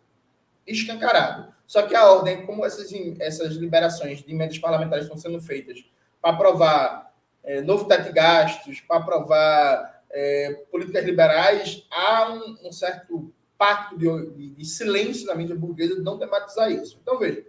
Escancarado. 0.65 1.53
Só 1.65 1.83
que 1.83 1.95
a 1.95 2.09
ordem, 2.11 2.45
como 2.45 2.65
essas, 2.65 2.91
essas 3.19 3.53
liberações 3.53 4.21
de 4.21 4.31
emendas 4.31 4.57
parlamentares 4.59 5.05
estão 5.05 5.17
sendo 5.17 5.41
feitas 5.41 5.83
para 6.21 6.31
aprovar 6.31 7.13
é, 7.43 7.61
novo 7.61 7.85
teto 7.85 8.03
de 8.03 8.11
gastos, 8.11 8.79
para 8.81 8.97
aprovar 8.97 9.92
é, 10.13 10.53
políticas 10.71 11.03
liberais, 11.03 11.85
há 11.89 12.31
um, 12.31 12.67
um 12.67 12.71
certo 12.71 13.33
pacto 13.57 13.97
de, 13.97 14.05
de, 14.31 14.49
de, 14.51 14.65
silêncio 14.65 15.25
na 15.25 15.33
mídia 15.33 15.55
burguesa 15.55 15.95
de 15.95 16.01
não 16.01 16.19
tematizar 16.19 16.71
isso. 16.71 16.99
Então, 17.01 17.17
veja. 17.17 17.45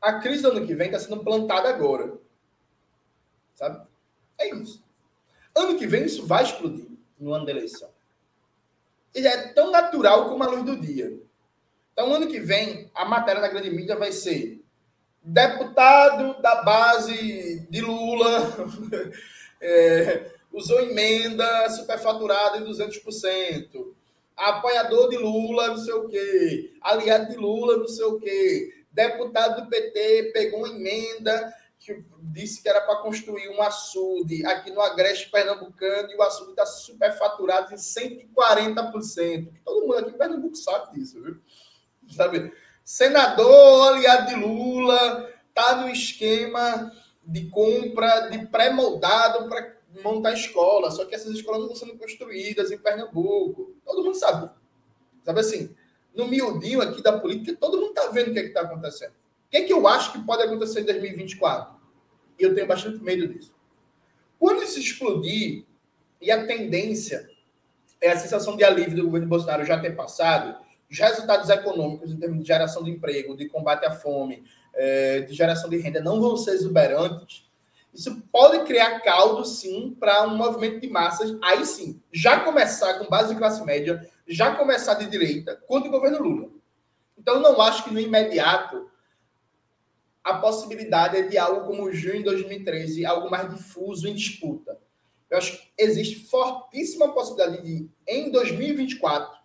A 0.00 0.14
crise 0.14 0.42
do 0.42 0.50
ano 0.50 0.66
que 0.66 0.74
vem 0.74 0.86
está 0.86 0.98
sendo 0.98 1.22
plantada 1.22 1.68
agora. 1.68 2.18
Sabe? 3.54 3.86
É 4.38 4.54
isso. 4.54 4.82
Ano 5.54 5.76
que 5.76 5.86
vem 5.86 6.06
isso 6.06 6.26
vai 6.26 6.42
explodir 6.42 6.88
no 7.18 7.34
ano 7.34 7.44
da 7.44 7.52
eleição. 7.52 7.90
ele 9.14 9.28
é 9.28 9.48
tão 9.48 9.70
natural 9.70 10.30
como 10.30 10.42
a 10.42 10.46
luz 10.46 10.64
do 10.64 10.80
dia. 10.80 11.20
Então, 11.92 12.14
ano 12.14 12.28
que 12.28 12.40
vem, 12.40 12.90
a 12.94 13.04
matéria 13.04 13.42
da 13.42 13.48
grande 13.48 13.70
mídia 13.70 13.94
vai 13.94 14.10
ser 14.10 14.64
deputado 15.22 16.40
da 16.40 16.62
base 16.62 17.66
de 17.68 17.80
Lula 17.82 18.56
é, 19.60 20.30
usou 20.52 20.80
emenda 20.80 21.68
superfaturada 21.70 22.58
em 22.58 22.64
200%. 22.64 23.94
Apoiador 24.36 25.10
de 25.10 25.18
Lula, 25.18 25.68
não 25.68 25.76
sei 25.76 25.92
o 25.92 26.08
quê. 26.08 26.72
Aliado 26.80 27.30
de 27.30 27.36
Lula, 27.36 27.76
não 27.76 27.88
sei 27.88 28.04
o 28.04 28.18
quê. 28.18 28.84
Deputado 28.90 29.62
do 29.62 29.70
PT 29.70 30.30
pegou 30.32 30.60
uma 30.60 30.68
emenda 30.68 31.54
que 31.78 32.02
disse 32.22 32.62
que 32.62 32.68
era 32.68 32.80
para 32.82 32.96
construir 32.96 33.48
um 33.48 33.62
açude 33.62 34.44
aqui 34.44 34.70
no 34.70 34.80
Agreste 34.80 35.30
Pernambucano 35.30 36.10
e 36.10 36.16
o 36.16 36.22
açude 36.22 36.50
está 36.50 36.66
superfaturado 36.66 37.72
em 37.72 37.76
140%. 37.76 39.48
Todo 39.64 39.86
mundo 39.86 39.98
aqui 39.98 40.10
em 40.10 40.18
Pernambuco 40.18 40.56
sabe 40.56 40.98
disso, 40.98 41.22
viu? 41.22 41.38
Sabe? 42.10 42.52
Senador 42.84 43.94
aliado 43.94 44.28
de 44.28 44.34
Lula 44.34 45.30
está 45.48 45.76
no 45.76 45.90
esquema 45.90 46.92
de 47.30 47.48
compra 47.48 48.28
de 48.28 48.44
pré-moldado 48.46 49.48
para 49.48 49.76
montar 50.02 50.32
escola, 50.32 50.90
só 50.90 51.04
que 51.04 51.14
essas 51.14 51.32
escolas 51.32 51.60
não 51.60 51.72
estão 51.72 51.88
sendo 51.88 51.98
construídas 51.98 52.72
em 52.72 52.78
Pernambuco. 52.78 53.72
Todo 53.84 54.02
mundo 54.02 54.16
sabe. 54.16 54.50
Sabe 55.24 55.40
assim, 55.40 55.74
no 56.12 56.26
miudinho 56.26 56.82
aqui 56.82 57.00
da 57.00 57.18
política, 57.18 57.56
todo 57.58 57.78
mundo 57.78 57.90
está 57.90 58.08
vendo 58.08 58.30
o 58.30 58.32
que 58.32 58.40
é 58.40 58.46
está 58.46 58.62
acontecendo. 58.62 59.12
O 59.12 59.50
que, 59.50 59.58
é 59.58 59.62
que 59.62 59.72
eu 59.72 59.86
acho 59.86 60.12
que 60.12 60.24
pode 60.24 60.42
acontecer 60.42 60.80
em 60.80 60.84
2024? 60.84 61.74
E 62.38 62.42
eu 62.42 62.54
tenho 62.54 62.66
bastante 62.66 63.02
medo 63.02 63.28
disso. 63.28 63.54
Quando 64.38 64.62
isso 64.62 64.80
explodir, 64.80 65.64
e 66.20 66.30
a 66.30 66.46
tendência 66.46 67.28
é 68.00 68.10
a 68.10 68.18
sensação 68.18 68.56
de 68.56 68.64
alívio 68.64 68.96
do 68.96 69.04
governo 69.04 69.28
Bolsonaro 69.28 69.64
já 69.64 69.78
ter 69.78 69.94
passado, 69.94 70.58
os 70.90 70.98
resultados 70.98 71.48
econômicos 71.48 72.10
em 72.10 72.16
termos 72.16 72.40
de 72.40 72.46
geração 72.46 72.82
de 72.82 72.90
emprego, 72.90 73.36
de 73.36 73.48
combate 73.48 73.84
à 73.84 73.92
fome, 73.92 74.44
é, 74.82 75.20
de 75.20 75.34
geração 75.34 75.68
de 75.68 75.76
renda 75.76 76.00
não 76.00 76.22
vão 76.22 76.38
ser 76.38 76.52
exuberantes, 76.52 77.46
isso 77.92 78.22
pode 78.32 78.64
criar 78.64 79.00
caldo, 79.00 79.44
sim, 79.44 79.94
para 80.00 80.26
um 80.26 80.36
movimento 80.36 80.80
de 80.80 80.88
massas, 80.88 81.36
aí 81.42 81.66
sim, 81.66 82.00
já 82.10 82.40
começar 82.40 82.94
com 82.94 83.10
base 83.10 83.34
de 83.34 83.38
classe 83.38 83.62
média, 83.62 84.08
já 84.26 84.54
começar 84.54 84.94
de 84.94 85.06
direita, 85.06 85.54
contra 85.66 85.88
o 85.88 85.92
governo 85.92 86.22
Lula. 86.22 86.48
Então, 87.18 87.40
não 87.40 87.60
acho 87.60 87.84
que 87.84 87.92
no 87.92 88.00
imediato 88.00 88.88
a 90.24 90.34
possibilidade 90.34 91.18
é 91.18 91.22
de 91.22 91.36
algo 91.36 91.66
como 91.66 91.92
junho 91.92 92.18
de 92.18 92.24
2013, 92.24 93.04
algo 93.04 93.30
mais 93.30 93.50
difuso 93.54 94.08
em 94.08 94.14
disputa. 94.14 94.78
Eu 95.28 95.36
acho 95.36 95.58
que 95.58 95.70
existe 95.76 96.26
fortíssima 96.26 97.12
possibilidade 97.12 97.62
de, 97.62 97.86
em 98.06 98.30
2024, 98.30 99.38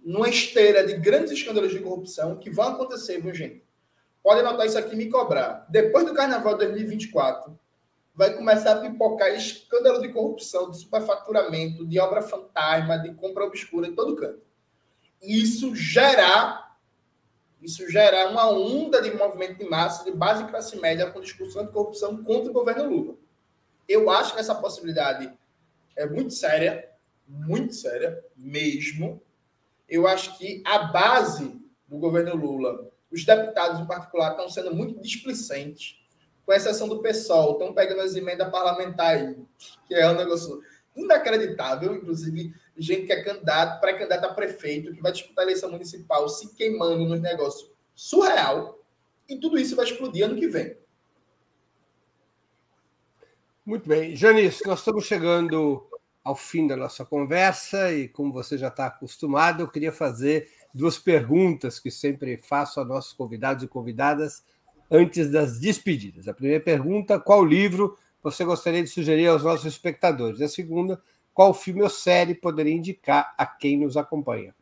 numa 0.00 0.28
esteira 0.28 0.84
de 0.84 0.94
grandes 0.94 1.30
escândalos 1.30 1.70
de 1.70 1.78
corrupção 1.78 2.38
que 2.38 2.50
vão 2.50 2.68
acontecer, 2.68 3.20
viu, 3.20 3.32
gente? 3.32 3.67
Pode 4.22 4.40
anotar 4.40 4.66
isso 4.66 4.78
aqui 4.78 4.94
e 4.94 4.96
me 4.96 5.08
cobrar. 5.08 5.66
Depois 5.68 6.04
do 6.04 6.14
Carnaval 6.14 6.54
de 6.54 6.66
2024, 6.66 7.58
vai 8.14 8.34
começar 8.34 8.72
a 8.72 8.80
pipocar 8.80 9.28
escândalo 9.34 10.00
de 10.00 10.08
corrupção, 10.08 10.70
de 10.70 10.78
superfaturamento, 10.78 11.86
de 11.86 11.98
obra 12.00 12.20
fantasma, 12.20 12.98
de 12.98 13.14
compra 13.14 13.44
obscura 13.44 13.86
em 13.86 13.94
todo 13.94 14.16
canto. 14.16 14.42
Isso 15.22 15.74
gerar 15.74 16.68
isso 17.60 17.88
gerar 17.90 18.30
uma 18.30 18.48
onda 18.48 19.02
de 19.02 19.10
movimento 19.10 19.58
de 19.58 19.64
massa 19.64 20.04
de 20.04 20.12
base 20.12 20.44
e 20.44 20.46
classe 20.46 20.76
média 20.76 21.10
com 21.10 21.20
discussão 21.20 21.66
de 21.66 21.72
corrupção 21.72 22.22
contra 22.22 22.50
o 22.50 22.54
governo 22.54 22.88
Lula. 22.88 23.14
Eu 23.88 24.10
acho 24.10 24.34
que 24.34 24.40
essa 24.40 24.54
possibilidade 24.54 25.32
é 25.96 26.06
muito 26.06 26.32
séria, 26.32 26.88
muito 27.26 27.74
séria 27.74 28.24
mesmo. 28.36 29.20
Eu 29.88 30.06
acho 30.06 30.38
que 30.38 30.62
a 30.64 30.78
base 30.78 31.60
do 31.88 31.98
governo 31.98 32.36
Lula 32.36 32.90
os 33.10 33.24
deputados, 33.24 33.80
em 33.80 33.86
particular, 33.86 34.32
estão 34.32 34.48
sendo 34.48 34.74
muito 34.74 35.00
displicentes, 35.00 35.98
com 36.44 36.52
exceção 36.52 36.88
do 36.88 37.02
PSOL, 37.02 37.52
estão 37.52 37.74
pegando 37.74 38.00
as 38.00 38.14
emendas 38.14 38.50
parlamentares, 38.50 39.36
que 39.86 39.94
é 39.94 40.10
um 40.10 40.14
negócio 40.14 40.62
inacreditável, 40.96 41.94
inclusive 41.94 42.54
gente 42.76 43.06
que 43.06 43.12
é 43.12 43.22
candidato, 43.22 43.80
pré-candidato 43.80 44.24
a 44.24 44.34
prefeito, 44.34 44.92
que 44.92 45.02
vai 45.02 45.12
disputar 45.12 45.44
a 45.44 45.48
eleição 45.48 45.70
municipal, 45.70 46.28
se 46.28 46.54
queimando 46.54 47.04
nos 47.04 47.20
negócios 47.20 47.70
surreal, 47.94 48.80
e 49.28 49.36
tudo 49.36 49.58
isso 49.58 49.76
vai 49.76 49.84
explodir 49.84 50.24
ano 50.24 50.36
que 50.36 50.48
vem. 50.48 50.76
Muito 53.64 53.86
bem. 53.86 54.16
Janice, 54.16 54.66
nós 54.66 54.78
estamos 54.78 55.04
chegando 55.04 55.86
ao 56.24 56.34
fim 56.34 56.66
da 56.66 56.76
nossa 56.76 57.04
conversa 57.04 57.92
e, 57.92 58.08
como 58.08 58.32
você 58.32 58.56
já 58.56 58.68
está 58.68 58.86
acostumado, 58.86 59.62
eu 59.62 59.68
queria 59.68 59.92
fazer 59.92 60.50
duas 60.74 60.98
perguntas 60.98 61.80
que 61.80 61.90
sempre 61.90 62.36
faço 62.36 62.80
a 62.80 62.84
nossos 62.84 63.12
convidados 63.12 63.62
e 63.62 63.68
convidadas 63.68 64.42
antes 64.90 65.30
das 65.30 65.58
despedidas. 65.58 66.28
A 66.28 66.34
primeira 66.34 66.62
pergunta: 66.62 67.18
qual 67.18 67.44
livro 67.44 67.96
você 68.22 68.44
gostaria 68.44 68.82
de 68.82 68.88
sugerir 68.88 69.28
aos 69.28 69.42
nossos 69.42 69.66
espectadores? 69.66 70.40
E 70.40 70.44
a 70.44 70.48
segunda: 70.48 71.00
qual 71.34 71.54
filme 71.54 71.82
ou 71.82 71.90
série 71.90 72.34
poderia 72.34 72.74
indicar 72.74 73.34
a 73.38 73.46
quem 73.46 73.78
nos 73.78 73.96
acompanha? 73.96 74.54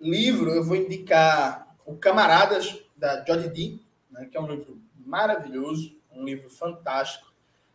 Livro, 0.00 0.50
eu 0.50 0.62
vou 0.62 0.76
indicar 0.76 1.74
O 1.84 1.96
Camaradas, 1.96 2.82
da 2.96 3.24
Jodie 3.24 3.48
Dean, 3.48 3.78
né, 4.10 4.28
que 4.30 4.36
é 4.36 4.40
um 4.40 4.46
livro 4.46 4.78
maravilhoso, 5.04 5.96
um 6.12 6.24
livro 6.24 6.48
fantástico, 6.50 7.32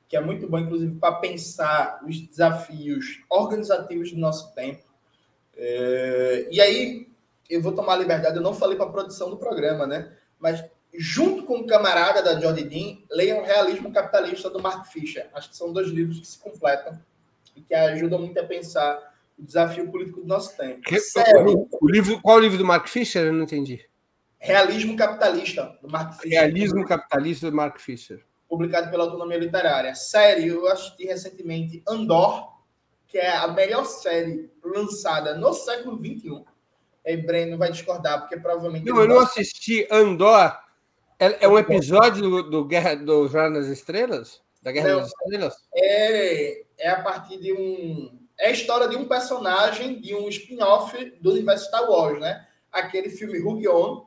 que 0.07 0.15
é 0.15 0.21
muito 0.21 0.47
bom, 0.47 0.59
inclusive, 0.59 0.95
para 0.99 1.15
pensar 1.15 2.01
os 2.07 2.19
desafios 2.19 3.23
organizativos 3.29 4.11
do 4.11 4.19
nosso 4.19 4.53
tempo. 4.53 4.83
É... 5.55 6.47
E 6.51 6.59
aí, 6.59 7.10
eu 7.51 7.61
vou 7.61 7.73
tomar 7.73 7.93
a 7.93 7.97
liberdade, 7.97 8.37
eu 8.37 8.41
não 8.41 8.53
falei 8.53 8.77
para 8.77 8.85
a 8.85 8.91
produção 8.91 9.29
do 9.29 9.37
programa, 9.37 9.85
né? 9.85 10.11
Mas 10.39 10.63
junto 10.93 11.43
com 11.43 11.59
o 11.59 11.67
camarada 11.67 12.21
da 12.21 12.39
Jordi 12.39 12.63
Dean, 12.63 12.97
leiam 13.09 13.43
Realismo 13.43 13.91
Capitalista 13.91 14.49
do 14.49 14.61
Mark 14.61 14.85
Fisher. 14.87 15.29
Acho 15.33 15.49
que 15.49 15.57
são 15.57 15.71
dois 15.71 15.87
livros 15.89 16.19
que 16.19 16.27
se 16.27 16.39
completam 16.39 16.99
e 17.55 17.61
que 17.61 17.73
ajudam 17.73 18.19
muito 18.19 18.39
a 18.39 18.43
pensar 18.43 19.11
o 19.37 19.43
desafio 19.43 19.89
político 19.89 20.21
do 20.21 20.27
nosso 20.27 20.55
tempo. 20.55 20.81
Que, 20.81 20.97
o 21.81 21.89
livro, 21.89 22.21
qual 22.21 22.37
o 22.37 22.39
livro 22.39 22.57
do 22.57 22.65
Mark 22.65 22.87
Fisher? 22.87 23.27
Eu 23.27 23.33
não 23.33 23.43
entendi. 23.43 23.85
Realismo 24.37 24.95
Capitalista, 24.95 25.77
do 25.81 25.89
Mark 25.89 26.13
Fisher. 26.13 26.39
Realismo 26.39 26.85
Capitalista 26.85 27.49
do 27.49 27.55
Mark 27.55 27.79
Fisher. 27.79 28.25
Publicado 28.49 28.89
pela 28.89 29.03
Autonomia 29.05 29.37
Literária. 29.37 29.95
Série, 29.95 30.47
eu 30.47 30.67
assisti 30.67 31.05
recentemente 31.05 31.81
Andor, 31.87 32.51
que 33.07 33.17
é 33.17 33.37
a 33.37 33.47
melhor 33.47 33.85
série 33.85 34.49
lançada 34.63 35.35
no 35.35 35.53
século 35.53 35.97
XXI 35.97 36.50
Aí 37.05 37.17
Breno 37.17 37.57
vai 37.57 37.71
discordar, 37.71 38.19
porque 38.21 38.37
provavelmente. 38.37 38.85
Não, 38.85 39.01
eu 39.01 39.07
não 39.07 39.19
assisti 39.19 39.87
Andor. 39.91 40.57
É, 41.19 41.45
é 41.45 41.47
um 41.47 41.57
episódio 41.57 42.21
do, 42.21 42.49
do 42.49 42.65
Guerra 42.65 42.95
do 42.95 43.27
Jornal 43.27 43.61
das 43.61 43.67
Estrelas? 43.67 44.41
Da 44.61 44.71
Guerra 44.71 44.89
não, 44.89 44.99
das 45.01 45.07
Estrelas? 45.07 45.55
É, 45.75 46.63
é 46.77 46.89
a 46.89 47.01
partir 47.01 47.39
de 47.39 47.53
um. 47.53 48.19
É 48.39 48.47
a 48.47 48.51
história 48.51 48.87
de 48.87 48.95
um 48.95 49.07
personagem 49.07 49.99
de 49.99 50.15
um 50.15 50.27
spin-off 50.29 50.97
do 51.21 51.31
universo 51.31 51.65
Star 51.65 51.89
Wars, 51.89 52.19
né? 52.19 52.47
Aquele 52.71 53.09
filme 53.09 53.39
Rogue 53.39 53.67
One. 53.67 54.03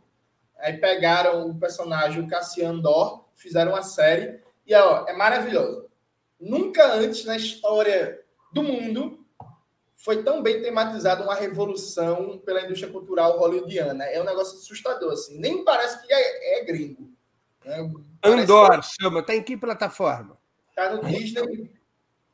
Aí 0.58 0.74
pegaram 0.78 1.48
o 1.48 1.58
personagem, 1.58 2.22
o 2.22 2.28
Cassian 2.28 2.70
Andor, 2.70 3.28
fizeram 3.34 3.72
uma 3.72 3.82
série. 3.82 4.40
E 4.66 4.74
ó, 4.74 5.04
é 5.06 5.12
maravilhoso. 5.12 5.88
Nunca 6.40 6.94
antes 6.94 7.24
na 7.24 7.36
história 7.36 8.20
do 8.52 8.62
mundo 8.62 9.23
foi 10.04 10.22
tão 10.22 10.42
bem 10.42 10.60
tematizado 10.60 11.22
uma 11.22 11.34
revolução 11.34 12.36
pela 12.44 12.60
indústria 12.60 12.92
cultural 12.92 13.38
hollywoodiana. 13.38 14.04
É 14.04 14.20
um 14.20 14.24
negócio 14.24 14.58
assustador, 14.58 15.12
assim. 15.12 15.38
Nem 15.38 15.64
parece 15.64 16.06
que 16.06 16.12
é, 16.12 16.60
é 16.60 16.64
gringo. 16.66 17.10
Né? 17.64 17.90
Andor 18.22 18.82
que... 18.82 18.86
chama. 19.00 19.22
Tá 19.22 19.34
em 19.34 19.42
que 19.42 19.56
plataforma? 19.56 20.36
Tá 20.76 20.94
no 20.94 21.02
Disney 21.08 21.70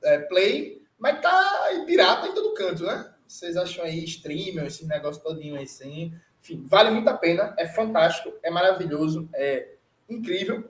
é, 0.02 0.18
Play, 0.18 0.82
mas 0.98 1.20
tá 1.20 1.68
em 1.74 1.86
pirata 1.86 2.26
em 2.26 2.34
todo 2.34 2.54
canto, 2.54 2.82
né? 2.82 3.14
Vocês 3.24 3.56
acham 3.56 3.84
aí 3.84 4.02
streamer, 4.02 4.66
esse 4.66 4.84
negócio 4.84 5.22
todinho 5.22 5.54
aí, 5.54 5.62
assim. 5.62 6.12
Enfim, 6.42 6.66
vale 6.66 6.90
muito 6.90 7.06
a 7.06 7.16
pena. 7.16 7.54
É 7.56 7.68
fantástico, 7.68 8.36
é 8.42 8.50
maravilhoso, 8.50 9.28
é 9.32 9.74
incrível. 10.08 10.68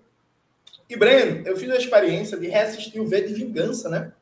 E, 0.86 0.96
Breno, 0.96 1.46
eu 1.46 1.56
fiz 1.56 1.70
a 1.70 1.78
experiência 1.78 2.36
de 2.36 2.48
reassistir 2.48 3.00
o 3.00 3.06
V 3.06 3.22
de 3.22 3.32
Vingança, 3.32 3.88
né? 3.88 4.12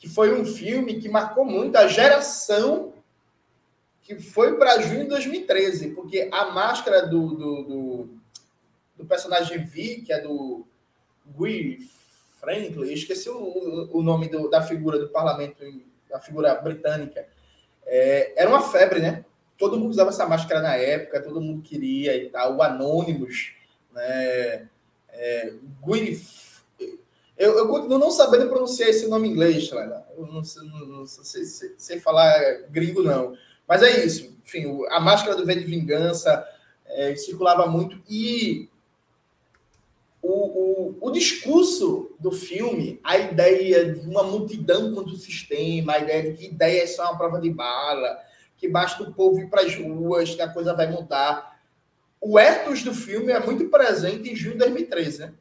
Que 0.00 0.08
foi 0.08 0.34
um 0.34 0.46
filme 0.46 0.98
que 0.98 1.10
marcou 1.10 1.44
muito 1.44 1.76
a 1.76 1.86
geração 1.86 2.94
que 4.00 4.18
foi 4.18 4.56
para 4.56 4.80
junho 4.80 5.04
de 5.04 5.10
2013, 5.10 5.90
porque 5.90 6.28
a 6.32 6.46
máscara 6.46 7.06
do, 7.06 7.28
do, 7.28 7.62
do, 7.62 8.08
do 8.96 9.04
personagem 9.04 9.62
Vi, 9.62 10.00
que 10.00 10.12
é 10.12 10.20
do 10.20 10.66
Guy 11.26 11.78
Franklin, 12.40 12.90
esqueci 12.92 13.28
o, 13.28 13.90
o 13.92 14.02
nome 14.02 14.28
do, 14.28 14.48
da 14.48 14.62
figura 14.62 14.98
do 14.98 15.10
parlamento, 15.10 15.62
da 16.08 16.18
figura 16.18 16.54
britânica, 16.54 17.28
é, 17.86 18.32
era 18.40 18.48
uma 18.48 18.62
febre, 18.62 19.00
né? 19.00 19.24
Todo 19.58 19.78
mundo 19.78 19.90
usava 19.90 20.08
essa 20.08 20.26
máscara 20.26 20.62
na 20.62 20.74
época, 20.76 21.22
todo 21.22 21.40
mundo 21.40 21.62
queria 21.62 22.16
e 22.16 22.30
tal. 22.30 22.56
O 22.56 22.62
Anonymous, 22.62 23.52
né? 23.92 24.66
É, 25.10 25.52
Eu, 27.40 27.56
eu 27.56 27.68
continuo 27.68 27.96
não 27.96 28.10
sabendo 28.10 28.50
pronunciar 28.50 28.90
esse 28.90 29.08
nome 29.08 29.26
em 29.26 29.30
inglês, 29.30 29.72
Helena. 29.72 30.04
Eu 30.14 30.26
não, 30.26 30.42
não, 30.42 30.86
não 30.86 31.06
sei, 31.06 31.42
sei, 31.46 31.74
sei, 31.78 31.98
falar 31.98 32.38
gringo, 32.68 33.02
não. 33.02 33.34
Mas 33.66 33.82
é 33.82 34.04
isso. 34.04 34.36
Enfim, 34.44 34.66
a 34.90 35.00
máscara 35.00 35.34
do 35.34 35.46
V 35.46 35.54
de 35.54 35.64
Vingança 35.64 36.46
é, 36.84 37.16
circulava 37.16 37.66
muito. 37.66 37.98
E 38.10 38.68
o, 40.20 40.28
o, 40.28 40.98
o, 41.00 41.10
discurso 41.10 42.10
do 42.20 42.30
filme, 42.30 43.00
a 43.02 43.16
ideia 43.16 43.94
de 43.94 44.06
uma 44.06 44.22
multidão 44.22 44.94
contra 44.94 45.14
o 45.14 45.16
sistema, 45.16 45.94
a 45.94 45.98
ideia 45.98 46.30
de 46.30 46.36
que 46.36 46.44
ideias 46.44 46.94
são 46.94 47.06
uma 47.06 47.16
prova 47.16 47.40
de 47.40 47.48
bala, 47.48 48.18
que 48.58 48.68
basta 48.68 49.02
o 49.02 49.14
povo 49.14 49.40
ir 49.40 49.48
para 49.48 49.62
as 49.62 49.74
ruas, 49.74 50.34
que 50.34 50.42
a 50.42 50.52
coisa 50.52 50.74
vai 50.74 50.92
mudar. 50.92 51.58
O 52.20 52.38
ethos 52.38 52.82
do 52.82 52.92
filme 52.92 53.32
é 53.32 53.40
muito 53.40 53.64
presente 53.70 54.30
em 54.30 54.36
junho 54.36 54.52
de 54.52 54.58
2013, 54.58 55.20
né? 55.20 55.34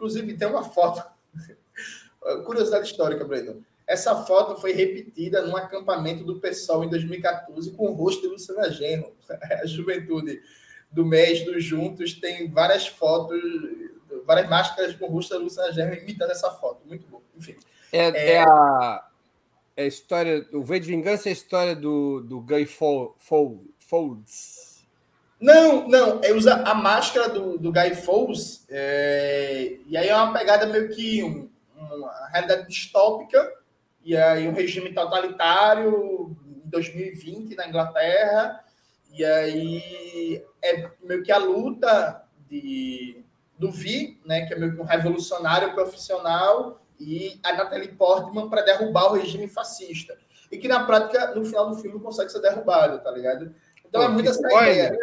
Inclusive, 0.00 0.34
tem 0.34 0.48
uma 0.48 0.64
foto. 0.64 1.02
Curiosidade 2.46 2.86
histórica, 2.86 3.22
Breno. 3.22 3.62
Essa 3.86 4.24
foto 4.24 4.58
foi 4.58 4.72
repetida 4.72 5.42
num 5.42 5.54
acampamento 5.54 6.24
do 6.24 6.40
PSOL 6.40 6.84
em 6.84 6.88
2014 6.88 7.72
com 7.72 7.90
o 7.90 7.92
rosto 7.92 8.22
de 8.22 8.28
Luciana 8.28 8.70
Genro. 8.70 9.12
A 9.28 9.66
juventude 9.66 10.40
do 10.90 11.04
mês 11.04 11.44
dos 11.44 11.62
Juntos 11.62 12.14
tem 12.14 12.50
várias 12.50 12.86
fotos, 12.86 13.38
várias 14.24 14.48
máscaras 14.48 14.96
com 14.96 15.04
o 15.04 15.10
rosto 15.10 15.34
da 15.34 15.40
Luciana 15.40 15.70
Genro 15.70 15.94
imitando 15.94 16.30
essa 16.30 16.50
foto. 16.50 16.80
Muito 16.86 17.06
bom. 17.08 17.20
Enfim. 17.36 17.56
É, 17.92 18.08
é... 18.08 18.32
é 18.32 18.42
a, 18.42 19.06
é 19.76 19.82
a 19.82 19.86
história. 19.86 20.48
O 20.50 20.62
V 20.62 20.80
de 20.80 20.86
Vingança 20.86 21.28
é 21.28 21.30
a 21.30 21.34
história 21.34 21.76
do, 21.76 22.22
do 22.22 22.40
Guy 22.40 22.64
Folds. 22.64 23.18
Não, 25.40 25.88
não, 25.88 26.20
é 26.22 26.32
usa 26.32 26.62
a 26.64 26.74
máscara 26.74 27.28
do, 27.28 27.56
do 27.56 27.72
Guy 27.72 27.94
Fawkes, 27.94 28.66
é, 28.68 29.78
e 29.86 29.96
aí 29.96 30.08
é 30.08 30.14
uma 30.14 30.34
pegada 30.34 30.66
meio 30.66 30.90
que 30.90 31.24
um, 31.24 31.48
uma 31.74 32.28
realidade 32.28 32.68
distópica, 32.68 33.50
e 34.04 34.14
aí 34.14 34.46
um 34.46 34.52
regime 34.52 34.92
totalitário 34.92 36.36
em 36.46 36.68
2020 36.68 37.56
na 37.56 37.66
Inglaterra, 37.66 38.62
e 39.12 39.24
aí 39.24 40.44
é 40.62 40.90
meio 41.02 41.22
que 41.22 41.32
a 41.32 41.38
luta 41.38 42.22
de, 42.46 43.24
do 43.58 43.70
Vi, 43.70 44.20
né, 44.26 44.46
que 44.46 44.52
é 44.52 44.58
meio 44.58 44.74
que 44.74 44.80
um 44.80 44.84
revolucionário 44.84 45.72
profissional, 45.72 46.82
e 47.00 47.40
a 47.42 47.54
Natalie 47.54 47.92
Portman 47.92 48.50
para 48.50 48.60
derrubar 48.60 49.10
o 49.10 49.14
regime 49.14 49.48
fascista. 49.48 50.18
E 50.52 50.58
que 50.58 50.68
na 50.68 50.84
prática, 50.84 51.34
no 51.34 51.44
final 51.44 51.70
do 51.70 51.76
filme, 51.76 51.98
consegue 51.98 52.30
ser 52.30 52.40
derrubado, 52.40 53.02
tá 53.02 53.10
ligado? 53.10 53.54
Então 53.88 54.02
Pô, 54.02 54.06
é 54.06 54.10
muito 54.10 54.28
essa 54.28 54.46
ideia. 54.46 54.96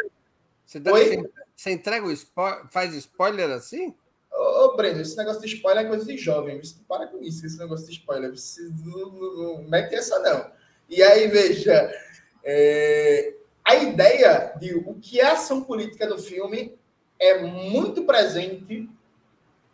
Você, 0.68 0.82
dá, 0.82 0.92
você, 0.92 1.32
você 1.56 1.72
entrega 1.72 2.06
o 2.06 2.12
spoiler, 2.12 2.68
faz 2.70 2.94
spoiler 2.94 3.50
assim? 3.52 3.96
Ô, 4.30 4.76
Breno, 4.76 5.00
esse 5.00 5.16
negócio 5.16 5.42
de 5.42 5.48
spoiler 5.48 5.86
é 5.86 5.88
coisa 5.88 6.06
de 6.06 6.18
jovem. 6.18 6.62
Você 6.62 6.76
para 6.86 7.08
com 7.08 7.24
isso, 7.24 7.46
esse 7.46 7.58
negócio 7.58 7.88
de 7.88 7.94
spoiler. 7.94 8.32
Você 8.32 8.70
não, 8.86 9.10
não, 9.10 9.36
não 9.38 9.64
mete 9.64 9.96
essa, 9.96 10.20
não. 10.20 10.52
E 10.90 11.02
aí, 11.02 11.30
veja, 11.30 11.90
é, 12.44 13.34
a 13.64 13.76
ideia 13.76 14.54
de 14.60 14.76
o 14.76 14.96
que 14.96 15.22
é 15.22 15.26
a 15.26 15.34
ação 15.34 15.64
política 15.64 16.06
do 16.06 16.18
filme 16.18 16.78
é 17.18 17.40
muito 17.40 18.04
presente 18.04 18.90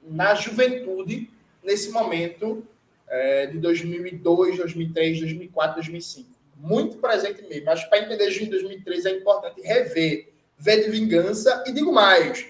na 0.04 0.36
juventude 0.36 1.28
nesse 1.64 1.90
momento 1.90 2.68
é, 3.08 3.48
de 3.48 3.58
2002, 3.58 4.58
2003, 4.58 5.20
2004, 5.22 5.76
2005. 5.76 6.30
Muito 6.56 6.98
presente 6.98 7.42
mesmo. 7.48 7.72
Acho 7.72 7.86
que 7.86 7.90
para 7.90 8.06
entender 8.06 8.30
de 8.30 8.46
2003 8.46 9.06
é 9.08 9.12
importante 9.18 9.60
rever 9.62 10.33
V 10.64 10.78
de 10.78 10.90
Vingança 10.92 11.62
e 11.68 11.74
digo 11.74 11.92
mais, 11.92 12.48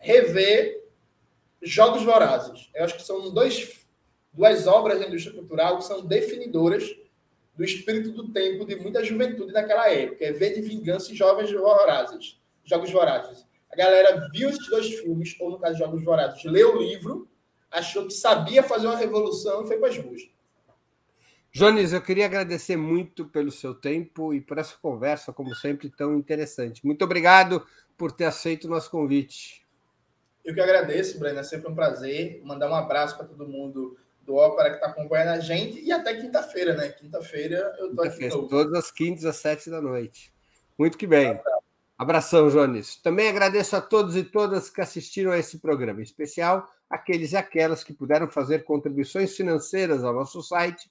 rever 0.00 0.82
Jogos 1.62 2.02
Vorazes. 2.02 2.68
Eu 2.74 2.84
acho 2.84 2.96
que 2.96 3.04
são 3.04 3.32
dois, 3.32 3.86
duas 4.32 4.66
obras 4.66 4.98
da 4.98 5.06
indústria 5.06 5.32
cultural 5.32 5.78
que 5.78 5.84
são 5.84 6.04
definidoras 6.04 6.92
do 7.56 7.62
espírito 7.62 8.10
do 8.10 8.32
tempo 8.32 8.66
de 8.66 8.74
muita 8.74 9.04
juventude 9.04 9.52
naquela 9.52 9.88
época. 9.88 10.24
É 10.24 10.32
V 10.32 10.54
de 10.54 10.60
Vingança 10.62 11.12
e 11.12 11.14
Jovens 11.14 11.52
Vorazes. 11.52 12.36
Jogos 12.64 12.90
Vorazes. 12.90 13.46
A 13.70 13.76
galera 13.76 14.28
viu 14.32 14.50
esses 14.50 14.66
dois 14.66 14.92
filmes, 14.98 15.36
ou 15.38 15.52
no 15.52 15.60
caso 15.60 15.78
Jogos 15.78 16.02
Vorazes, 16.02 16.42
leu 16.42 16.74
o 16.74 16.82
livro, 16.82 17.28
achou 17.70 18.08
que 18.08 18.12
sabia 18.12 18.60
fazer 18.60 18.88
uma 18.88 18.96
revolução 18.96 19.62
e 19.62 19.68
foi 19.68 19.78
para 19.78 19.88
as 19.88 19.98
ruas. 19.98 20.22
Jones, 21.54 21.92
eu 21.92 22.02
queria 22.02 22.26
agradecer 22.26 22.76
muito 22.76 23.26
pelo 23.26 23.52
seu 23.52 23.72
tempo 23.72 24.34
e 24.34 24.40
por 24.40 24.58
essa 24.58 24.76
conversa, 24.76 25.32
como 25.32 25.54
sempre, 25.54 25.88
tão 25.88 26.16
interessante. 26.16 26.84
Muito 26.84 27.04
obrigado 27.04 27.64
por 27.96 28.10
ter 28.10 28.24
aceito 28.24 28.64
o 28.64 28.70
nosso 28.70 28.90
convite. 28.90 29.64
Eu 30.44 30.52
que 30.52 30.60
agradeço, 30.60 31.16
Breno. 31.16 31.38
É 31.38 31.44
sempre 31.44 31.70
um 31.70 31.74
prazer. 31.74 32.40
Mandar 32.42 32.68
um 32.68 32.74
abraço 32.74 33.16
para 33.16 33.26
todo 33.26 33.46
mundo 33.46 33.96
do 34.22 34.34
Ópera 34.34 34.70
que 34.70 34.76
está 34.76 34.88
acompanhando 34.88 35.28
a 35.28 35.38
gente 35.38 35.80
e 35.80 35.92
até 35.92 36.14
quinta-feira, 36.14 36.74
né? 36.74 36.88
Quinta-feira 36.88 37.72
eu 37.78 37.90
estou 37.90 38.04
aqui. 38.04 38.28
Novo. 38.28 38.48
Todas 38.48 38.74
as 38.74 38.90
quintas 38.90 39.24
às 39.24 39.36
sete 39.36 39.70
da 39.70 39.80
noite. 39.80 40.34
Muito 40.76 40.98
que 40.98 41.06
bem. 41.06 41.40
Abração, 41.96 42.48
Jones. 42.48 42.96
Também 42.96 43.28
agradeço 43.28 43.76
a 43.76 43.80
todos 43.80 44.16
e 44.16 44.24
todas 44.24 44.68
que 44.70 44.80
assistiram 44.80 45.30
a 45.30 45.38
esse 45.38 45.58
programa, 45.60 46.00
em 46.00 46.02
especial 46.02 46.68
aqueles 46.90 47.30
e 47.30 47.36
aquelas 47.36 47.84
que 47.84 47.92
puderam 47.92 48.28
fazer 48.28 48.64
contribuições 48.64 49.36
financeiras 49.36 50.02
ao 50.02 50.12
nosso 50.12 50.42
site 50.42 50.90